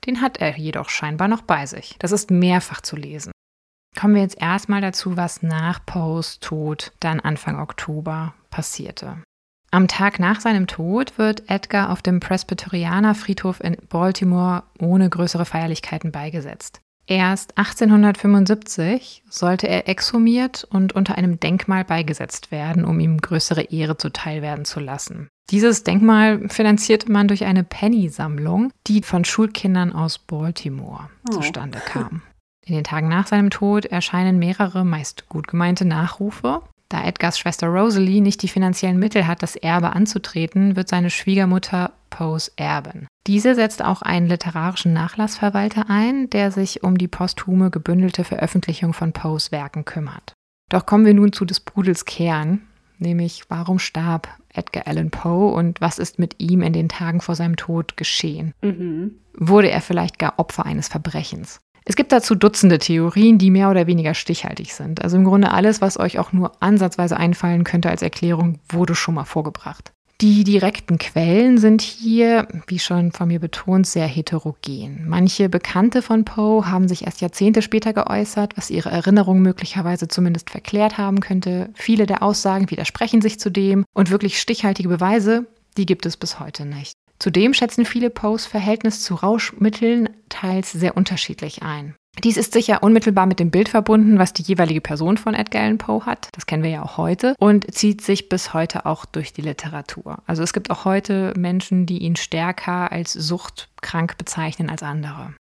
den 0.06 0.22
hat 0.22 0.38
er 0.38 0.58
jedoch 0.58 0.88
scheinbar 0.88 1.28
noch 1.28 1.42
bei 1.42 1.66
sich. 1.66 1.98
Das 2.00 2.14
ist 2.14 2.32
mehrfach 2.32 2.80
zu 2.80 2.96
lesen. 2.96 3.34
Kommen 4.00 4.16
wir 4.16 4.22
jetzt 4.22 4.42
erstmal 4.42 4.80
dazu, 4.80 5.18
was 5.18 5.44
nach 5.44 5.86
Poes 5.86 6.40
Tod 6.40 6.94
dann 7.02 7.20
Anfang 7.20 7.60
Oktober 7.60 8.34
passierte. 8.50 9.18
Am 9.72 9.90
Tag 9.90 10.20
nach 10.20 10.40
seinem 10.40 10.68
Tod 10.68 11.18
wird 11.18 11.50
Edgar 11.50 11.90
auf 11.90 12.02
dem 12.02 12.22
Presbyterianer 12.22 13.14
Friedhof 13.14 13.60
in 13.60 13.76
Baltimore 13.90 14.64
ohne 14.80 15.10
größere 15.10 15.44
Feierlichkeiten 15.44 16.14
beigesetzt. 16.14 16.80
Erst 17.12 17.57
1875 17.57 19.24
sollte 19.30 19.68
er 19.68 19.89
exhumiert 19.89 20.64
und 20.64 20.93
unter 20.93 21.18
einem 21.18 21.41
Denkmal 21.41 21.84
beigesetzt 21.84 22.51
werden, 22.51 22.86
um 22.86 23.01
ihm 23.01 23.18
größere 23.18 23.64
Ehre 23.64 23.97
zuteilwerden 23.97 24.64
zu 24.64 24.80
lassen. 24.80 25.28
Dieses 25.49 25.84
Denkmal 25.84 26.47
finanzierte 26.47 27.12
man 27.12 27.28
durch 27.28 27.43
eine 27.43 27.66
Penny-Sammlung, 27.66 28.72
die 28.88 29.01
von 29.01 29.26
Schulkindern 29.26 29.91
aus 29.91 30.20
Baltimore 30.20 31.09
oh. 31.28 31.34
zustande 31.34 31.80
kam. 31.80 32.22
In 32.66 32.76
den 32.76 32.86
Tagen 32.86 33.09
nach 33.09 33.28
seinem 33.28 33.49
Tod 33.49 33.86
erscheinen 33.86 34.39
mehrere 34.39 34.86
meist 34.86 35.28
gut 35.28 35.49
gemeinte 35.49 35.84
Nachrufe. 35.84 36.62
Da 36.92 37.06
Edgars 37.06 37.39
Schwester 37.39 37.68
Rosalie 37.68 38.22
nicht 38.22 38.42
die 38.42 38.50
finanziellen 38.50 39.00
Mittel 39.00 39.26
hat, 39.26 39.42
das 39.42 39.56
Erbe 39.56 39.94
anzutreten, 39.94 40.76
wird 40.76 40.89
seine 40.89 41.10
Schwiegermutter 41.10 41.94
Poes 42.10 42.52
erben. 42.58 43.08
Diese 43.28 43.56
setzt 43.56 43.82
auch 43.82 44.02
einen 44.02 44.28
literarischen 44.28 44.92
Nachlassverwalter 44.92 45.86
ein, 45.88 46.30
der 46.30 46.52
sich 46.52 46.84
um 46.84 46.98
die 46.98 47.08
posthume 47.08 47.72
gebündelte 47.72 48.26
Veröffentlichung 48.26 48.92
von 48.92 49.14
Poes 49.14 49.54
Werken 49.54 49.86
kümmert. 49.86 50.34
Doch 50.68 50.86
kommen 50.86 51.06
wir 51.06 51.14
nun 51.14 51.32
zu 51.32 51.46
des 51.46 51.62
Pudels 51.62 52.04
Kern, 52.04 52.60
nämlich 52.98 53.44
warum 53.48 53.80
starb 53.80 54.28
Edgar 54.54 54.86
Allan 54.86 55.12
Poe 55.12 55.54
und 55.54 55.80
was 55.80 55.98
ist 55.98 56.20
mit 56.20 56.42
ihm 56.42 56.62
in 56.62 56.74
den 56.74 56.89
Tagen 56.89 57.22
vor 57.22 57.36
seinem 57.36 57.56
Tod 57.56 57.96
geschehen? 57.96 58.54
Mhm. 58.62 59.16
Wurde 59.34 59.72
er 59.72 59.80
vielleicht 59.80 60.20
gar 60.20 60.34
Opfer 60.39 60.66
eines 60.66 60.89
Verbrechens? 60.89 61.62
Es 61.86 61.96
gibt 61.96 62.12
dazu 62.12 62.36
Dutzende 62.36 62.78
Theorien, 62.78 63.38
die 63.38 63.50
mehr 63.50 63.70
oder 63.70 63.88
weniger 63.88 64.14
stichhaltig 64.14 64.74
sind. 64.74 65.02
Also 65.04 65.18
im 65.18 65.24
Grunde 65.24 65.52
alles, 65.52 65.82
was 65.82 66.00
euch 66.00 66.20
auch 66.20 66.32
nur 66.32 66.52
ansatzweise 66.62 67.18
einfallen 67.18 67.64
könnte 67.64 67.90
als 67.90 68.02
Erklärung, 68.02 68.60
wurde 68.70 68.96
schon 68.96 69.16
mal 69.16 69.26
vorgebracht. 69.26 69.92
Die 70.22 70.44
direkten 70.44 71.00
Quellen 71.00 71.58
sind 71.58 71.82
hier, 71.82 72.48
wie 72.68 72.78
schon 72.78 73.12
von 73.12 73.28
mir 73.28 73.40
betont, 73.40 73.88
sehr 73.88 74.06
heterogen. 74.06 75.06
Manche 75.08 75.50
Bekannte 75.50 76.04
von 76.04 76.26
Poe 76.26 76.68
haben 76.68 76.88
sich 76.88 77.06
erst 77.06 77.22
Jahrzehnte 77.22 77.64
später 77.64 77.92
geäußert, 77.92 78.56
was 78.56 78.70
ihre 78.70 78.92
Erinnerung 78.92 79.42
möglicherweise 79.42 80.08
zumindest 80.08 80.52
verklärt 80.52 81.00
haben 81.00 81.22
könnte. 81.22 81.72
Viele 81.74 82.06
der 82.06 82.22
Aussagen 82.22 82.70
widersprechen 82.70 83.24
sich 83.24 83.40
zudem 83.40 83.84
und 83.96 84.12
wirklich 84.12 84.40
stichhaltige 84.40 84.90
Beweise, 84.90 85.48
die 85.78 85.88
gibt 85.88 86.06
es 86.06 86.18
bis 86.18 86.40
heute 86.40 86.66
nicht. 86.66 87.01
Zudem 87.22 87.54
schätzen 87.54 87.86
viele 87.86 88.10
Poes 88.10 88.48
Verhältnis 88.48 89.04
zu 89.04 89.14
Rauschmitteln 89.14 90.10
teils 90.30 90.72
sehr 90.72 90.98
unterschiedlich 90.98 91.62
ein. 91.62 91.94
Dies 92.24 92.36
ist 92.36 92.52
sicher 92.52 92.82
unmittelbar 92.82 93.28
mit 93.28 93.40
dem 93.40 93.52
Bild 93.52 93.70
verbunden, 93.70 94.18
was 94.18 94.34
die 94.34 94.42
jeweilige 94.42 94.82
Person 94.82 95.18
von 95.18 95.36
Edgar 95.36 95.62
Allan 95.62 95.78
Poe 95.78 96.04
hat. 96.04 96.30
Das 96.32 96.48
kennen 96.48 96.64
wir 96.64 96.72
ja 96.72 96.82
auch 96.82 96.98
heute 96.98 97.36
und 97.38 97.72
zieht 97.72 98.02
sich 98.02 98.28
bis 98.28 98.56
heute 98.56 98.88
auch 98.88 99.06
durch 99.06 99.34
die 99.34 99.44
Literatur. 99.44 100.18
Also 100.26 100.42
es 100.42 100.52
gibt 100.52 100.72
auch 100.72 100.84
heute 100.84 101.36
Menschen, 101.38 101.86
die 101.86 102.00
ihn 102.00 102.16
stärker 102.16 102.92
als 102.92 103.14
suchtkrank 103.14 104.18
bezeichnen 104.18 104.72
als 104.72 104.82
andere. 104.82 105.36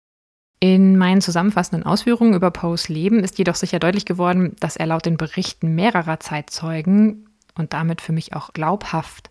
In 0.58 0.98
meinen 0.98 1.20
zusammenfassenden 1.20 1.86
Ausführungen 1.86 2.34
über 2.34 2.50
Poes 2.50 2.88
Leben 2.88 3.22
ist 3.22 3.38
jedoch 3.38 3.54
sicher 3.54 3.78
deutlich 3.78 4.04
geworden, 4.04 4.56
dass 4.58 4.74
er 4.74 4.86
laut 4.86 5.06
den 5.06 5.16
Berichten 5.16 5.76
mehrerer 5.76 6.18
Zeitzeugen 6.18 7.28
und 7.56 7.72
damit 7.72 8.00
für 8.00 8.12
mich 8.12 8.34
auch 8.34 8.52
glaubhaft 8.52 9.30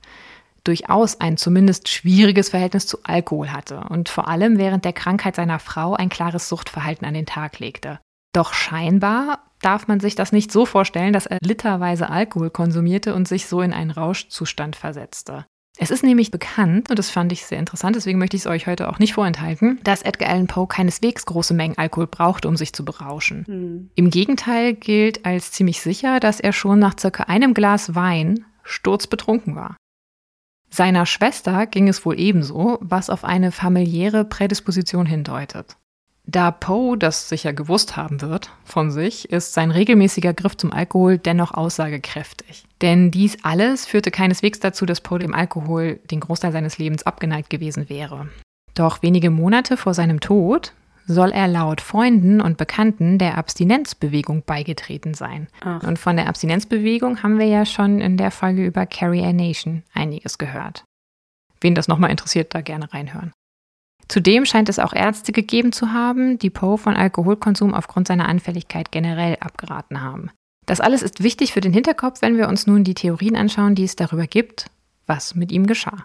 durchaus 0.68 1.20
ein 1.20 1.38
zumindest 1.38 1.90
schwieriges 1.90 2.50
Verhältnis 2.50 2.88
zu 2.88 3.00
Alkohol 3.04 3.52
hatte 3.52 3.82
und 3.90 4.10
vor 4.10 4.28
allem 4.28 4.58
während 4.58 4.86
der 4.86 4.94
Krankheit 4.94 5.36
seiner 5.36 5.60
Frau 5.60 5.94
ein 5.94 6.10
klares 6.10 6.50
Suchtverhalten 6.50 7.06
an 7.08 7.14
den 7.14 7.26
Tag 7.26 7.60
legte. 7.60 8.00
Doch 8.34 8.54
scheinbar 8.54 9.40
darf 9.62 9.88
man 9.88 10.00
sich 10.00 10.16
das 10.16 10.32
nicht 10.32 10.52
so 10.52 10.66
vorstellen, 10.66 11.14
dass 11.14 11.26
er 11.26 11.40
literweise 11.42 12.10
Alkohol 12.10 12.50
konsumierte 12.50 13.16
und 13.16 13.28
sich 13.28 13.48
so 13.48 13.62
in 13.62 13.74
einen 13.74 13.92
Rauschzustand 13.92 14.76
versetzte. 14.76 15.46
Es 15.80 15.92
ist 15.92 16.04
nämlich 16.04 16.32
bekannt, 16.32 16.90
und 16.90 16.98
das 16.98 17.12
fand 17.12 17.32
ich 17.32 17.46
sehr 17.46 17.60
interessant, 17.60 17.96
deswegen 17.96 18.18
möchte 18.18 18.36
ich 18.36 18.44
es 18.44 18.48
euch 18.48 18.66
heute 18.66 18.90
auch 18.90 18.98
nicht 18.98 19.14
vorenthalten, 19.14 19.80
dass 19.84 20.02
Edgar 20.02 20.30
Allan 20.30 20.48
Poe 20.48 20.68
keineswegs 20.68 21.26
große 21.28 21.54
Mengen 21.54 21.78
Alkohol 21.78 22.08
brauchte, 22.08 22.48
um 22.48 22.58
sich 22.58 22.74
zu 22.74 22.84
berauschen. 22.84 23.46
Mhm. 23.48 23.92
Im 23.94 24.10
Gegenteil 24.10 24.74
gilt 24.74 25.26
als 25.26 25.52
ziemlich 25.52 25.82
sicher, 25.82 26.20
dass 26.20 26.40
er 26.40 26.52
schon 26.52 26.80
nach 26.80 26.96
circa 27.00 27.24
einem 27.24 27.54
Glas 27.54 27.94
Wein 27.94 28.46
sturzbetrunken 28.64 29.56
war. 29.56 29.78
Seiner 30.70 31.06
Schwester 31.06 31.66
ging 31.66 31.88
es 31.88 32.06
wohl 32.06 32.20
ebenso, 32.20 32.78
was 32.82 33.10
auf 33.10 33.24
eine 33.24 33.52
familiäre 33.52 34.26
Prädisposition 34.26 35.06
hindeutet. 35.06 35.78
Da 36.30 36.52
Poe 36.52 36.98
das 36.98 37.30
sicher 37.30 37.54
gewusst 37.54 37.96
haben 37.96 38.20
wird 38.20 38.52
von 38.66 38.92
sich, 38.92 39.32
ist 39.32 39.54
sein 39.54 39.72
regelmäßiger 39.72 40.34
Griff 40.34 40.58
zum 40.58 40.74
Alkohol 40.74 41.18
dennoch 41.18 41.54
aussagekräftig. 41.54 42.66
Denn 42.82 43.12
dies 43.12 43.38
alles 43.44 43.86
führte 43.86 44.12
keineswegs 44.12 44.60
dazu, 44.60 44.86
dass 44.86 45.00
Poe 45.00 45.20
dem 45.20 45.34
Alkohol 45.34 46.02
den 46.12 46.20
Großteil 46.20 46.52
seines 46.52 46.78
Lebens 46.78 47.04
abgeneigt 47.04 47.50
gewesen 47.50 47.88
wäre. 47.88 48.28
Doch 48.74 49.02
wenige 49.02 49.30
Monate 49.30 49.78
vor 49.78 49.94
seinem 49.94 50.20
Tod 50.20 50.74
soll 51.08 51.32
er 51.32 51.48
laut 51.48 51.82
Freunden 51.82 52.42
und 52.42 52.58
Bekannten 52.58 53.18
der 53.18 53.38
Abstinenzbewegung 53.38 54.44
beigetreten 54.46 55.14
sein. 55.14 55.48
Ach. 55.62 55.82
Und 55.84 55.98
von 55.98 56.18
der 56.18 56.28
Abstinenzbewegung 56.28 57.24
haben 57.24 57.40
wir 57.40 57.48
ja 57.48 57.66
schon 57.66 58.02
in 58.02 58.18
der 58.18 58.32
Folge 58.32 58.66
über 58.66 58.86
Carry 58.86 59.24
a 59.24 59.34
Nation 59.34 59.84
einiges 59.94 60.38
gehört. 60.38 60.84
Wen 61.62 61.76
das 61.76 61.88
nochmal 61.88 62.12
interessiert, 62.12 62.54
da 62.54 62.62
gerne 62.62 62.94
reinhören. 62.94 63.32
Zudem 64.08 64.46
scheint 64.46 64.70
es 64.70 64.80
auch 64.80 64.94
Ärzte 64.94 65.32
gegeben 65.32 65.72
zu 65.72 65.92
haben, 65.92 66.40
die 66.40 66.50
Poe 66.50 66.78
von 66.78 66.96
Alkoholkonsum 66.96 67.74
aufgrund 67.74 68.08
seiner 68.08 68.30
Anfälligkeit 68.30 68.92
generell 68.92 69.38
abgeraten 69.40 70.02
haben. 70.02 70.30
Das 70.66 70.82
alles 70.82 71.02
ist 71.02 71.24
wichtig 71.24 71.54
für 71.54 71.62
den 71.62 71.74
Hinterkopf, 71.74 72.22
wenn 72.22 72.38
wir 72.38 72.48
uns 72.48 72.68
nun 72.68 72.84
die 72.84 72.94
Theorien 72.94 73.36
anschauen, 73.36 73.76
die 73.76 73.84
es 73.84 73.96
darüber 73.96 74.28
gibt, 74.28 74.68
was 75.08 75.36
mit 75.36 75.52
ihm 75.52 75.66
geschah. 75.66 76.04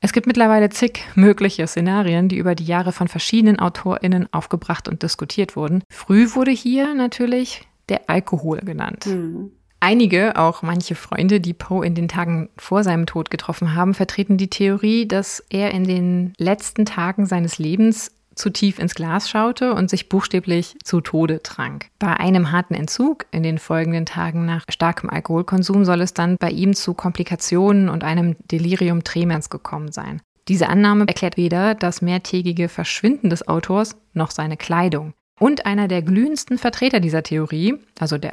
Es 0.00 0.12
gibt 0.12 0.26
mittlerweile 0.26 0.68
zig 0.70 1.00
mögliche 1.14 1.66
Szenarien, 1.66 2.28
die 2.28 2.36
über 2.36 2.54
die 2.54 2.64
Jahre 2.64 2.92
von 2.92 3.08
verschiedenen 3.08 3.58
AutorInnen 3.58 4.32
aufgebracht 4.32 4.88
und 4.88 5.02
diskutiert 5.02 5.56
wurden. 5.56 5.82
Früh 5.90 6.34
wurde 6.34 6.52
hier 6.52 6.94
natürlich 6.94 7.66
der 7.88 8.08
Alkohol 8.08 8.58
genannt. 8.58 9.06
Mhm. 9.06 9.52
Einige, 9.80 10.36
auch 10.36 10.62
manche 10.62 10.96
Freunde, 10.96 11.40
die 11.40 11.54
Poe 11.54 11.86
in 11.86 11.94
den 11.94 12.08
Tagen 12.08 12.48
vor 12.56 12.82
seinem 12.82 13.06
Tod 13.06 13.30
getroffen 13.30 13.76
haben, 13.76 13.94
vertreten 13.94 14.36
die 14.36 14.50
Theorie, 14.50 15.06
dass 15.06 15.44
er 15.50 15.70
in 15.70 15.84
den 15.84 16.32
letzten 16.36 16.84
Tagen 16.84 17.26
seines 17.26 17.58
Lebens 17.58 18.10
zu 18.38 18.50
tief 18.50 18.78
ins 18.78 18.94
Glas 18.94 19.28
schaute 19.28 19.74
und 19.74 19.90
sich 19.90 20.08
buchstäblich 20.08 20.76
zu 20.82 21.00
Tode 21.00 21.42
trank. 21.42 21.88
Bei 21.98 22.18
einem 22.18 22.52
harten 22.52 22.74
Entzug 22.74 23.26
in 23.30 23.42
den 23.42 23.58
folgenden 23.58 24.06
Tagen 24.06 24.46
nach 24.46 24.64
starkem 24.68 25.10
Alkoholkonsum 25.10 25.84
soll 25.84 26.00
es 26.00 26.14
dann 26.14 26.36
bei 26.38 26.50
ihm 26.50 26.74
zu 26.74 26.94
Komplikationen 26.94 27.88
und 27.88 28.04
einem 28.04 28.36
Delirium 28.50 29.04
tremens 29.04 29.50
gekommen 29.50 29.92
sein. 29.92 30.22
Diese 30.48 30.68
Annahme 30.68 31.06
erklärt 31.06 31.36
weder 31.36 31.74
das 31.74 32.00
mehrtägige 32.00 32.68
Verschwinden 32.68 33.28
des 33.28 33.46
Autors 33.46 33.96
noch 34.14 34.30
seine 34.30 34.56
Kleidung. 34.56 35.12
Und 35.38 35.66
einer 35.66 35.86
der 35.86 36.02
glühendsten 36.02 36.58
Vertreter 36.58 37.00
dieser 37.00 37.22
Theorie, 37.22 37.74
also 38.00 38.18
der 38.18 38.32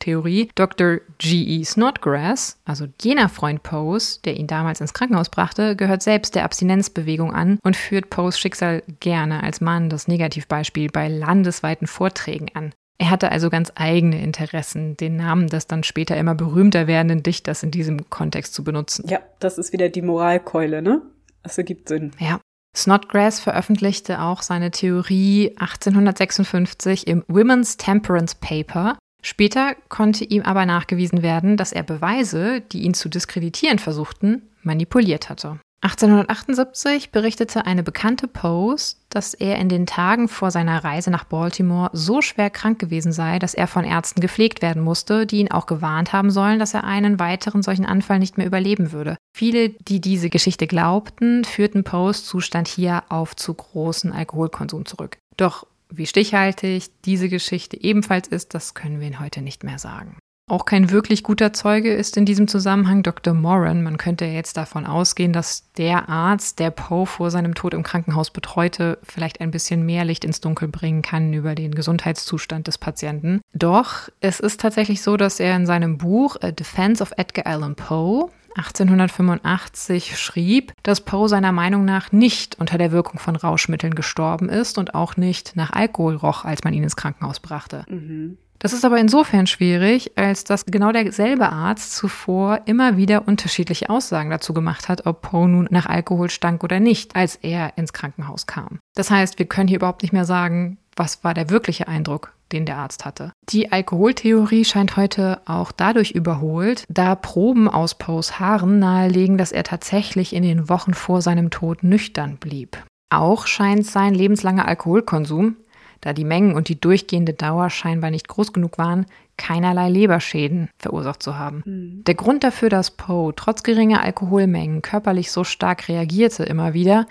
Alkoholtheorie, 0.00 0.50
Dr. 0.54 1.00
G.E. 1.18 1.64
Snodgrass, 1.64 2.58
also 2.64 2.86
jener 3.00 3.28
Freund 3.28 3.62
Poes, 3.62 4.20
der 4.22 4.36
ihn 4.36 4.46
damals 4.46 4.80
ins 4.80 4.94
Krankenhaus 4.94 5.28
brachte, 5.28 5.76
gehört 5.76 6.02
selbst 6.02 6.34
der 6.34 6.44
Abstinenzbewegung 6.44 7.32
an 7.34 7.58
und 7.62 7.76
führt 7.76 8.10
Poes 8.10 8.38
Schicksal 8.38 8.82
gerne 9.00 9.42
als 9.42 9.60
Mann 9.60 9.90
das 9.90 10.08
Negativbeispiel 10.08 10.90
bei 10.90 11.08
landesweiten 11.08 11.86
Vorträgen 11.86 12.48
an. 12.54 12.72
Er 12.98 13.10
hatte 13.10 13.30
also 13.30 13.48
ganz 13.48 13.72
eigene 13.76 14.22
Interessen, 14.22 14.96
den 14.96 15.16
Namen 15.16 15.48
des 15.48 15.66
dann 15.66 15.84
später 15.84 16.16
immer 16.16 16.34
berühmter 16.34 16.86
werdenden 16.86 17.22
Dichters 17.22 17.62
in 17.62 17.70
diesem 17.70 18.08
Kontext 18.10 18.54
zu 18.54 18.64
benutzen. 18.64 19.06
Ja, 19.08 19.20
das 19.38 19.58
ist 19.58 19.72
wieder 19.72 19.88
die 19.88 20.02
Moralkeule, 20.02 20.82
ne? 20.82 21.02
Das 21.42 21.56
ergibt 21.56 21.88
Sinn. 21.88 22.12
Ja. 22.18 22.40
Snodgrass 22.76 23.40
veröffentlichte 23.40 24.20
auch 24.20 24.42
seine 24.42 24.70
Theorie 24.70 25.56
1856 25.56 27.06
im 27.06 27.24
Women's 27.26 27.78
Temperance 27.78 28.36
Paper. 28.38 28.96
Später 29.22 29.74
konnte 29.88 30.24
ihm 30.24 30.42
aber 30.42 30.66
nachgewiesen 30.66 31.22
werden, 31.22 31.56
dass 31.56 31.72
er 31.72 31.82
Beweise, 31.82 32.60
die 32.60 32.82
ihn 32.82 32.94
zu 32.94 33.08
diskreditieren 33.08 33.78
versuchten, 33.78 34.42
manipuliert 34.62 35.28
hatte. 35.28 35.58
1878 35.82 37.10
berichtete 37.10 37.64
eine 37.64 37.82
bekannte 37.82 38.28
Post, 38.28 38.98
dass 39.08 39.32
er 39.32 39.58
in 39.58 39.70
den 39.70 39.86
Tagen 39.86 40.28
vor 40.28 40.50
seiner 40.50 40.84
Reise 40.84 41.10
nach 41.10 41.24
Baltimore 41.24 41.88
so 41.94 42.20
schwer 42.20 42.50
krank 42.50 42.78
gewesen 42.78 43.12
sei, 43.12 43.38
dass 43.38 43.54
er 43.54 43.66
von 43.66 43.84
Ärzten 43.84 44.20
gepflegt 44.20 44.60
werden 44.60 44.82
musste, 44.82 45.24
die 45.24 45.38
ihn 45.38 45.50
auch 45.50 45.64
gewarnt 45.64 46.12
haben 46.12 46.30
sollen, 46.30 46.58
dass 46.58 46.74
er 46.74 46.84
einen 46.84 47.18
weiteren 47.18 47.62
solchen 47.62 47.86
Anfall 47.86 48.18
nicht 48.18 48.36
mehr 48.36 48.46
überleben 48.46 48.92
würde. 48.92 49.16
Viele, 49.34 49.70
die 49.70 50.02
diese 50.02 50.28
Geschichte 50.28 50.66
glaubten, 50.66 51.44
führten 51.44 51.82
Poes 51.82 52.26
Zustand 52.26 52.68
hier 52.68 53.04
auf 53.08 53.34
zu 53.34 53.54
großen 53.54 54.12
Alkoholkonsum 54.12 54.84
zurück. 54.84 55.16
Doch 55.38 55.66
wie 55.90 56.06
stichhaltig 56.06 56.90
diese 57.04 57.28
Geschichte 57.28 57.80
ebenfalls 57.80 58.28
ist, 58.28 58.54
das 58.54 58.74
können 58.74 59.00
wir 59.00 59.06
ihn 59.06 59.20
heute 59.20 59.42
nicht 59.42 59.64
mehr 59.64 59.78
sagen. 59.78 60.16
Auch 60.50 60.64
kein 60.64 60.90
wirklich 60.90 61.22
guter 61.22 61.52
Zeuge 61.52 61.94
ist 61.94 62.16
in 62.16 62.24
diesem 62.24 62.48
Zusammenhang 62.48 63.04
Dr. 63.04 63.34
Moran. 63.34 63.84
Man 63.84 63.98
könnte 63.98 64.24
jetzt 64.24 64.56
davon 64.56 64.84
ausgehen, 64.84 65.32
dass 65.32 65.70
der 65.74 66.08
Arzt, 66.08 66.58
der 66.58 66.72
Poe 66.72 67.06
vor 67.06 67.30
seinem 67.30 67.54
Tod 67.54 67.72
im 67.72 67.84
Krankenhaus 67.84 68.32
betreute, 68.32 68.98
vielleicht 69.04 69.40
ein 69.40 69.52
bisschen 69.52 69.86
mehr 69.86 70.04
Licht 70.04 70.24
ins 70.24 70.40
Dunkel 70.40 70.66
bringen 70.66 71.02
kann 71.02 71.32
über 71.32 71.54
den 71.54 71.72
Gesundheitszustand 71.72 72.66
des 72.66 72.78
Patienten. 72.78 73.40
Doch 73.54 74.08
es 74.20 74.40
ist 74.40 74.60
tatsächlich 74.60 75.02
so, 75.02 75.16
dass 75.16 75.38
er 75.38 75.54
in 75.54 75.66
seinem 75.66 75.98
Buch 75.98 76.34
A 76.40 76.50
Defense 76.50 77.00
of 77.00 77.12
Edgar 77.16 77.46
Allan 77.46 77.76
Poe 77.76 78.28
1885 78.56 80.18
schrieb, 80.18 80.72
dass 80.82 81.02
Poe 81.02 81.28
seiner 81.28 81.52
Meinung 81.52 81.84
nach 81.84 82.12
nicht 82.12 82.58
unter 82.58 82.78
der 82.78 82.92
Wirkung 82.92 83.18
von 83.18 83.36
Rauschmitteln 83.36 83.94
gestorben 83.94 84.48
ist 84.48 84.78
und 84.78 84.94
auch 84.94 85.16
nicht 85.16 85.56
nach 85.56 85.72
Alkohol 85.72 86.16
roch, 86.16 86.44
als 86.44 86.64
man 86.64 86.72
ihn 86.72 86.82
ins 86.82 86.96
Krankenhaus 86.96 87.40
brachte. 87.40 87.84
Mhm. 87.88 88.38
Das 88.60 88.74
ist 88.74 88.84
aber 88.84 88.98
insofern 88.98 89.46
schwierig, 89.46 90.12
als 90.18 90.44
dass 90.44 90.66
genau 90.66 90.92
derselbe 90.92 91.48
Arzt 91.48 91.96
zuvor 91.96 92.60
immer 92.66 92.98
wieder 92.98 93.26
unterschiedliche 93.26 93.88
Aussagen 93.88 94.28
dazu 94.28 94.52
gemacht 94.52 94.90
hat, 94.90 95.06
ob 95.06 95.22
Poe 95.22 95.48
nun 95.48 95.66
nach 95.70 95.86
Alkohol 95.86 96.28
stank 96.28 96.62
oder 96.62 96.78
nicht, 96.78 97.16
als 97.16 97.36
er 97.36 97.78
ins 97.78 97.94
Krankenhaus 97.94 98.46
kam. 98.46 98.78
Das 98.94 99.10
heißt, 99.10 99.38
wir 99.38 99.46
können 99.46 99.66
hier 99.66 99.78
überhaupt 99.78 100.02
nicht 100.02 100.12
mehr 100.12 100.26
sagen, 100.26 100.76
was 100.94 101.24
war 101.24 101.32
der 101.32 101.48
wirkliche 101.48 101.88
Eindruck, 101.88 102.34
den 102.52 102.66
der 102.66 102.76
Arzt 102.76 103.04
hatte. 103.04 103.32
Die 103.48 103.72
Alkoholtheorie 103.72 104.64
scheint 104.64 104.96
heute 104.96 105.40
auch 105.46 105.72
dadurch 105.72 106.12
überholt, 106.12 106.84
da 106.88 107.14
Proben 107.14 107.68
aus 107.68 107.94
Poes 107.94 108.38
Haaren 108.38 108.78
nahelegen, 108.78 109.38
dass 109.38 109.52
er 109.52 109.64
tatsächlich 109.64 110.34
in 110.34 110.42
den 110.42 110.68
Wochen 110.68 110.94
vor 110.94 111.22
seinem 111.22 111.50
Tod 111.50 111.82
nüchtern 111.82 112.36
blieb. 112.36 112.82
Auch 113.10 113.46
scheint 113.46 113.86
sein 113.86 114.14
lebenslanger 114.14 114.68
Alkoholkonsum 114.68 115.56
da 116.00 116.12
die 116.12 116.24
Mengen 116.24 116.54
und 116.54 116.68
die 116.68 116.80
durchgehende 116.80 117.34
Dauer 117.34 117.70
scheinbar 117.70 118.10
nicht 118.10 118.28
groß 118.28 118.52
genug 118.52 118.78
waren, 118.78 119.06
keinerlei 119.36 119.88
Leberschäden 119.88 120.68
verursacht 120.78 121.22
zu 121.22 121.38
haben. 121.38 121.62
Mhm. 121.64 122.04
Der 122.04 122.14
Grund 122.14 122.44
dafür, 122.44 122.68
dass 122.68 122.90
Poe 122.90 123.32
trotz 123.34 123.62
geringer 123.62 124.02
Alkoholmengen 124.02 124.82
körperlich 124.82 125.30
so 125.30 125.44
stark 125.44 125.88
reagierte 125.88 126.44
immer 126.44 126.74
wieder, 126.74 127.06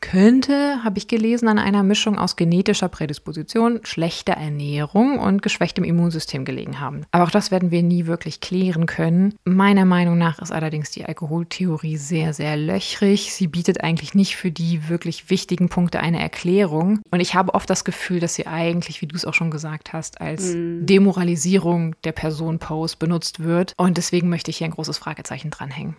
könnte, 0.00 0.82
habe 0.84 0.98
ich 0.98 1.08
gelesen, 1.08 1.48
an 1.48 1.58
einer 1.58 1.82
Mischung 1.82 2.18
aus 2.18 2.36
genetischer 2.36 2.88
Prädisposition, 2.88 3.80
schlechter 3.82 4.34
Ernährung 4.34 5.18
und 5.18 5.42
geschwächtem 5.42 5.84
Immunsystem 5.84 6.44
gelegen 6.44 6.80
haben. 6.80 7.04
Aber 7.10 7.24
auch 7.24 7.30
das 7.30 7.50
werden 7.50 7.70
wir 7.70 7.82
nie 7.82 8.06
wirklich 8.06 8.40
klären 8.40 8.86
können. 8.86 9.34
Meiner 9.44 9.84
Meinung 9.84 10.18
nach 10.18 10.38
ist 10.40 10.52
allerdings 10.52 10.90
die 10.90 11.04
Alkoholtheorie 11.04 11.96
sehr, 11.96 12.32
sehr 12.32 12.56
löchrig. 12.56 13.32
Sie 13.32 13.46
bietet 13.46 13.82
eigentlich 13.82 14.14
nicht 14.14 14.36
für 14.36 14.50
die 14.50 14.88
wirklich 14.88 15.30
wichtigen 15.30 15.68
Punkte 15.68 16.00
eine 16.00 16.20
Erklärung. 16.20 17.00
Und 17.10 17.20
ich 17.20 17.34
habe 17.34 17.54
oft 17.54 17.68
das 17.68 17.84
Gefühl, 17.84 18.20
dass 18.20 18.34
sie 18.34 18.46
eigentlich, 18.46 19.02
wie 19.02 19.06
du 19.06 19.16
es 19.16 19.24
auch 19.24 19.34
schon 19.34 19.50
gesagt 19.50 19.92
hast, 19.92 20.20
als 20.20 20.54
mhm. 20.54 20.86
Demoralisierung 20.86 21.94
der 22.04 22.12
Person 22.12 22.58
Post 22.58 22.98
benutzt 22.98 23.40
wird. 23.40 23.74
Und 23.76 23.96
deswegen 23.96 24.28
möchte 24.28 24.50
ich 24.50 24.58
hier 24.58 24.66
ein 24.66 24.72
großes 24.72 24.98
Fragezeichen 24.98 25.50
dranhängen. 25.50 25.96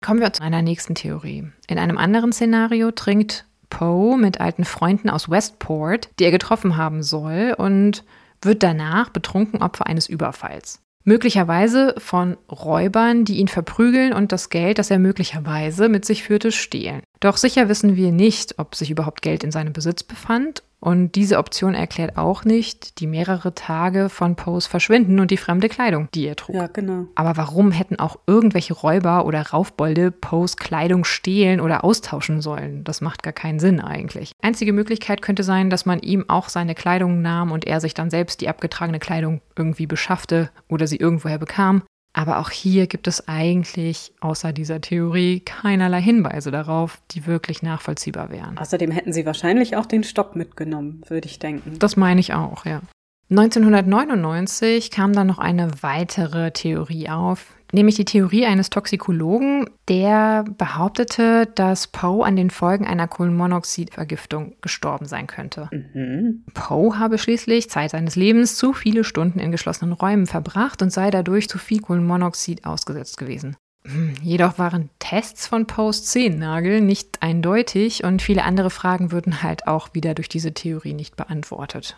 Kommen 0.00 0.20
wir 0.20 0.32
zu 0.32 0.42
einer 0.42 0.62
nächsten 0.62 0.94
Theorie. 0.94 1.50
In 1.66 1.78
einem 1.78 1.98
anderen 1.98 2.32
Szenario 2.32 2.92
trinkt 2.92 3.46
Poe 3.68 4.16
mit 4.16 4.40
alten 4.40 4.64
Freunden 4.64 5.10
aus 5.10 5.28
Westport, 5.28 6.08
die 6.18 6.24
er 6.24 6.30
getroffen 6.30 6.76
haben 6.76 7.02
soll, 7.02 7.54
und 7.56 8.04
wird 8.40 8.62
danach 8.62 9.10
betrunken 9.10 9.60
Opfer 9.62 9.86
eines 9.86 10.08
Überfalls. 10.08 10.80
Möglicherweise 11.04 11.94
von 11.98 12.36
Räubern, 12.50 13.24
die 13.24 13.38
ihn 13.38 13.48
verprügeln 13.48 14.12
und 14.12 14.30
das 14.30 14.50
Geld, 14.50 14.78
das 14.78 14.90
er 14.90 14.98
möglicherweise 14.98 15.88
mit 15.88 16.04
sich 16.04 16.22
führte, 16.22 16.52
stehlen. 16.52 17.02
Doch 17.20 17.36
sicher 17.36 17.68
wissen 17.68 17.96
wir 17.96 18.12
nicht, 18.12 18.58
ob 18.58 18.74
sich 18.74 18.90
überhaupt 18.90 19.22
Geld 19.22 19.44
in 19.44 19.50
seinem 19.50 19.72
Besitz 19.72 20.02
befand 20.02 20.62
und 20.80 21.16
diese 21.16 21.38
Option 21.38 21.74
erklärt 21.74 22.16
auch 22.16 22.44
nicht 22.44 23.00
die 23.00 23.08
mehrere 23.08 23.52
Tage 23.54 24.08
von 24.08 24.36
Poes 24.36 24.68
Verschwinden 24.68 25.18
und 25.18 25.32
die 25.32 25.36
fremde 25.36 25.68
Kleidung, 25.68 26.08
die 26.14 26.26
er 26.26 26.36
trug. 26.36 26.54
Ja, 26.54 26.68
genau. 26.68 27.06
Aber 27.16 27.36
warum 27.36 27.72
hätten 27.72 27.98
auch 27.98 28.18
irgendwelche 28.28 28.74
Räuber 28.74 29.26
oder 29.26 29.42
Raufbolde 29.42 30.12
Poes 30.12 30.56
Kleidung 30.56 31.04
stehlen 31.04 31.60
oder 31.60 31.82
austauschen 31.82 32.40
sollen? 32.40 32.84
Das 32.84 33.00
macht 33.00 33.24
gar 33.24 33.32
keinen 33.32 33.58
Sinn 33.58 33.80
eigentlich. 33.80 34.30
Einzige 34.40 34.72
Möglichkeit 34.72 35.20
könnte 35.20 35.42
sein, 35.42 35.68
dass 35.68 35.84
man 35.84 35.98
ihm 35.98 36.24
auch 36.28 36.48
seine 36.48 36.76
Kleidung 36.76 37.22
nahm 37.22 37.50
und 37.50 37.66
er 37.66 37.80
sich 37.80 37.94
dann 37.94 38.10
selbst 38.10 38.40
die 38.40 38.48
abgetragene 38.48 39.00
Kleidung 39.00 39.40
irgendwie 39.56 39.86
beschaffte 39.86 40.50
oder 40.68 40.86
sie 40.86 40.96
irgendwoher 40.96 41.38
bekam. 41.38 41.82
Aber 42.18 42.40
auch 42.40 42.50
hier 42.50 42.88
gibt 42.88 43.06
es 43.06 43.28
eigentlich 43.28 44.12
außer 44.18 44.52
dieser 44.52 44.80
Theorie 44.80 45.38
keinerlei 45.38 46.02
Hinweise 46.02 46.50
darauf, 46.50 47.00
die 47.12 47.26
wirklich 47.26 47.62
nachvollziehbar 47.62 48.30
wären. 48.30 48.58
Außerdem 48.58 48.90
hätten 48.90 49.12
sie 49.12 49.24
wahrscheinlich 49.24 49.76
auch 49.76 49.86
den 49.86 50.02
Stock 50.02 50.34
mitgenommen, 50.34 51.00
würde 51.06 51.28
ich 51.28 51.38
denken. 51.38 51.78
Das 51.78 51.96
meine 51.96 52.18
ich 52.18 52.34
auch, 52.34 52.66
ja. 52.66 52.80
1999 53.30 54.90
kam 54.90 55.12
dann 55.12 55.28
noch 55.28 55.38
eine 55.38 55.70
weitere 55.80 56.50
Theorie 56.50 57.08
auf, 57.08 57.54
nämlich 57.72 57.96
die 57.96 58.04
Theorie 58.04 58.46
eines 58.46 58.70
Toxikologen, 58.70 59.68
der 59.88 60.44
behauptete, 60.56 61.46
dass 61.54 61.86
Poe 61.86 62.24
an 62.24 62.36
den 62.36 62.50
Folgen 62.50 62.86
einer 62.86 63.08
Kohlenmonoxidvergiftung 63.08 64.56
gestorben 64.60 65.06
sein 65.06 65.26
könnte. 65.26 65.68
Mhm. 65.72 66.44
Poe 66.54 66.98
habe 66.98 67.18
schließlich 67.18 67.70
Zeit 67.70 67.90
seines 67.90 68.16
Lebens 68.16 68.56
zu 68.56 68.72
viele 68.72 69.04
Stunden 69.04 69.38
in 69.38 69.52
geschlossenen 69.52 69.92
Räumen 69.92 70.26
verbracht 70.26 70.82
und 70.82 70.90
sei 70.90 71.10
dadurch 71.10 71.48
zu 71.48 71.58
viel 71.58 71.80
Kohlenmonoxid 71.80 72.64
ausgesetzt 72.64 73.18
gewesen. 73.18 73.56
Hm, 73.84 74.14
jedoch 74.22 74.58
waren 74.58 74.90
Tests 74.98 75.46
von 75.46 75.66
Poes 75.66 76.04
Zehennagel 76.04 76.80
nicht 76.80 77.22
eindeutig 77.22 78.04
und 78.04 78.22
viele 78.22 78.44
andere 78.44 78.70
Fragen 78.70 79.12
würden 79.12 79.42
halt 79.42 79.66
auch 79.66 79.94
wieder 79.94 80.14
durch 80.14 80.28
diese 80.28 80.52
Theorie 80.52 80.94
nicht 80.94 81.16
beantwortet. 81.16 81.96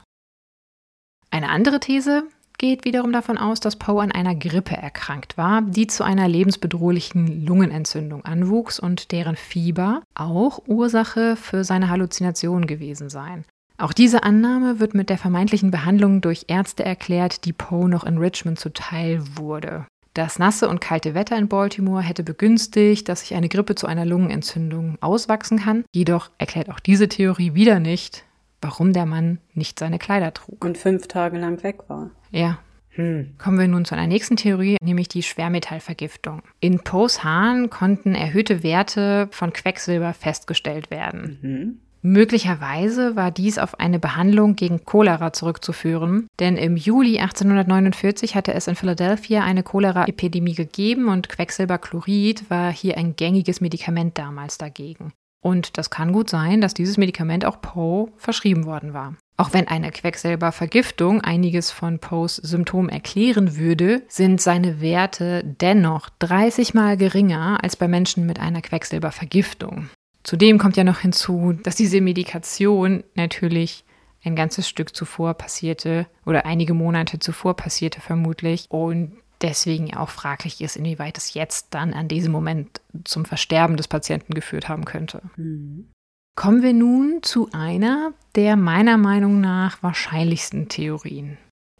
Eine 1.30 1.48
andere 1.48 1.80
These 1.80 2.24
geht 2.60 2.84
wiederum 2.84 3.10
davon 3.10 3.38
aus, 3.38 3.58
dass 3.58 3.76
Poe 3.76 4.02
an 4.02 4.12
einer 4.12 4.34
Grippe 4.34 4.76
erkrankt 4.76 5.38
war, 5.38 5.62
die 5.62 5.86
zu 5.86 6.04
einer 6.04 6.28
lebensbedrohlichen 6.28 7.46
Lungenentzündung 7.46 8.22
anwuchs 8.26 8.78
und 8.78 9.12
deren 9.12 9.34
Fieber 9.34 10.02
auch 10.14 10.60
Ursache 10.66 11.36
für 11.36 11.64
seine 11.64 11.88
Halluzinationen 11.88 12.66
gewesen 12.66 13.08
seien. 13.08 13.46
Auch 13.78 13.94
diese 13.94 14.24
Annahme 14.24 14.78
wird 14.78 14.92
mit 14.92 15.08
der 15.08 15.16
vermeintlichen 15.16 15.70
Behandlung 15.70 16.20
durch 16.20 16.44
Ärzte 16.48 16.84
erklärt, 16.84 17.46
die 17.46 17.54
Poe 17.54 17.88
noch 17.88 18.04
in 18.04 18.18
Richmond 18.18 18.60
zuteil 18.60 19.22
wurde. 19.36 19.86
Das 20.12 20.38
nasse 20.38 20.68
und 20.68 20.82
kalte 20.82 21.14
Wetter 21.14 21.38
in 21.38 21.48
Baltimore 21.48 22.02
hätte 22.02 22.22
begünstigt, 22.22 23.08
dass 23.08 23.20
sich 23.20 23.34
eine 23.34 23.48
Grippe 23.48 23.74
zu 23.74 23.86
einer 23.86 24.04
Lungenentzündung 24.04 24.98
auswachsen 25.00 25.60
kann. 25.60 25.84
Jedoch 25.94 26.28
erklärt 26.36 26.68
auch 26.68 26.80
diese 26.80 27.08
Theorie 27.08 27.54
wieder 27.54 27.80
nicht, 27.80 28.24
warum 28.60 28.92
der 28.92 29.06
Mann 29.06 29.38
nicht 29.54 29.78
seine 29.78 29.98
Kleider 29.98 30.34
trug. 30.34 30.64
Und 30.64 30.78
fünf 30.78 31.08
Tage 31.08 31.38
lang 31.38 31.62
weg 31.62 31.88
war. 31.88 32.10
Ja. 32.30 32.58
Hm. 32.90 33.34
Kommen 33.38 33.58
wir 33.58 33.68
nun 33.68 33.84
zu 33.84 33.94
einer 33.94 34.08
nächsten 34.08 34.36
Theorie, 34.36 34.76
nämlich 34.82 35.06
die 35.06 35.22
Schwermetallvergiftung. 35.22 36.42
In 36.58 36.80
Poes 36.80 37.22
Haaren 37.22 37.70
konnten 37.70 38.16
erhöhte 38.16 38.62
Werte 38.64 39.28
von 39.30 39.52
Quecksilber 39.52 40.12
festgestellt 40.12 40.90
werden. 40.90 41.38
Mhm. 41.40 41.80
Möglicherweise 42.02 43.14
war 43.14 43.30
dies 43.30 43.58
auf 43.58 43.78
eine 43.78 43.98
Behandlung 43.98 44.56
gegen 44.56 44.86
Cholera 44.86 45.34
zurückzuführen, 45.34 46.28
denn 46.38 46.56
im 46.56 46.76
Juli 46.76 47.18
1849 47.18 48.34
hatte 48.34 48.54
es 48.54 48.66
in 48.68 48.74
Philadelphia 48.74 49.44
eine 49.44 49.62
Cholera-Epidemie 49.62 50.54
gegeben 50.54 51.08
und 51.08 51.28
Quecksilberchlorid 51.28 52.48
war 52.48 52.72
hier 52.72 52.96
ein 52.96 53.16
gängiges 53.16 53.60
Medikament 53.60 54.16
damals 54.16 54.56
dagegen. 54.56 55.12
Und 55.40 55.78
das 55.78 55.90
kann 55.90 56.12
gut 56.12 56.28
sein, 56.28 56.60
dass 56.60 56.74
dieses 56.74 56.98
Medikament 56.98 57.44
auch 57.44 57.60
Poe 57.62 58.08
verschrieben 58.16 58.66
worden 58.66 58.92
war. 58.92 59.14
Auch 59.38 59.54
wenn 59.54 59.68
eine 59.68 59.90
Quecksilbervergiftung 59.90 61.22
einiges 61.22 61.70
von 61.70 61.98
Poes 61.98 62.36
Symptomen 62.36 62.90
erklären 62.90 63.56
würde, 63.56 64.02
sind 64.08 64.40
seine 64.40 64.82
Werte 64.82 65.42
dennoch 65.44 66.10
30 66.18 66.74
mal 66.74 66.98
geringer 66.98 67.58
als 67.62 67.76
bei 67.76 67.88
Menschen 67.88 68.26
mit 68.26 68.38
einer 68.38 68.60
Quecksilbervergiftung. 68.60 69.88
Zudem 70.24 70.58
kommt 70.58 70.76
ja 70.76 70.84
noch 70.84 70.98
hinzu, 70.98 71.54
dass 71.62 71.76
diese 71.76 72.02
Medikation 72.02 73.02
natürlich 73.14 73.86
ein 74.22 74.36
ganzes 74.36 74.68
Stück 74.68 74.94
zuvor 74.94 75.32
passierte 75.32 76.06
oder 76.26 76.44
einige 76.44 76.74
Monate 76.74 77.18
zuvor 77.18 77.56
passierte 77.56 78.02
vermutlich 78.02 78.66
und 78.68 79.12
deswegen 79.42 79.96
auch 79.96 80.10
fraglich 80.10 80.60
ist, 80.60 80.76
inwieweit 80.76 81.18
es 81.18 81.34
jetzt 81.34 81.68
dann 81.70 81.92
an 81.94 82.08
diesem 82.08 82.32
Moment 82.32 82.80
zum 83.04 83.24
Versterben 83.24 83.76
des 83.76 83.88
Patienten 83.88 84.34
geführt 84.34 84.68
haben 84.68 84.84
könnte. 84.84 85.22
Mhm. 85.36 85.90
Kommen 86.36 86.62
wir 86.62 86.72
nun 86.72 87.22
zu 87.22 87.50
einer 87.52 88.12
der 88.34 88.56
meiner 88.56 88.96
Meinung 88.96 89.40
nach 89.40 89.82
wahrscheinlichsten 89.82 90.68
Theorien. 90.68 91.36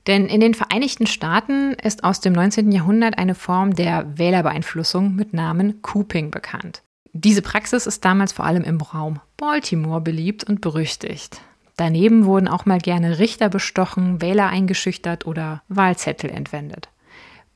Denn 0.06 0.26
in 0.26 0.40
den 0.40 0.54
Vereinigten 0.54 1.06
Staaten 1.06 1.74
ist 1.74 2.04
aus 2.04 2.20
dem 2.20 2.32
19. 2.32 2.72
Jahrhundert 2.72 3.18
eine 3.18 3.34
Form 3.34 3.74
der 3.74 4.18
Wählerbeeinflussung 4.18 5.14
mit 5.14 5.32
Namen 5.32 5.82
Cooping 5.82 6.30
bekannt. 6.30 6.82
Diese 7.12 7.42
Praxis 7.42 7.86
ist 7.86 8.04
damals 8.04 8.32
vor 8.32 8.44
allem 8.44 8.62
im 8.64 8.80
Raum 8.80 9.20
Baltimore 9.36 10.00
beliebt 10.00 10.44
und 10.44 10.61
berüchtigt. 10.61 11.40
Daneben 11.76 12.24
wurden 12.24 12.48
auch 12.48 12.66
mal 12.66 12.78
gerne 12.78 13.18
Richter 13.18 13.48
bestochen, 13.48 14.20
Wähler 14.20 14.48
eingeschüchtert 14.48 15.26
oder 15.26 15.62
Wahlzettel 15.68 16.30
entwendet. 16.30 16.88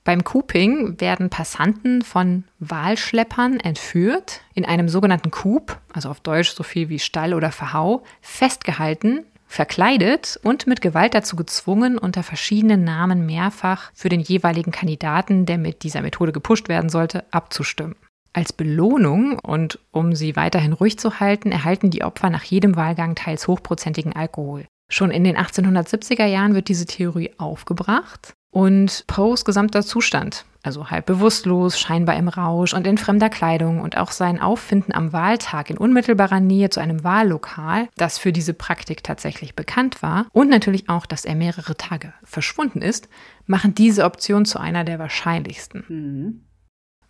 Beim 0.04 0.22
Cooping 0.22 1.00
werden 1.00 1.30
Passanten 1.30 2.02
von 2.02 2.44
Wahlschleppern 2.58 3.58
entführt, 3.58 4.42
in 4.52 4.66
einem 4.66 4.90
sogenannten 4.90 5.30
Coop, 5.30 5.80
also 5.94 6.10
auf 6.10 6.20
Deutsch 6.20 6.50
so 6.50 6.62
viel 6.62 6.90
wie 6.90 6.98
Stall 6.98 7.32
oder 7.32 7.50
Verhau, 7.50 8.02
festgehalten, 8.20 9.24
verkleidet 9.46 10.38
und 10.42 10.66
mit 10.66 10.82
Gewalt 10.82 11.14
dazu 11.14 11.36
gezwungen, 11.36 11.96
unter 11.96 12.22
verschiedenen 12.22 12.84
Namen 12.84 13.24
mehrfach 13.24 13.90
für 13.94 14.10
den 14.10 14.20
jeweiligen 14.20 14.72
Kandidaten, 14.72 15.46
der 15.46 15.56
mit 15.56 15.84
dieser 15.84 16.02
Methode 16.02 16.32
gepusht 16.32 16.68
werden 16.68 16.90
sollte, 16.90 17.24
abzustimmen. 17.30 17.96
Als 18.34 18.52
Belohnung 18.52 19.38
und 19.38 19.78
um 19.90 20.14
sie 20.14 20.36
weiterhin 20.36 20.74
ruhig 20.74 20.98
zu 20.98 21.20
halten, 21.20 21.50
erhalten 21.50 21.90
die 21.90 22.02
Opfer 22.02 22.28
nach 22.28 22.42
jedem 22.42 22.76
Wahlgang 22.76 23.14
teils 23.14 23.48
hochprozentigen 23.48 24.14
Alkohol. 24.14 24.66
Schon 24.88 25.10
in 25.10 25.24
den 25.24 25.36
1870er 25.36 26.26
Jahren 26.26 26.54
wird 26.54 26.68
diese 26.68 26.86
Theorie 26.86 27.32
aufgebracht 27.38 28.34
und 28.50 29.04
Poes 29.08 29.44
gesamter 29.44 29.82
Zustand, 29.82 30.44
also 30.62 30.90
halb 30.90 31.06
bewusstlos, 31.06 31.78
scheinbar 31.78 32.16
im 32.16 32.28
Rausch 32.28 32.72
und 32.72 32.86
in 32.86 32.98
fremder 32.98 33.28
Kleidung 33.28 33.80
und 33.80 33.96
auch 33.96 34.12
sein 34.12 34.40
Auffinden 34.40 34.94
am 34.94 35.12
Wahltag 35.12 35.70
in 35.70 35.78
unmittelbarer 35.78 36.38
Nähe 36.38 36.70
zu 36.70 36.80
einem 36.80 37.02
Wahllokal, 37.02 37.88
das 37.96 38.18
für 38.18 38.32
diese 38.32 38.54
Praktik 38.54 39.02
tatsächlich 39.02 39.56
bekannt 39.56 40.02
war, 40.02 40.26
und 40.32 40.50
natürlich 40.50 40.88
auch, 40.88 41.06
dass 41.06 41.24
er 41.24 41.34
mehrere 41.34 41.76
Tage 41.76 42.12
verschwunden 42.22 42.80
ist, 42.80 43.08
machen 43.46 43.74
diese 43.74 44.04
Option 44.04 44.44
zu 44.44 44.60
einer 44.60 44.84
der 44.84 45.00
wahrscheinlichsten. 45.00 45.84
Mhm. 45.88 46.40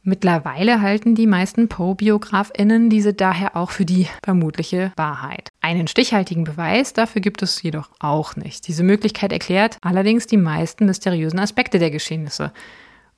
Mittlerweile 0.06 0.82
halten 0.82 1.14
die 1.14 1.26
meisten 1.26 1.68
Poe-BiografInnen 1.68 2.90
diese 2.90 3.14
daher 3.14 3.56
auch 3.56 3.70
für 3.70 3.86
die 3.86 4.06
vermutliche 4.22 4.92
Wahrheit. 4.96 5.48
Einen 5.64 5.88
stichhaltigen 5.88 6.44
Beweis 6.44 6.92
dafür 6.92 7.22
gibt 7.22 7.40
es 7.40 7.62
jedoch 7.62 7.88
auch 7.98 8.36
nicht. 8.36 8.68
Diese 8.68 8.82
Möglichkeit 8.82 9.32
erklärt 9.32 9.78
allerdings 9.80 10.26
die 10.26 10.36
meisten 10.36 10.84
mysteriösen 10.84 11.38
Aspekte 11.38 11.78
der 11.78 11.90
Geschehnisse. 11.90 12.52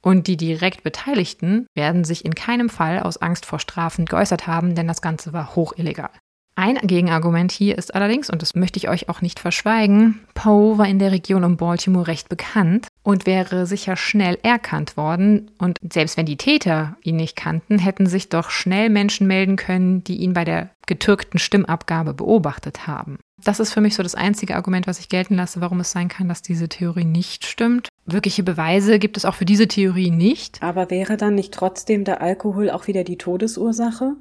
Und 0.01 0.29
die 0.29 0.37
direkt 0.37 0.85
Beteiligten 0.85 1.67
werden 1.75 2.05
sich 2.05 2.25
in 2.25 2.37
keinem 2.37 2.69
Fall 2.69 3.01
aus 3.01 3.17
Angst 3.17 3.47
vor 3.47 3.59
Strafen 3.59 4.05
geäußert 4.05 4.47
haben, 4.47 4.77
denn 4.77 4.87
das 4.87 5.03
Ganze 5.03 5.33
war 5.33 5.57
hoch 5.57 5.73
illegal. 5.77 6.11
Ein 6.55 6.77
Gegenargument 6.77 7.51
hier 7.51 7.77
ist 7.77 7.97
allerdings, 7.97 8.31
und 8.31 8.43
das 8.43 8.55
möchte 8.55 8.79
ich 8.79 8.89
euch 8.89 9.09
auch 9.09 9.23
nicht 9.23 9.41
verschweigen, 9.41 10.21
Poe 10.35 10.79
war 10.79 10.87
in 10.87 11.01
der 11.01 11.11
Region 11.11 11.43
um 11.43 11.57
Baltimore 11.57 12.07
recht 12.07 12.29
bekannt 12.29 12.87
und 13.07 13.25
wäre 13.25 13.67
sicher 13.67 13.95
schnell 13.95 14.37
erkannt 14.43 14.97
worden. 14.97 15.53
Und 15.59 15.79
selbst 15.93 16.17
wenn 16.17 16.27
die 16.27 16.37
Täter 16.37 16.97
ihn 17.05 17.15
nicht 17.15 17.37
kannten, 17.37 17.79
hätten 17.79 18.07
sich 18.07 18.31
doch 18.31 18.51
schnell 18.51 18.91
Menschen 18.91 19.29
melden 19.29 19.55
können, 19.55 20.03
die 20.03 20.17
ihn 20.17 20.33
bei 20.33 20.45
der 20.45 20.71
getürkten 20.89 21.39
Stimmabgabe 21.39 22.15
beobachtet 22.15 22.89
haben. 22.89 23.19
Das 23.45 23.61
ist 23.61 23.73
für 23.73 23.81
mich 23.81 23.95
so 23.95 24.03
das 24.03 24.17
einzige 24.17 24.57
Argument, 24.57 24.89
was 24.89 24.99
ich 24.99 25.09
gelten 25.09 25.37
lasse, 25.37 25.61
warum 25.61 25.79
es 25.79 25.93
sein 25.93 26.09
kann, 26.09 26.29
dass 26.29 26.43
diese 26.43 26.69
Theorie 26.69 27.05
nicht 27.05 27.47
stimmt. 27.47 27.91
Wirkliche 28.07 28.43
Beweise 28.43 28.99
gibt 28.99 29.17
es 29.17 29.25
auch 29.25 29.35
für 29.35 29.45
diese 29.45 29.69
Theorie 29.69 30.11
nicht. 30.11 30.61
Aber 30.61 30.91
wäre 30.91 31.17
dann 31.17 31.37
nicht 31.37 31.55
trotzdem 31.55 32.03
der 32.03 32.21
Alkohol 32.21 32.71
auch 32.71 32.89
wieder 32.89 33.05
die 33.05 33.19
Todesursache? 33.19 34.15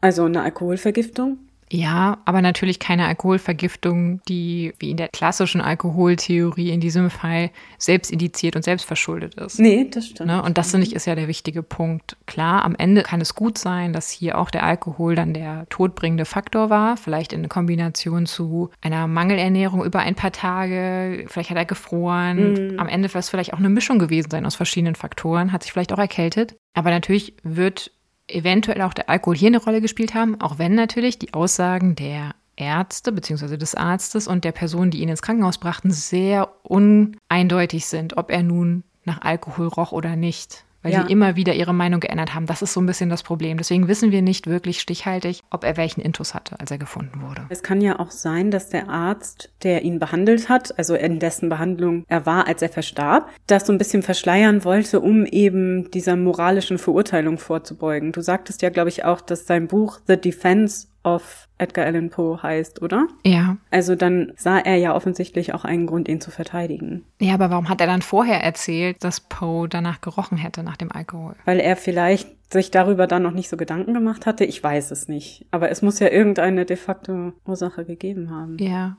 Also 0.00 0.26
eine 0.26 0.42
Alkoholvergiftung? 0.42 1.38
Ja, 1.74 2.18
aber 2.26 2.42
natürlich 2.42 2.78
keine 2.78 3.06
Alkoholvergiftung, 3.06 4.20
die 4.28 4.74
wie 4.78 4.90
in 4.90 4.98
der 4.98 5.08
klassischen 5.08 5.62
Alkoholtheorie 5.62 6.68
in 6.68 6.80
diesem 6.80 7.08
Fall 7.08 7.50
selbst 7.78 8.12
indiziert 8.12 8.56
und 8.56 8.62
selbst 8.62 8.84
verschuldet 8.84 9.36
ist. 9.36 9.58
Nee, 9.58 9.88
das 9.90 10.08
stimmt. 10.08 10.28
Ne? 10.28 10.42
Und 10.42 10.58
das 10.58 10.72
finde 10.72 10.86
ich 10.86 10.94
ist 10.94 11.06
ja 11.06 11.14
der 11.14 11.28
wichtige 11.28 11.62
Punkt. 11.62 12.18
Klar, 12.26 12.66
am 12.66 12.74
Ende 12.74 13.02
kann 13.02 13.22
es 13.22 13.34
gut 13.34 13.56
sein, 13.56 13.94
dass 13.94 14.10
hier 14.10 14.36
auch 14.36 14.50
der 14.50 14.64
Alkohol 14.64 15.14
dann 15.14 15.32
der 15.32 15.66
todbringende 15.70 16.26
Faktor 16.26 16.68
war, 16.68 16.98
vielleicht 16.98 17.32
in 17.32 17.48
Kombination 17.48 18.26
zu 18.26 18.68
einer 18.82 19.06
Mangelernährung 19.06 19.82
über 19.82 20.00
ein 20.00 20.14
paar 20.14 20.32
Tage, 20.32 21.24
vielleicht 21.28 21.48
hat 21.48 21.56
er 21.56 21.64
gefroren. 21.64 22.72
Mhm. 22.72 22.78
Am 22.78 22.88
Ende 22.88 23.08
wird 23.08 23.24
es 23.24 23.30
vielleicht 23.30 23.54
auch 23.54 23.58
eine 23.58 23.70
Mischung 23.70 23.98
gewesen 23.98 24.30
sein 24.30 24.44
aus 24.44 24.56
verschiedenen 24.56 24.94
Faktoren, 24.94 25.52
hat 25.52 25.62
sich 25.62 25.72
vielleicht 25.72 25.94
auch 25.94 25.98
erkältet. 25.98 26.54
Aber 26.74 26.90
natürlich 26.90 27.34
wird 27.42 27.92
eventuell 28.28 28.82
auch 28.82 28.94
der 28.94 29.08
Alkohol 29.08 29.36
hier 29.36 29.48
eine 29.48 29.62
Rolle 29.62 29.80
gespielt 29.80 30.14
haben, 30.14 30.40
auch 30.40 30.58
wenn 30.58 30.74
natürlich 30.74 31.18
die 31.18 31.34
Aussagen 31.34 31.94
der 31.94 32.34
Ärzte 32.56 33.12
bzw. 33.12 33.56
des 33.56 33.74
Arztes 33.74 34.28
und 34.28 34.44
der 34.44 34.52
Person, 34.52 34.90
die 34.90 35.00
ihn 35.00 35.08
ins 35.08 35.22
Krankenhaus 35.22 35.58
brachten, 35.58 35.90
sehr 35.90 36.52
uneindeutig 36.62 37.86
sind, 37.86 38.16
ob 38.16 38.30
er 38.30 38.42
nun 38.42 38.84
nach 39.04 39.22
Alkohol 39.22 39.68
roch 39.68 39.92
oder 39.92 40.16
nicht 40.16 40.64
weil 40.82 40.92
ja. 40.92 41.04
sie 41.04 41.12
immer 41.12 41.36
wieder 41.36 41.54
ihre 41.54 41.74
Meinung 41.74 42.00
geändert 42.00 42.34
haben. 42.34 42.46
Das 42.46 42.62
ist 42.62 42.72
so 42.72 42.80
ein 42.80 42.86
bisschen 42.86 43.10
das 43.10 43.22
Problem. 43.22 43.58
Deswegen 43.58 43.88
wissen 43.88 44.10
wir 44.10 44.22
nicht 44.22 44.46
wirklich 44.46 44.80
stichhaltig, 44.80 45.42
ob 45.50 45.64
er 45.64 45.76
welchen 45.76 46.00
Intus 46.00 46.34
hatte, 46.34 46.58
als 46.60 46.70
er 46.70 46.78
gefunden 46.78 47.22
wurde. 47.22 47.46
Es 47.48 47.62
kann 47.62 47.80
ja 47.80 47.98
auch 47.98 48.10
sein, 48.10 48.50
dass 48.50 48.68
der 48.68 48.88
Arzt, 48.88 49.50
der 49.62 49.82
ihn 49.82 49.98
behandelt 49.98 50.48
hat, 50.48 50.76
also 50.78 50.94
in 50.94 51.18
dessen 51.18 51.48
Behandlung 51.48 52.04
er 52.08 52.26
war, 52.26 52.46
als 52.46 52.62
er 52.62 52.68
verstarb, 52.68 53.30
das 53.46 53.66
so 53.66 53.72
ein 53.72 53.78
bisschen 53.78 54.02
verschleiern 54.02 54.64
wollte, 54.64 55.00
um 55.00 55.24
eben 55.26 55.90
dieser 55.90 56.16
moralischen 56.16 56.78
Verurteilung 56.78 57.38
vorzubeugen. 57.38 58.12
Du 58.12 58.20
sagtest 58.20 58.62
ja, 58.62 58.70
glaube 58.70 58.88
ich, 58.88 59.04
auch, 59.04 59.20
dass 59.20 59.46
sein 59.46 59.68
Buch 59.68 60.00
The 60.06 60.16
Defense 60.16 60.88
of 61.04 61.48
Edgar 61.58 61.86
Allan 61.86 62.10
Poe 62.10 62.42
heißt, 62.42 62.82
oder? 62.82 63.08
Ja. 63.24 63.56
Also 63.70 63.94
dann 63.94 64.32
sah 64.36 64.58
er 64.58 64.76
ja 64.76 64.94
offensichtlich 64.94 65.54
auch 65.54 65.64
einen 65.64 65.86
Grund, 65.86 66.08
ihn 66.08 66.20
zu 66.20 66.30
verteidigen. 66.30 67.04
Ja, 67.20 67.34
aber 67.34 67.50
warum 67.50 67.68
hat 67.68 67.80
er 67.80 67.86
dann 67.86 68.02
vorher 68.02 68.42
erzählt, 68.42 69.02
dass 69.02 69.20
Poe 69.20 69.68
danach 69.68 70.00
gerochen 70.00 70.38
hätte, 70.38 70.62
nach 70.62 70.76
dem 70.76 70.92
Alkohol? 70.92 71.34
Weil 71.44 71.60
er 71.60 71.76
vielleicht 71.76 72.28
sich 72.52 72.70
darüber 72.70 73.06
dann 73.06 73.22
noch 73.22 73.32
nicht 73.32 73.48
so 73.48 73.56
Gedanken 73.56 73.94
gemacht 73.94 74.26
hatte. 74.26 74.44
Ich 74.44 74.62
weiß 74.62 74.90
es 74.90 75.08
nicht. 75.08 75.46
Aber 75.50 75.70
es 75.70 75.82
muss 75.82 75.98
ja 75.98 76.08
irgendeine 76.08 76.66
de 76.66 76.76
facto 76.76 77.32
Ursache 77.46 77.84
gegeben 77.84 78.30
haben. 78.30 78.58
Ja. 78.58 78.98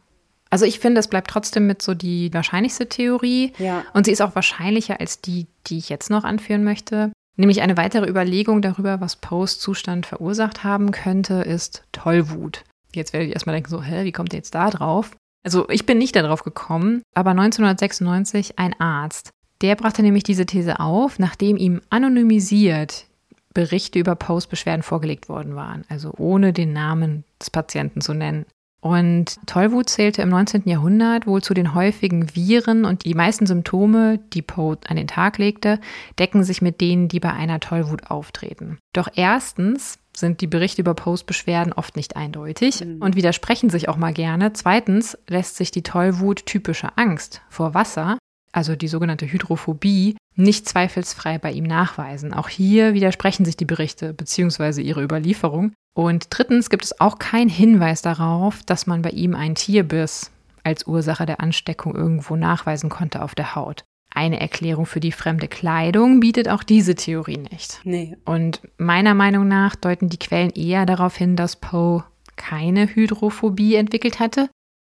Also 0.49 0.65
ich 0.65 0.79
finde, 0.79 0.99
es 0.99 1.07
bleibt 1.07 1.29
trotzdem 1.29 1.65
mit 1.65 1.81
so 1.81 1.93
die 1.93 2.33
wahrscheinlichste 2.33 2.87
Theorie. 2.87 3.53
Ja. 3.57 3.83
Und 3.93 4.05
sie 4.05 4.11
ist 4.11 4.21
auch 4.21 4.35
wahrscheinlicher 4.35 4.99
als 4.99 5.21
die, 5.21 5.47
die 5.67 5.77
ich 5.77 5.89
jetzt 5.89 6.09
noch 6.09 6.23
anführen 6.23 6.63
möchte. 6.63 7.11
Nämlich 7.35 7.61
eine 7.61 7.77
weitere 7.77 8.07
Überlegung 8.07 8.61
darüber, 8.61 9.01
was 9.01 9.15
Poes 9.15 9.59
Zustand 9.59 10.05
verursacht 10.05 10.63
haben 10.63 10.91
könnte, 10.91 11.35
ist 11.35 11.83
Tollwut. 11.91 12.63
Jetzt 12.93 13.13
werde 13.13 13.25
ich 13.25 13.33
erstmal 13.33 13.55
denken, 13.55 13.69
so, 13.69 13.81
hä, 13.81 14.03
wie 14.03 14.11
kommt 14.11 14.33
ihr 14.33 14.37
jetzt 14.37 14.53
da 14.53 14.69
drauf? 14.69 15.15
Also 15.43 15.67
ich 15.69 15.85
bin 15.85 15.97
nicht 15.97 16.15
darauf 16.15 16.43
gekommen, 16.43 17.01
aber 17.15 17.31
1996 17.31 18.59
ein 18.59 18.79
Arzt, 18.79 19.31
der 19.61 19.75
brachte 19.75 20.03
nämlich 20.03 20.23
diese 20.23 20.45
These 20.45 20.79
auf, 20.79 21.19
nachdem 21.19 21.57
ihm 21.57 21.81
anonymisiert 21.89 23.07
Berichte 23.53 23.99
über 23.99 24.15
Poes 24.15 24.47
Beschwerden 24.47 24.83
vorgelegt 24.83 25.29
worden 25.29 25.55
waren, 25.55 25.85
also 25.89 26.13
ohne 26.17 26.53
den 26.53 26.73
Namen 26.73 27.23
des 27.39 27.49
Patienten 27.49 28.01
zu 28.01 28.13
nennen. 28.13 28.45
Und 28.83 29.39
Tollwut 29.45 29.87
zählte 29.87 30.21
im 30.23 30.27
19. 30.27 30.63
Jahrhundert 30.65 31.25
wohl 31.25 31.41
zu 31.41 31.53
den 31.53 31.73
häufigen 31.73 32.35
Viren 32.35 32.83
und 32.83 33.05
die 33.05 33.13
meisten 33.13 33.45
Symptome, 33.45 34.19
die 34.33 34.41
Poe 34.41 34.77
an 34.89 34.97
den 34.97 35.07
Tag 35.07 35.37
legte, 35.37 35.79
decken 36.19 36.43
sich 36.43 36.61
mit 36.61 36.81
denen, 36.81 37.07
die 37.07 37.21
bei 37.21 37.31
einer 37.31 37.61
Tollwut 37.61 38.11
auftreten. 38.11 38.79
Doch 38.91 39.07
erstens 39.15 39.99
sind 40.13 40.41
die 40.41 40.47
Berichte 40.47 40.81
über 40.81 40.95
Poes 40.95 41.23
Beschwerden 41.23 41.71
oft 41.71 41.95
nicht 41.95 42.17
eindeutig 42.17 42.83
mhm. 42.83 43.01
und 43.01 43.15
widersprechen 43.15 43.69
sich 43.69 43.87
auch 43.87 43.95
mal 43.95 44.13
gerne. 44.13 44.51
Zweitens 44.51 45.17
lässt 45.29 45.55
sich 45.55 45.71
die 45.71 45.83
Tollwut 45.83 46.45
typische 46.45 46.97
Angst 46.97 47.41
vor 47.47 47.73
Wasser, 47.73 48.17
also 48.53 48.75
die 48.75 48.87
sogenannte 48.87 49.25
Hydrophobie, 49.25 50.15
nicht 50.35 50.67
zweifelsfrei 50.69 51.37
bei 51.37 51.51
ihm 51.51 51.65
nachweisen. 51.65 52.33
Auch 52.33 52.49
hier 52.49 52.93
widersprechen 52.93 53.45
sich 53.45 53.57
die 53.57 53.65
Berichte 53.65 54.13
bzw. 54.13 54.81
ihre 54.81 55.03
Überlieferung. 55.03 55.73
Und 55.95 56.27
drittens 56.29 56.69
gibt 56.69 56.85
es 56.85 56.99
auch 56.99 57.19
keinen 57.19 57.49
Hinweis 57.49 58.01
darauf, 58.01 58.63
dass 58.63 58.87
man 58.87 59.01
bei 59.01 59.09
ihm 59.09 59.35
einen 59.35 59.55
Tierbiss 59.55 60.31
als 60.63 60.87
Ursache 60.87 61.25
der 61.25 61.41
Ansteckung 61.41 61.93
irgendwo 61.93 62.35
nachweisen 62.35 62.89
konnte 62.89 63.21
auf 63.21 63.35
der 63.35 63.55
Haut. 63.55 63.83
Eine 64.15 64.39
Erklärung 64.39 64.85
für 64.85 64.99
die 64.99 65.11
fremde 65.11 65.47
Kleidung 65.47 66.19
bietet 66.19 66.47
auch 66.47 66.63
diese 66.63 66.95
Theorie 66.95 67.37
nicht. 67.37 67.79
Nee. 67.83 68.15
Und 68.25 68.61
meiner 68.77 69.15
Meinung 69.15 69.47
nach 69.47 69.75
deuten 69.75 70.09
die 70.09 70.19
Quellen 70.19 70.51
eher 70.51 70.85
darauf 70.85 71.17
hin, 71.17 71.35
dass 71.35 71.55
Poe 71.55 72.03
keine 72.35 72.87
Hydrophobie 72.87 73.75
entwickelt 73.75 74.19
hatte. 74.19 74.49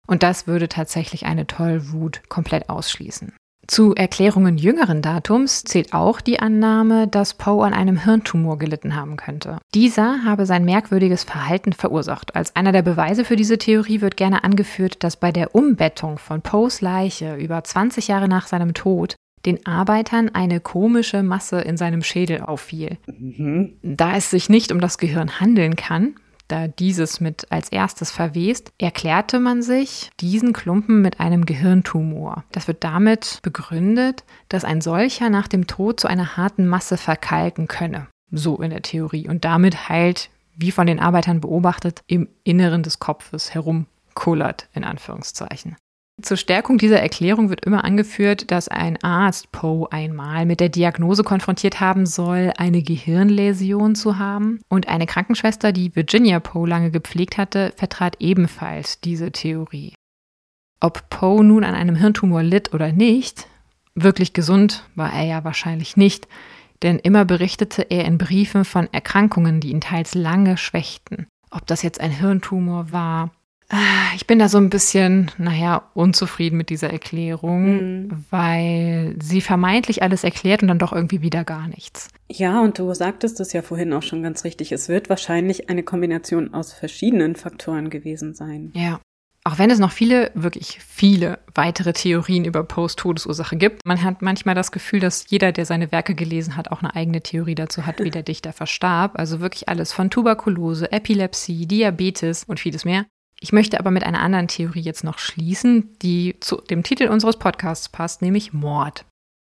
Und 0.06 0.22
das 0.22 0.46
würde 0.46 0.68
tatsächlich 0.68 1.26
eine 1.26 1.46
Tollwut 1.46 2.22
komplett 2.28 2.70
ausschließen. 2.70 3.32
Zu 3.68 3.94
Erklärungen 3.94 4.56
jüngeren 4.56 5.02
Datums 5.02 5.62
zählt 5.62 5.92
auch 5.92 6.22
die 6.22 6.40
Annahme, 6.40 7.06
dass 7.06 7.34
Poe 7.34 7.66
an 7.66 7.74
einem 7.74 7.98
Hirntumor 7.98 8.58
gelitten 8.58 8.96
haben 8.96 9.18
könnte. 9.18 9.58
Dieser 9.74 10.24
habe 10.24 10.46
sein 10.46 10.64
merkwürdiges 10.64 11.22
Verhalten 11.24 11.74
verursacht. 11.74 12.34
Als 12.34 12.56
einer 12.56 12.72
der 12.72 12.80
Beweise 12.80 13.26
für 13.26 13.36
diese 13.36 13.58
Theorie 13.58 14.00
wird 14.00 14.16
gerne 14.16 14.42
angeführt, 14.42 15.04
dass 15.04 15.16
bei 15.16 15.32
der 15.32 15.54
Umbettung 15.54 16.16
von 16.16 16.40
Poes 16.40 16.80
Leiche 16.80 17.36
über 17.36 17.62
20 17.62 18.08
Jahre 18.08 18.26
nach 18.26 18.46
seinem 18.46 18.72
Tod 18.72 19.16
den 19.44 19.64
Arbeitern 19.66 20.30
eine 20.32 20.60
komische 20.60 21.22
Masse 21.22 21.60
in 21.60 21.76
seinem 21.76 22.02
Schädel 22.02 22.40
auffiel. 22.40 22.96
Mhm. 23.06 23.74
Da 23.82 24.16
es 24.16 24.30
sich 24.30 24.48
nicht 24.48 24.72
um 24.72 24.80
das 24.80 24.96
Gehirn 24.96 25.40
handeln 25.40 25.76
kann, 25.76 26.14
da 26.48 26.66
dieses 26.66 27.20
mit 27.20 27.50
als 27.52 27.68
erstes 27.68 28.10
verwest, 28.10 28.72
erklärte 28.78 29.38
man 29.38 29.62
sich 29.62 30.10
diesen 30.20 30.52
Klumpen 30.52 31.02
mit 31.02 31.20
einem 31.20 31.46
Gehirntumor. 31.46 32.44
Das 32.52 32.66
wird 32.66 32.82
damit 32.82 33.38
begründet, 33.42 34.24
dass 34.48 34.64
ein 34.64 34.80
solcher 34.80 35.30
nach 35.30 35.46
dem 35.46 35.66
Tod 35.66 36.00
zu 36.00 36.08
einer 36.08 36.36
harten 36.36 36.66
Masse 36.66 36.96
verkalken 36.96 37.68
könne. 37.68 38.08
So 38.30 38.56
in 38.56 38.70
der 38.70 38.82
Theorie. 38.82 39.28
Und 39.28 39.44
damit 39.44 39.88
heilt, 39.88 40.30
wie 40.56 40.72
von 40.72 40.86
den 40.86 41.00
Arbeitern 41.00 41.40
beobachtet, 41.40 42.02
im 42.06 42.28
Inneren 42.44 42.82
des 42.82 42.98
Kopfes 42.98 43.54
herumkullert, 43.54 44.68
in 44.72 44.84
Anführungszeichen. 44.84 45.76
Zur 46.20 46.36
Stärkung 46.36 46.78
dieser 46.78 47.00
Erklärung 47.00 47.48
wird 47.48 47.64
immer 47.64 47.84
angeführt, 47.84 48.50
dass 48.50 48.66
ein 48.66 49.00
Arzt 49.04 49.52
Poe 49.52 49.86
einmal 49.92 50.46
mit 50.46 50.58
der 50.58 50.68
Diagnose 50.68 51.22
konfrontiert 51.22 51.78
haben 51.78 52.06
soll, 52.06 52.52
eine 52.56 52.82
Gehirnläsion 52.82 53.94
zu 53.94 54.18
haben. 54.18 54.60
Und 54.68 54.88
eine 54.88 55.06
Krankenschwester, 55.06 55.70
die 55.70 55.94
Virginia 55.94 56.40
Poe 56.40 56.68
lange 56.68 56.90
gepflegt 56.90 57.38
hatte, 57.38 57.72
vertrat 57.76 58.16
ebenfalls 58.18 59.00
diese 59.00 59.30
Theorie. 59.30 59.94
Ob 60.80 61.08
Poe 61.08 61.44
nun 61.44 61.62
an 61.62 61.76
einem 61.76 61.94
Hirntumor 61.94 62.42
litt 62.42 62.74
oder 62.74 62.90
nicht, 62.90 63.46
wirklich 63.94 64.32
gesund 64.32 64.84
war 64.96 65.12
er 65.12 65.24
ja 65.24 65.44
wahrscheinlich 65.44 65.96
nicht, 65.96 66.26
denn 66.82 66.98
immer 66.98 67.24
berichtete 67.24 67.82
er 67.82 68.04
in 68.04 68.18
Briefen 68.18 68.64
von 68.64 68.88
Erkrankungen, 68.92 69.60
die 69.60 69.70
ihn 69.70 69.80
teils 69.80 70.14
lange 70.14 70.56
schwächten. 70.56 71.28
Ob 71.50 71.66
das 71.66 71.82
jetzt 71.82 72.00
ein 72.00 72.10
Hirntumor 72.10 72.92
war, 72.92 73.30
ich 74.16 74.26
bin 74.26 74.38
da 74.38 74.48
so 74.48 74.58
ein 74.58 74.70
bisschen, 74.70 75.30
naja, 75.36 75.90
unzufrieden 75.92 76.56
mit 76.56 76.70
dieser 76.70 76.90
Erklärung, 76.90 78.06
mhm. 78.06 78.24
weil 78.30 79.14
sie 79.20 79.42
vermeintlich 79.42 80.02
alles 80.02 80.24
erklärt 80.24 80.62
und 80.62 80.68
dann 80.68 80.78
doch 80.78 80.92
irgendwie 80.92 81.20
wieder 81.20 81.44
gar 81.44 81.68
nichts. 81.68 82.08
Ja, 82.30 82.60
und 82.60 82.78
du 82.78 82.92
sagtest 82.94 83.40
es 83.40 83.52
ja 83.52 83.60
vorhin 83.60 83.92
auch 83.92 84.02
schon 84.02 84.22
ganz 84.22 84.44
richtig. 84.44 84.72
Es 84.72 84.88
wird 84.88 85.10
wahrscheinlich 85.10 85.68
eine 85.68 85.82
Kombination 85.82 86.54
aus 86.54 86.72
verschiedenen 86.72 87.36
Faktoren 87.36 87.90
gewesen 87.90 88.34
sein. 88.34 88.72
Ja. 88.74 89.00
Auch 89.44 89.58
wenn 89.58 89.70
es 89.70 89.78
noch 89.78 89.92
viele, 89.92 90.30
wirklich 90.34 90.78
viele 90.80 91.38
weitere 91.54 91.92
Theorien 91.92 92.44
über 92.44 92.64
Poes 92.64 92.96
Todesursache 92.96 93.56
gibt, 93.56 93.86
man 93.86 94.02
hat 94.02 94.20
manchmal 94.20 94.54
das 94.54 94.72
Gefühl, 94.72 95.00
dass 95.00 95.24
jeder, 95.28 95.52
der 95.52 95.64
seine 95.64 95.90
Werke 95.90 96.14
gelesen 96.14 96.56
hat, 96.56 96.70
auch 96.70 96.82
eine 96.82 96.94
eigene 96.94 97.22
Theorie 97.22 97.54
dazu 97.54 97.86
hat, 97.86 98.02
wie 98.02 98.10
der 98.10 98.22
Dichter 98.24 98.52
verstarb. 98.52 99.18
Also 99.18 99.40
wirklich 99.40 99.68
alles 99.68 99.92
von 99.92 100.10
Tuberkulose, 100.10 100.92
Epilepsie, 100.92 101.66
Diabetes 101.66 102.44
und 102.44 102.60
vieles 102.60 102.84
mehr. 102.84 103.06
Ich 103.40 103.52
möchte 103.52 103.78
aber 103.78 103.90
mit 103.90 104.04
einer 104.04 104.20
anderen 104.20 104.48
Theorie 104.48 104.80
jetzt 104.80 105.04
noch 105.04 105.18
schließen, 105.18 105.96
die 106.02 106.36
zu 106.40 106.56
dem 106.56 106.82
Titel 106.82 107.08
unseres 107.08 107.36
Podcasts 107.36 107.88
passt, 107.88 108.22
nämlich 108.22 108.52
Mord. 108.52 109.04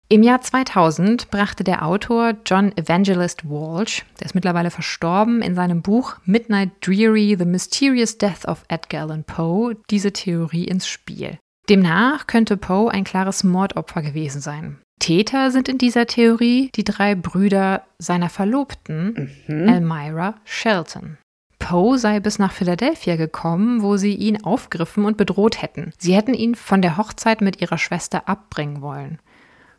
Im 0.09 0.23
Jahr 0.23 0.43
2000 0.43 1.31
brachte 1.31 1.65
der 1.65 1.87
Autor 1.87 2.35
John 2.45 2.77
Evangelist 2.77 3.49
Walsh, 3.49 4.05
der 4.21 4.27
ist 4.27 4.35
mittlerweile 4.35 4.71
verstorben, 4.71 5.41
in 5.41 5.55
seinem 5.55 5.81
Buch 5.81 6.17
Midnight 6.27 6.71
Dreary: 6.87 7.35
The 7.39 7.47
Mysterious 7.47 8.19
Death 8.19 8.47
of 8.47 8.65
Edgar 8.69 9.05
Allan 9.05 9.25
Poe 9.25 9.75
diese 9.89 10.13
Theorie 10.13 10.65
ins 10.65 10.87
Spiel. 10.87 11.39
Demnach 11.69 12.27
könnte 12.27 12.59
Poe 12.59 12.91
ein 12.91 13.05
klares 13.05 13.45
Mordopfer 13.45 14.03
gewesen 14.03 14.43
sein. 14.43 14.79
Täter 14.99 15.51
sind 15.51 15.69
in 15.69 15.79
dieser 15.79 16.07
Theorie 16.07 16.71
die 16.75 16.85
drei 16.85 17.15
Brüder 17.15 17.83
seiner 17.99 18.29
Verlobten, 18.29 19.31
mhm. 19.47 19.69
Elmira 19.69 20.35
Shelton. 20.45 21.17
Poe 21.63 21.97
sei 21.97 22.19
bis 22.19 22.41
nach 22.41 22.53
Philadelphia 22.53 23.15
gekommen, 23.15 23.83
wo 23.83 23.97
sie 23.97 24.15
ihn 24.15 24.45
aufgriffen 24.45 25.05
und 25.05 25.17
bedroht 25.17 25.63
hätten. 25.63 25.93
Sie 25.97 26.15
hätten 26.15 26.35
ihn 26.35 26.57
von 26.57 26.83
der 26.83 26.97
Hochzeit 26.97 27.41
mit 27.41 27.61
ihrer 27.61 27.79
Schwester 27.79 28.29
abbringen 28.29 28.83
wollen. 28.83 29.21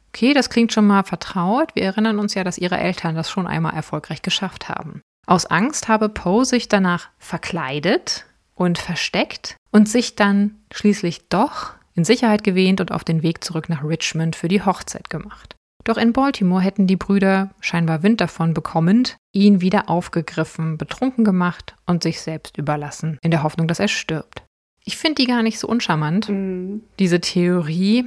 Okay, 0.10 0.34
das 0.34 0.50
klingt 0.50 0.72
schon 0.72 0.88
mal 0.88 1.04
vertraut. 1.04 1.76
Wir 1.76 1.84
erinnern 1.84 2.20
uns 2.20 2.36
ja, 2.36 2.46
dass 2.46 2.58
ihre 2.58 2.78
Eltern 2.78 3.16
das 3.16 3.30
schon 3.30 3.48
einmal 3.48 3.74
erfolgreich 3.74 4.22
geschafft 4.22 4.70
haben. 4.70 5.02
Aus 5.28 5.46
Angst 5.46 5.90
habe 5.90 6.08
Poe 6.08 6.46
sich 6.46 6.70
danach 6.70 7.10
verkleidet 7.18 8.26
und 8.56 8.78
versteckt 8.78 9.58
und 9.72 9.90
sich 9.90 10.16
dann 10.16 10.56
schließlich 10.72 11.28
doch 11.28 11.74
in 11.96 12.06
Sicherheit 12.06 12.44
gewähnt 12.44 12.80
und 12.80 12.92
auf 12.92 13.04
den 13.04 13.24
Weg 13.24 13.44
zurück 13.44 13.68
nach 13.68 13.84
Richmond 13.84 14.36
für 14.36 14.48
die 14.48 14.64
Hochzeit 14.64 15.10
gemacht. 15.10 15.56
Doch 15.84 15.98
in 15.98 16.14
Baltimore 16.14 16.62
hätten 16.62 16.88
die 16.88 16.96
Brüder, 16.96 17.50
scheinbar 17.60 18.04
Wind 18.04 18.22
davon 18.22 18.54
bekommend, 18.54 19.18
ihn 19.34 19.62
wieder 19.62 19.90
aufgegriffen, 19.90 20.78
betrunken 20.78 21.26
gemacht 21.26 21.76
und 21.86 22.04
sich 22.04 22.22
selbst 22.22 22.58
überlassen, 22.58 23.18
in 23.22 23.32
der 23.32 23.44
Hoffnung, 23.44 23.68
dass 23.68 23.80
er 23.80 23.90
stirbt. 23.90 24.44
Ich 24.86 24.98
finde 24.98 25.22
die 25.22 25.28
gar 25.28 25.44
nicht 25.44 25.60
so 25.60 25.68
uncharmant, 25.68 26.30
mhm. 26.30 26.82
diese 27.00 27.22
Theorie. 27.22 28.06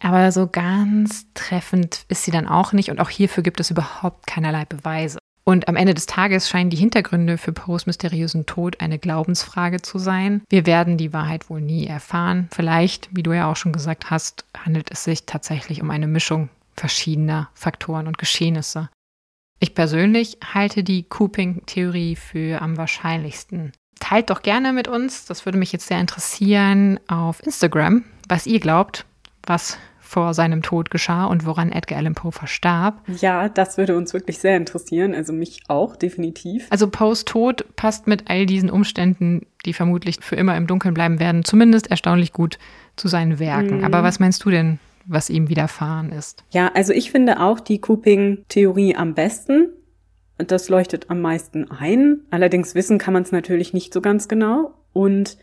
Aber 0.00 0.32
so 0.32 0.48
ganz 0.48 1.26
treffend 1.34 2.04
ist 2.08 2.24
sie 2.24 2.30
dann 2.30 2.46
auch 2.46 2.72
nicht 2.72 2.90
und 2.90 3.00
auch 3.00 3.08
hierfür 3.08 3.42
gibt 3.42 3.60
es 3.60 3.70
überhaupt 3.70 4.26
keinerlei 4.26 4.64
Beweise. 4.64 5.18
Und 5.44 5.68
am 5.68 5.76
Ende 5.76 5.92
des 5.92 6.06
Tages 6.06 6.48
scheinen 6.48 6.70
die 6.70 6.76
Hintergründe 6.76 7.36
für 7.36 7.52
Poes 7.52 7.86
mysteriösen 7.86 8.46
Tod 8.46 8.80
eine 8.80 8.98
Glaubensfrage 8.98 9.82
zu 9.82 9.98
sein. 9.98 10.42
Wir 10.48 10.64
werden 10.66 10.96
die 10.96 11.12
Wahrheit 11.12 11.50
wohl 11.50 11.60
nie 11.60 11.86
erfahren. 11.86 12.48
Vielleicht, 12.50 13.14
wie 13.14 13.22
du 13.22 13.32
ja 13.32 13.50
auch 13.50 13.56
schon 13.56 13.72
gesagt 13.72 14.10
hast, 14.10 14.46
handelt 14.56 14.90
es 14.90 15.04
sich 15.04 15.26
tatsächlich 15.26 15.82
um 15.82 15.90
eine 15.90 16.06
Mischung 16.06 16.48
verschiedener 16.76 17.50
Faktoren 17.54 18.06
und 18.06 18.18
Geschehnisse. 18.18 18.88
Ich 19.60 19.74
persönlich 19.74 20.38
halte 20.52 20.82
die 20.82 21.04
Cooping-Theorie 21.04 22.16
für 22.16 22.60
am 22.60 22.76
wahrscheinlichsten. 22.76 23.72
Teilt 24.00 24.30
doch 24.30 24.42
gerne 24.42 24.72
mit 24.72 24.88
uns, 24.88 25.24
das 25.24 25.46
würde 25.46 25.58
mich 25.58 25.72
jetzt 25.72 25.86
sehr 25.86 26.00
interessieren, 26.00 27.00
auf 27.06 27.42
Instagram, 27.42 28.04
was 28.28 28.46
ihr 28.46 28.60
glaubt, 28.60 29.06
was 29.46 29.78
vor 30.00 30.34
seinem 30.34 30.62
Tod 30.62 30.90
geschah 30.90 31.24
und 31.24 31.44
woran 31.44 31.72
Edgar 31.72 31.98
Allan 31.98 32.14
Poe 32.14 32.30
verstarb. 32.30 33.00
Ja, 33.20 33.48
das 33.48 33.78
würde 33.78 33.96
uns 33.96 34.12
wirklich 34.12 34.38
sehr 34.38 34.56
interessieren, 34.56 35.14
also 35.14 35.32
mich 35.32 35.62
auch 35.68 35.96
definitiv. 35.96 36.66
Also 36.70 36.88
Poes 36.88 37.24
Tod 37.24 37.64
passt 37.74 38.06
mit 38.06 38.30
all 38.30 38.46
diesen 38.46 38.70
Umständen, 38.70 39.46
die 39.64 39.72
vermutlich 39.72 40.18
für 40.20 40.36
immer 40.36 40.56
im 40.56 40.66
Dunkeln 40.66 40.94
bleiben 40.94 41.18
werden, 41.18 41.44
zumindest 41.44 41.90
erstaunlich 41.90 42.32
gut 42.32 42.58
zu 42.96 43.08
seinen 43.08 43.38
Werken. 43.38 43.78
Mhm. 43.78 43.84
Aber 43.84 44.02
was 44.02 44.20
meinst 44.20 44.44
du 44.44 44.50
denn? 44.50 44.78
Was 45.06 45.30
ihm 45.30 45.48
widerfahren 45.48 46.10
ist. 46.10 46.44
Ja, 46.50 46.70
also 46.74 46.92
ich 46.92 47.10
finde 47.10 47.40
auch 47.40 47.60
die 47.60 47.80
Cooping-Theorie 47.80 48.96
am 48.96 49.14
besten. 49.14 49.68
Das 50.38 50.68
leuchtet 50.68 51.10
am 51.10 51.20
meisten 51.20 51.70
ein. 51.70 52.20
Allerdings 52.30 52.74
wissen 52.74 52.98
kann 52.98 53.14
man 53.14 53.22
es 53.22 53.32
natürlich 53.32 53.72
nicht 53.72 53.92
so 53.92 54.00
ganz 54.00 54.28
genau. 54.28 54.74
Und 54.92 55.38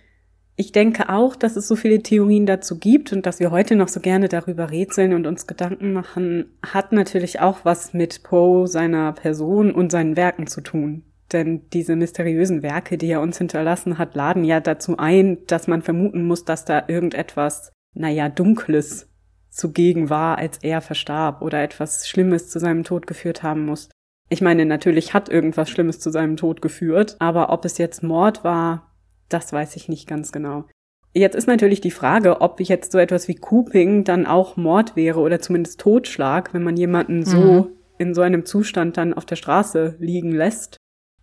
ich 0.55 0.71
denke 0.71 1.09
auch, 1.09 1.35
dass 1.35 1.55
es 1.55 1.67
so 1.67 1.75
viele 1.75 2.03
Theorien 2.03 2.45
dazu 2.45 2.77
gibt 2.77 3.13
und 3.13 3.25
dass 3.25 3.39
wir 3.39 3.51
heute 3.51 3.75
noch 3.75 3.87
so 3.87 3.99
gerne 3.99 4.27
darüber 4.27 4.69
rätseln 4.69 5.13
und 5.13 5.25
uns 5.25 5.47
Gedanken 5.47 5.93
machen, 5.93 6.51
hat 6.61 6.91
natürlich 6.91 7.39
auch 7.39 7.63
was 7.63 7.93
mit 7.93 8.23
Poe, 8.23 8.67
seiner 8.67 9.13
Person 9.13 9.71
und 9.71 9.91
seinen 9.91 10.17
Werken 10.17 10.47
zu 10.47 10.61
tun. 10.61 11.03
Denn 11.31 11.69
diese 11.71 11.95
mysteriösen 11.95 12.61
Werke, 12.61 12.97
die 12.97 13.07
er 13.07 13.21
uns 13.21 13.37
hinterlassen 13.37 13.97
hat, 13.97 14.15
laden 14.15 14.43
ja 14.43 14.59
dazu 14.59 14.97
ein, 14.97 15.39
dass 15.47 15.67
man 15.67 15.81
vermuten 15.81 16.25
muss, 16.25 16.43
dass 16.43 16.65
da 16.65 16.83
irgendetwas, 16.87 17.71
naja, 17.93 18.27
Dunkles 18.27 19.10
zugegen 19.51 20.09
war, 20.09 20.37
als 20.37 20.57
er 20.61 20.81
verstarb 20.81 21.41
oder 21.41 21.61
etwas 21.61 22.07
Schlimmes 22.07 22.49
zu 22.49 22.59
seinem 22.59 22.83
Tod 22.83 23.05
geführt 23.05 23.43
haben 23.43 23.65
muss. 23.65 23.89
Ich 24.29 24.41
meine, 24.41 24.65
natürlich 24.65 25.13
hat 25.13 25.27
irgendwas 25.29 25.69
Schlimmes 25.69 25.99
zu 25.99 26.09
seinem 26.09 26.37
Tod 26.37 26.61
geführt, 26.61 27.17
aber 27.19 27.51
ob 27.51 27.65
es 27.65 27.77
jetzt 27.77 28.01
Mord 28.01 28.43
war, 28.43 28.93
das 29.27 29.51
weiß 29.51 29.75
ich 29.75 29.89
nicht 29.89 30.07
ganz 30.07 30.31
genau. 30.31 30.65
Jetzt 31.13 31.35
ist 31.35 31.47
natürlich 31.47 31.81
die 31.81 31.91
Frage, 31.91 32.39
ob 32.39 32.61
jetzt 32.61 32.93
so 32.93 32.97
etwas 32.97 33.27
wie 33.27 33.35
Cooping 33.35 34.05
dann 34.05 34.25
auch 34.25 34.55
Mord 34.55 34.95
wäre 34.95 35.19
oder 35.19 35.41
zumindest 35.41 35.81
Totschlag, 35.81 36.53
wenn 36.53 36.63
man 36.63 36.77
jemanden 36.77 37.25
so 37.25 37.37
mhm. 37.37 37.67
in 37.97 38.13
so 38.13 38.21
einem 38.21 38.45
Zustand 38.45 38.95
dann 38.95 39.13
auf 39.13 39.25
der 39.25 39.35
Straße 39.35 39.97
liegen 39.99 40.31
lässt. 40.31 40.77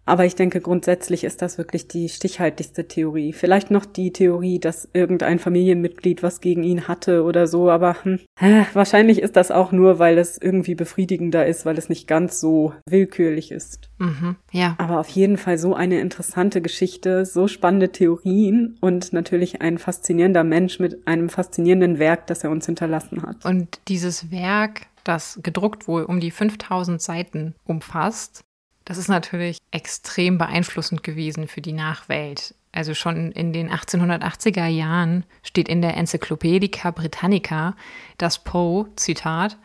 Aber 0.09 0.25
ich 0.25 0.35
denke, 0.35 0.63
grundsätzlich 0.63 1.23
ist 1.23 1.43
das 1.43 1.59
wirklich 1.59 1.87
die 1.87 2.09
stichhaltigste 2.09 2.89
Theorie. 2.89 3.35
Vielleicht 3.35 3.71
noch 3.71 3.85
die 3.85 4.11
Theorie, 4.11 4.59
dass 4.59 4.89
irgendein 4.95 5.39
Familienmitglied 5.39 6.23
was 6.23 6.41
gegen 6.41 6.63
ihn 6.63 6.89
hatte 6.89 7.25
oder 7.25 7.47
so, 7.47 7.71
aber 7.71 7.95
hm, 8.05 8.19
wahrscheinlich 8.73 9.21
ist 9.21 9.37
das 9.37 9.51
auch 9.51 9.71
nur, 9.71 9.99
weil 9.99 10.17
es 10.17 10.39
irgendwie 10.41 10.75
befriedigender 10.75 11.47
ist, 11.47 11.67
weil 11.67 11.77
es 11.77 11.91
nicht 11.91 12.09
ganz 12.09 12.41
so 12.41 12.73
willkürlich 12.89 13.53
ist. 13.53 13.91
Mhm, 13.99 14.37
ja. 14.51 14.77
Aber 14.79 14.99
auf 14.99 15.11
jeden 15.11 15.37
Fall 15.37 15.59
so 15.59 15.75
eine 15.75 16.01
interessante 16.01 16.63
Geschichte, 16.63 17.27
so 17.27 17.47
spannende 17.47 17.93
Theorien 17.93 18.79
und 18.81 19.13
natürlich 19.13 19.61
ein 19.61 19.77
faszinierender 19.77 20.43
Mensch 20.43 20.79
mit 20.79 21.07
einem 21.07 21.29
faszinierenden 21.29 21.99
Werk, 21.99 22.27
das 22.29 22.45
er 22.45 22.51
uns 22.51 22.65
hinterlassen 22.65 23.23
hat. 23.23 23.45
Und 23.45 23.79
dieses 23.89 24.31
Werk, 24.31 24.87
das 25.05 25.39
gedruckt 25.43 25.87
wohl 25.87 26.05
um 26.05 26.19
die 26.19 26.31
5000 26.31 27.03
Seiten 27.03 27.55
umfasst, 27.67 28.43
das 28.89 28.97
ist 28.97 29.09
natürlich 29.09 29.59
extrem 29.70 30.39
beeinflussend 30.39 31.03
gewesen 31.03 31.47
für 31.47 31.61
die 31.61 31.74
Nachwelt. 31.74 32.55
Also 32.72 32.95
schon 32.95 33.32
in 33.32 33.53
den 33.53 33.70
1880er 33.70 34.66
Jahren 34.66 35.24
steht 35.43 35.68
in 35.68 35.82
der 35.82 35.95
Encyclopedica 35.95 36.91
Britannica, 36.91 37.76
dass 38.16 38.43
Poe, 38.43 38.86
Zitat, 38.97 39.59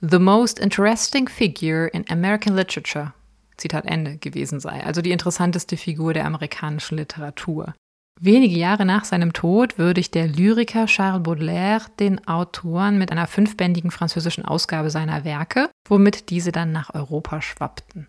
the 0.00 0.18
most 0.18 0.58
interesting 0.58 1.28
figure 1.28 1.86
in 1.88 2.08
American 2.08 2.56
literature, 2.56 3.12
Zitat 3.58 3.84
Ende, 3.84 4.16
gewesen 4.16 4.58
sei. 4.58 4.82
Also 4.82 5.02
die 5.02 5.10
interessanteste 5.10 5.76
Figur 5.76 6.14
der 6.14 6.24
amerikanischen 6.24 6.96
Literatur. 6.96 7.74
Wenige 8.22 8.56
Jahre 8.56 8.86
nach 8.86 9.04
seinem 9.04 9.34
Tod 9.34 9.76
würdigt 9.76 10.14
der 10.14 10.28
Lyriker 10.28 10.86
Charles 10.86 11.24
Baudelaire 11.24 11.84
den 12.00 12.26
Autoren 12.26 12.96
mit 12.96 13.12
einer 13.12 13.26
fünfbändigen 13.26 13.90
französischen 13.90 14.46
Ausgabe 14.46 14.88
seiner 14.88 15.24
Werke, 15.24 15.68
womit 15.86 16.30
diese 16.30 16.52
dann 16.52 16.72
nach 16.72 16.94
Europa 16.94 17.42
schwappten. 17.42 18.08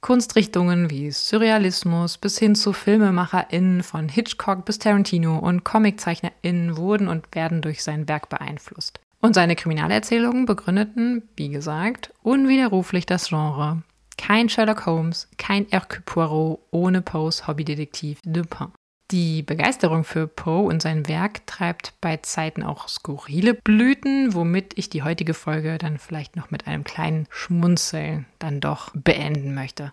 Kunstrichtungen 0.00 0.88
wie 0.88 1.10
Surrealismus 1.10 2.16
bis 2.16 2.38
hin 2.38 2.54
zu 2.54 2.72
FilmemacherInnen 2.72 3.82
von 3.82 4.08
Hitchcock 4.08 4.64
bis 4.64 4.78
Tarantino 4.78 5.38
und 5.38 5.64
ComiczeichnerInnen 5.64 6.76
wurden 6.76 7.08
und 7.08 7.34
werden 7.34 7.60
durch 7.60 7.82
sein 7.82 8.08
Werk 8.08 8.28
beeinflusst. 8.30 9.00
Und 9.20 9.34
seine 9.34 9.56
Kriminalerzählungen 9.56 10.46
begründeten, 10.46 11.28
wie 11.36 11.50
gesagt, 11.50 12.14
unwiderruflich 12.22 13.04
das 13.04 13.28
Genre. 13.28 13.82
Kein 14.16 14.48
Sherlock 14.48 14.86
Holmes, 14.86 15.28
kein 15.36 15.66
Hercule 15.70 16.02
Poirot 16.06 16.60
ohne 16.70 17.02
Poes 17.02 17.46
Hobbydetektiv 17.46 18.20
Dupin. 18.24 18.68
Die 19.10 19.42
Begeisterung 19.42 20.04
für 20.04 20.28
Poe 20.28 20.68
und 20.68 20.82
sein 20.82 21.08
Werk 21.08 21.44
treibt 21.46 21.94
bei 22.00 22.18
Zeiten 22.18 22.62
auch 22.62 22.86
skurrile 22.86 23.54
Blüten, 23.54 24.34
womit 24.34 24.78
ich 24.78 24.88
die 24.88 25.02
heutige 25.02 25.34
Folge 25.34 25.78
dann 25.78 25.98
vielleicht 25.98 26.36
noch 26.36 26.52
mit 26.52 26.68
einem 26.68 26.84
kleinen 26.84 27.26
Schmunzeln 27.28 28.26
dann 28.38 28.60
doch 28.60 28.92
beenden 28.94 29.52
möchte. 29.52 29.92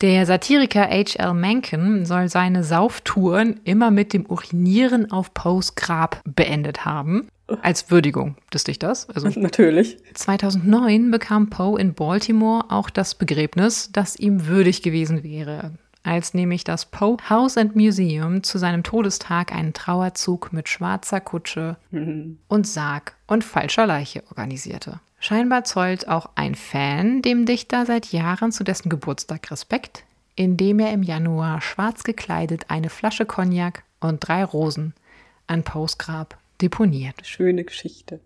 Der 0.00 0.26
Satiriker 0.26 0.82
H.L. 0.82 1.32
Mencken 1.34 2.04
soll 2.04 2.28
seine 2.28 2.64
Sauftouren 2.64 3.60
immer 3.62 3.92
mit 3.92 4.12
dem 4.12 4.26
Urinieren 4.26 5.12
auf 5.12 5.32
Poes 5.32 5.76
Grab 5.76 6.20
beendet 6.24 6.84
haben. 6.84 7.28
Als 7.62 7.90
Würdigung 7.90 8.36
des 8.52 8.64
Dichters. 8.64 9.08
Also 9.10 9.28
Natürlich. 9.40 9.98
2009 10.14 11.12
bekam 11.12 11.50
Poe 11.50 11.78
in 11.78 11.94
Baltimore 11.94 12.64
auch 12.70 12.90
das 12.90 13.14
Begräbnis, 13.14 13.90
das 13.92 14.16
ihm 14.16 14.48
würdig 14.48 14.82
gewesen 14.82 15.22
wäre 15.22 15.72
als 16.04 16.34
nämlich 16.34 16.62
das 16.62 16.86
Poe 16.86 17.16
House 17.28 17.58
and 17.58 17.74
Museum 17.74 18.42
zu 18.42 18.58
seinem 18.58 18.82
Todestag 18.84 19.52
einen 19.52 19.72
Trauerzug 19.72 20.52
mit 20.52 20.68
schwarzer 20.68 21.20
Kutsche 21.20 21.76
und 22.48 22.66
Sarg 22.66 23.16
und 23.26 23.42
falscher 23.42 23.86
Leiche 23.86 24.22
organisierte. 24.28 25.00
Scheinbar 25.18 25.64
zollt 25.64 26.06
auch 26.06 26.30
ein 26.34 26.54
Fan 26.54 27.22
dem 27.22 27.46
Dichter 27.46 27.86
seit 27.86 28.12
Jahren 28.12 28.52
zu 28.52 28.62
dessen 28.62 28.90
Geburtstag 28.90 29.50
Respekt, 29.50 30.04
indem 30.36 30.78
er 30.78 30.92
im 30.92 31.02
Januar 31.02 31.62
schwarz 31.62 32.04
gekleidet 32.04 32.66
eine 32.68 32.90
Flasche 32.90 33.24
Cognac 33.24 33.84
und 34.00 34.20
drei 34.20 34.44
Rosen 34.44 34.92
an 35.46 35.62
Poes 35.62 35.96
Grab 35.96 36.36
deponiert. 36.60 37.26
Schöne 37.26 37.64
Geschichte. 37.64 38.20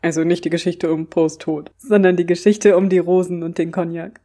Also 0.00 0.24
nicht 0.24 0.44
die 0.44 0.50
Geschichte 0.50 0.92
um 0.92 1.06
Poes 1.06 1.38
Tod, 1.38 1.70
sondern 1.78 2.16
die 2.16 2.26
Geschichte 2.26 2.76
um 2.76 2.88
die 2.88 2.98
Rosen 2.98 3.44
und 3.44 3.58
den 3.58 3.70
Cognac. 3.70 4.20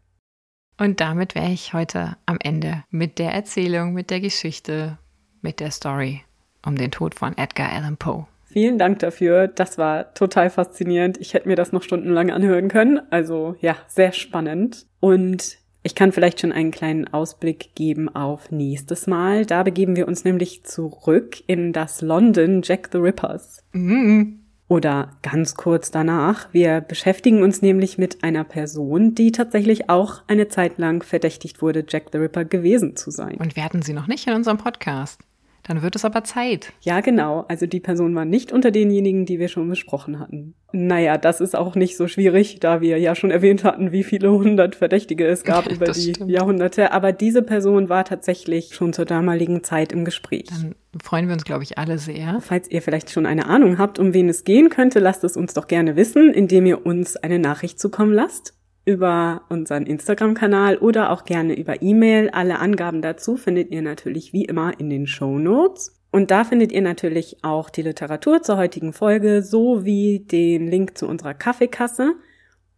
Und 0.78 1.00
damit 1.00 1.36
wäre 1.36 1.52
ich 1.52 1.74
heute 1.74 2.18
am 2.26 2.38
Ende 2.42 2.84
mit 2.90 3.20
der 3.20 3.32
Erzählung, 3.32 3.94
mit 3.94 4.10
der 4.10 4.20
Geschichte, 4.20 4.98
mit 5.42 5.60
der 5.60 5.72
Story 5.72 6.22
um 6.66 6.76
den 6.76 6.92
Tod 6.92 7.16
von 7.16 7.38
Edgar 7.38 7.72
Allan 7.72 7.98
Poe. 7.98 8.28
Vielen 8.46 8.78
Dank 8.78 9.00
dafür. 9.00 9.48
Das 9.48 9.78
war 9.78 10.14
total 10.14 10.50
faszinierend. 10.50 11.18
Ich 11.18 11.34
hätte 11.34 11.48
mir 11.48 11.56
das 11.56 11.72
noch 11.72 11.84
stundenlang 11.84 12.32
anhören 12.32 12.70
können. 12.70 13.00
Also 13.10 13.56
ja, 13.62 13.76
sehr 13.88 14.12
spannend. 14.12 14.86
Und 15.00 15.58
ich 15.84 15.96
kann 15.96 16.12
vielleicht 16.12 16.42
schon 16.42 16.52
einen 16.52 16.72
kleinen 16.72 17.08
Ausblick 17.08 17.76
geben 17.76 18.14
auf 18.14 18.52
nächstes 18.52 19.08
Mal. 19.08 19.46
Da 19.46 19.64
begeben 19.64 19.96
wir 19.96 20.08
uns 20.08 20.24
nämlich 20.24 20.64
zurück 20.64 21.38
in 21.48 21.72
das 21.72 22.02
London 22.02 22.62
Jack 22.64 22.90
the 22.92 22.98
Rippers. 22.98 23.64
Mhm. 23.74 24.47
Oder 24.70 25.12
ganz 25.22 25.56
kurz 25.56 25.92
danach. 25.92 26.50
Wir 26.52 26.82
beschäftigen 26.82 27.42
uns 27.42 27.62
nämlich 27.62 27.98
mit 27.98 28.24
einer 28.24 28.44
Person, 28.44 29.16
die 29.16 29.32
tatsächlich 29.32 29.90
auch 29.90 30.24
eine 30.28 30.50
Zeit 30.50 30.78
lang 30.78 31.04
verdächtigt 31.04 31.62
wurde, 31.62 31.86
Jack 31.88 32.08
the 32.12 32.18
Ripper 32.18 32.44
gewesen 32.44 32.96
zu 32.96 33.10
sein. 33.10 33.36
Und 33.36 33.56
wir 33.56 33.64
hatten 33.64 33.82
sie 33.82 33.94
noch 33.94 34.08
nicht 34.08 34.28
in 34.28 34.34
unserem 34.34 34.58
Podcast. 34.58 35.22
Dann 35.68 35.82
wird 35.82 35.96
es 35.96 36.06
aber 36.06 36.24
Zeit. 36.24 36.72
Ja, 36.82 37.02
genau. 37.02 37.46
Also 37.50 37.66
die 37.66 37.80
Person 37.80 38.16
war 38.16 38.26
nicht 38.26 38.52
unter 38.52 38.72
denjenigen, 38.72 39.26
die 39.26 39.40
wir 39.40 39.50
schon 39.50 39.68
besprochen 39.68 40.20
hatten. 40.20 40.56
Naja, 40.72 41.18
das 41.18 41.42
ist 41.42 41.56
auch 41.56 41.76
nicht 41.76 41.98
so 41.98 42.08
schwierig, 42.08 42.60
da 42.60 42.82
wir 42.82 42.98
ja 43.00 43.16
schon 43.16 43.32
erwähnt 43.32 43.64
hatten, 43.64 43.92
wie 43.92 44.04
viele 44.04 44.32
hundert 44.32 44.76
Verdächtige 44.76 45.26
es 45.26 45.44
gab 45.44 45.68
über 45.72 45.88
die 45.88 46.14
stimmt. 46.14 46.30
Jahrhunderte. 46.32 46.92
Aber 46.92 47.12
diese 47.12 47.42
Person 47.42 47.90
war 47.90 48.06
tatsächlich 48.06 48.74
schon 48.76 48.94
zur 48.94 49.06
damaligen 49.06 49.64
Zeit 49.64 49.92
im 49.92 50.06
Gespräch. 50.06 50.46
Dann 50.50 50.76
freuen 51.02 51.28
wir 51.28 51.34
uns, 51.34 51.46
glaube 51.46 51.64
ich, 51.64 51.78
alle 51.78 51.98
sehr. 51.98 52.40
Falls 52.42 52.70
ihr 52.70 52.82
vielleicht 52.82 53.12
schon 53.12 53.26
eine 53.26 53.48
Ahnung 53.48 53.78
habt, 53.78 54.00
um 54.00 54.14
wen 54.14 54.30
es 54.30 54.46
gehen 54.46 54.70
könnte, 54.70 55.00
lasst 55.00 55.24
es 55.24 55.36
uns 55.36 55.54
doch 55.54 55.68
gerne 55.68 55.96
wissen, 55.96 56.34
indem 56.34 56.66
ihr 56.66 56.86
uns 56.86 57.18
eine 57.18 57.40
Nachricht 57.40 57.80
zukommen 57.80 58.14
lasst 58.14 58.57
über 58.88 59.42
unseren 59.50 59.86
Instagram-Kanal 59.86 60.78
oder 60.78 61.12
auch 61.12 61.26
gerne 61.26 61.58
über 61.58 61.82
E-Mail. 61.82 62.30
Alle 62.30 62.60
Angaben 62.60 63.02
dazu 63.02 63.36
findet 63.36 63.70
ihr 63.70 63.82
natürlich 63.82 64.32
wie 64.32 64.46
immer 64.46 64.80
in 64.80 64.90
den 64.90 65.08
Show 65.08 65.38
Notes. 65.38 65.94
Und 66.10 66.32
da 66.32 66.46
findet 66.46 66.72
ihr 66.72 66.82
natürlich 66.82 67.44
auch 67.44 67.70
die 67.70 67.82
Literatur 67.82 68.42
zur 68.42 68.56
heutigen 68.56 68.94
Folge 68.94 69.44
sowie 69.44 70.20
den 70.20 70.68
Link 70.68 70.98
zu 70.98 71.06
unserer 71.06 71.34
Kaffeekasse. 71.34 72.16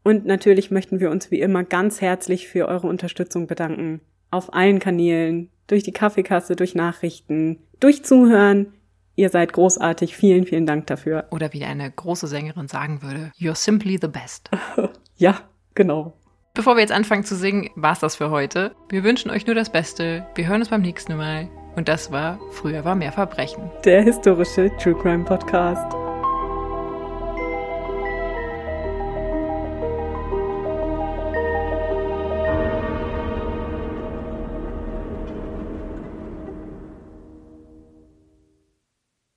Und 0.03 0.25
natürlich 0.25 0.71
möchten 0.71 0.99
wir 0.99 1.11
uns 1.11 1.29
wie 1.29 1.41
immer 1.41 1.63
ganz 1.63 2.01
herzlich 2.01 2.47
für 2.47 2.67
eure 2.67 2.87
Unterstützung 2.87 3.45
bedanken. 3.45 4.01
Auf 4.31 4.51
allen 4.51 4.79
Kanälen, 4.79 5.51
durch 5.67 5.83
die 5.83 5.91
Kaffeekasse, 5.91 6.55
durch 6.55 6.73
Nachrichten, 6.73 7.59
durch 7.79 8.03
Zuhören. 8.03 8.73
Ihr 9.15 9.29
seid 9.29 9.53
großartig. 9.53 10.15
Vielen, 10.15 10.47
vielen 10.47 10.65
Dank 10.65 10.87
dafür. 10.87 11.27
Oder 11.29 11.53
wie 11.53 11.65
eine 11.65 11.91
große 11.91 12.25
Sängerin 12.25 12.67
sagen 12.67 13.03
würde, 13.03 13.31
you're 13.37 13.53
simply 13.53 13.99
the 14.01 14.07
best. 14.07 14.49
ja, 15.15 15.39
Genau. 15.79 16.11
Bevor 16.53 16.75
wir 16.75 16.81
jetzt 16.81 16.91
anfangen 16.91 17.23
zu 17.23 17.37
singen, 17.37 17.69
war's 17.75 18.01
das 18.01 18.17
für 18.17 18.31
heute. 18.31 18.75
Wir 18.89 19.05
wünschen 19.05 19.31
euch 19.31 19.45
nur 19.47 19.55
das 19.55 19.71
Beste. 19.71 20.27
Wir 20.35 20.45
hören 20.45 20.59
uns 20.59 20.67
beim 20.67 20.81
nächsten 20.81 21.15
Mal. 21.15 21.47
Und 21.77 21.87
das 21.87 22.11
war 22.11 22.37
Früher 22.51 22.83
war 22.83 22.95
mehr 22.95 23.13
Verbrechen. 23.13 23.71
Der 23.85 24.01
historische 24.01 24.69
True 24.77 24.95
Crime 24.95 25.23
Podcast. 25.23 25.95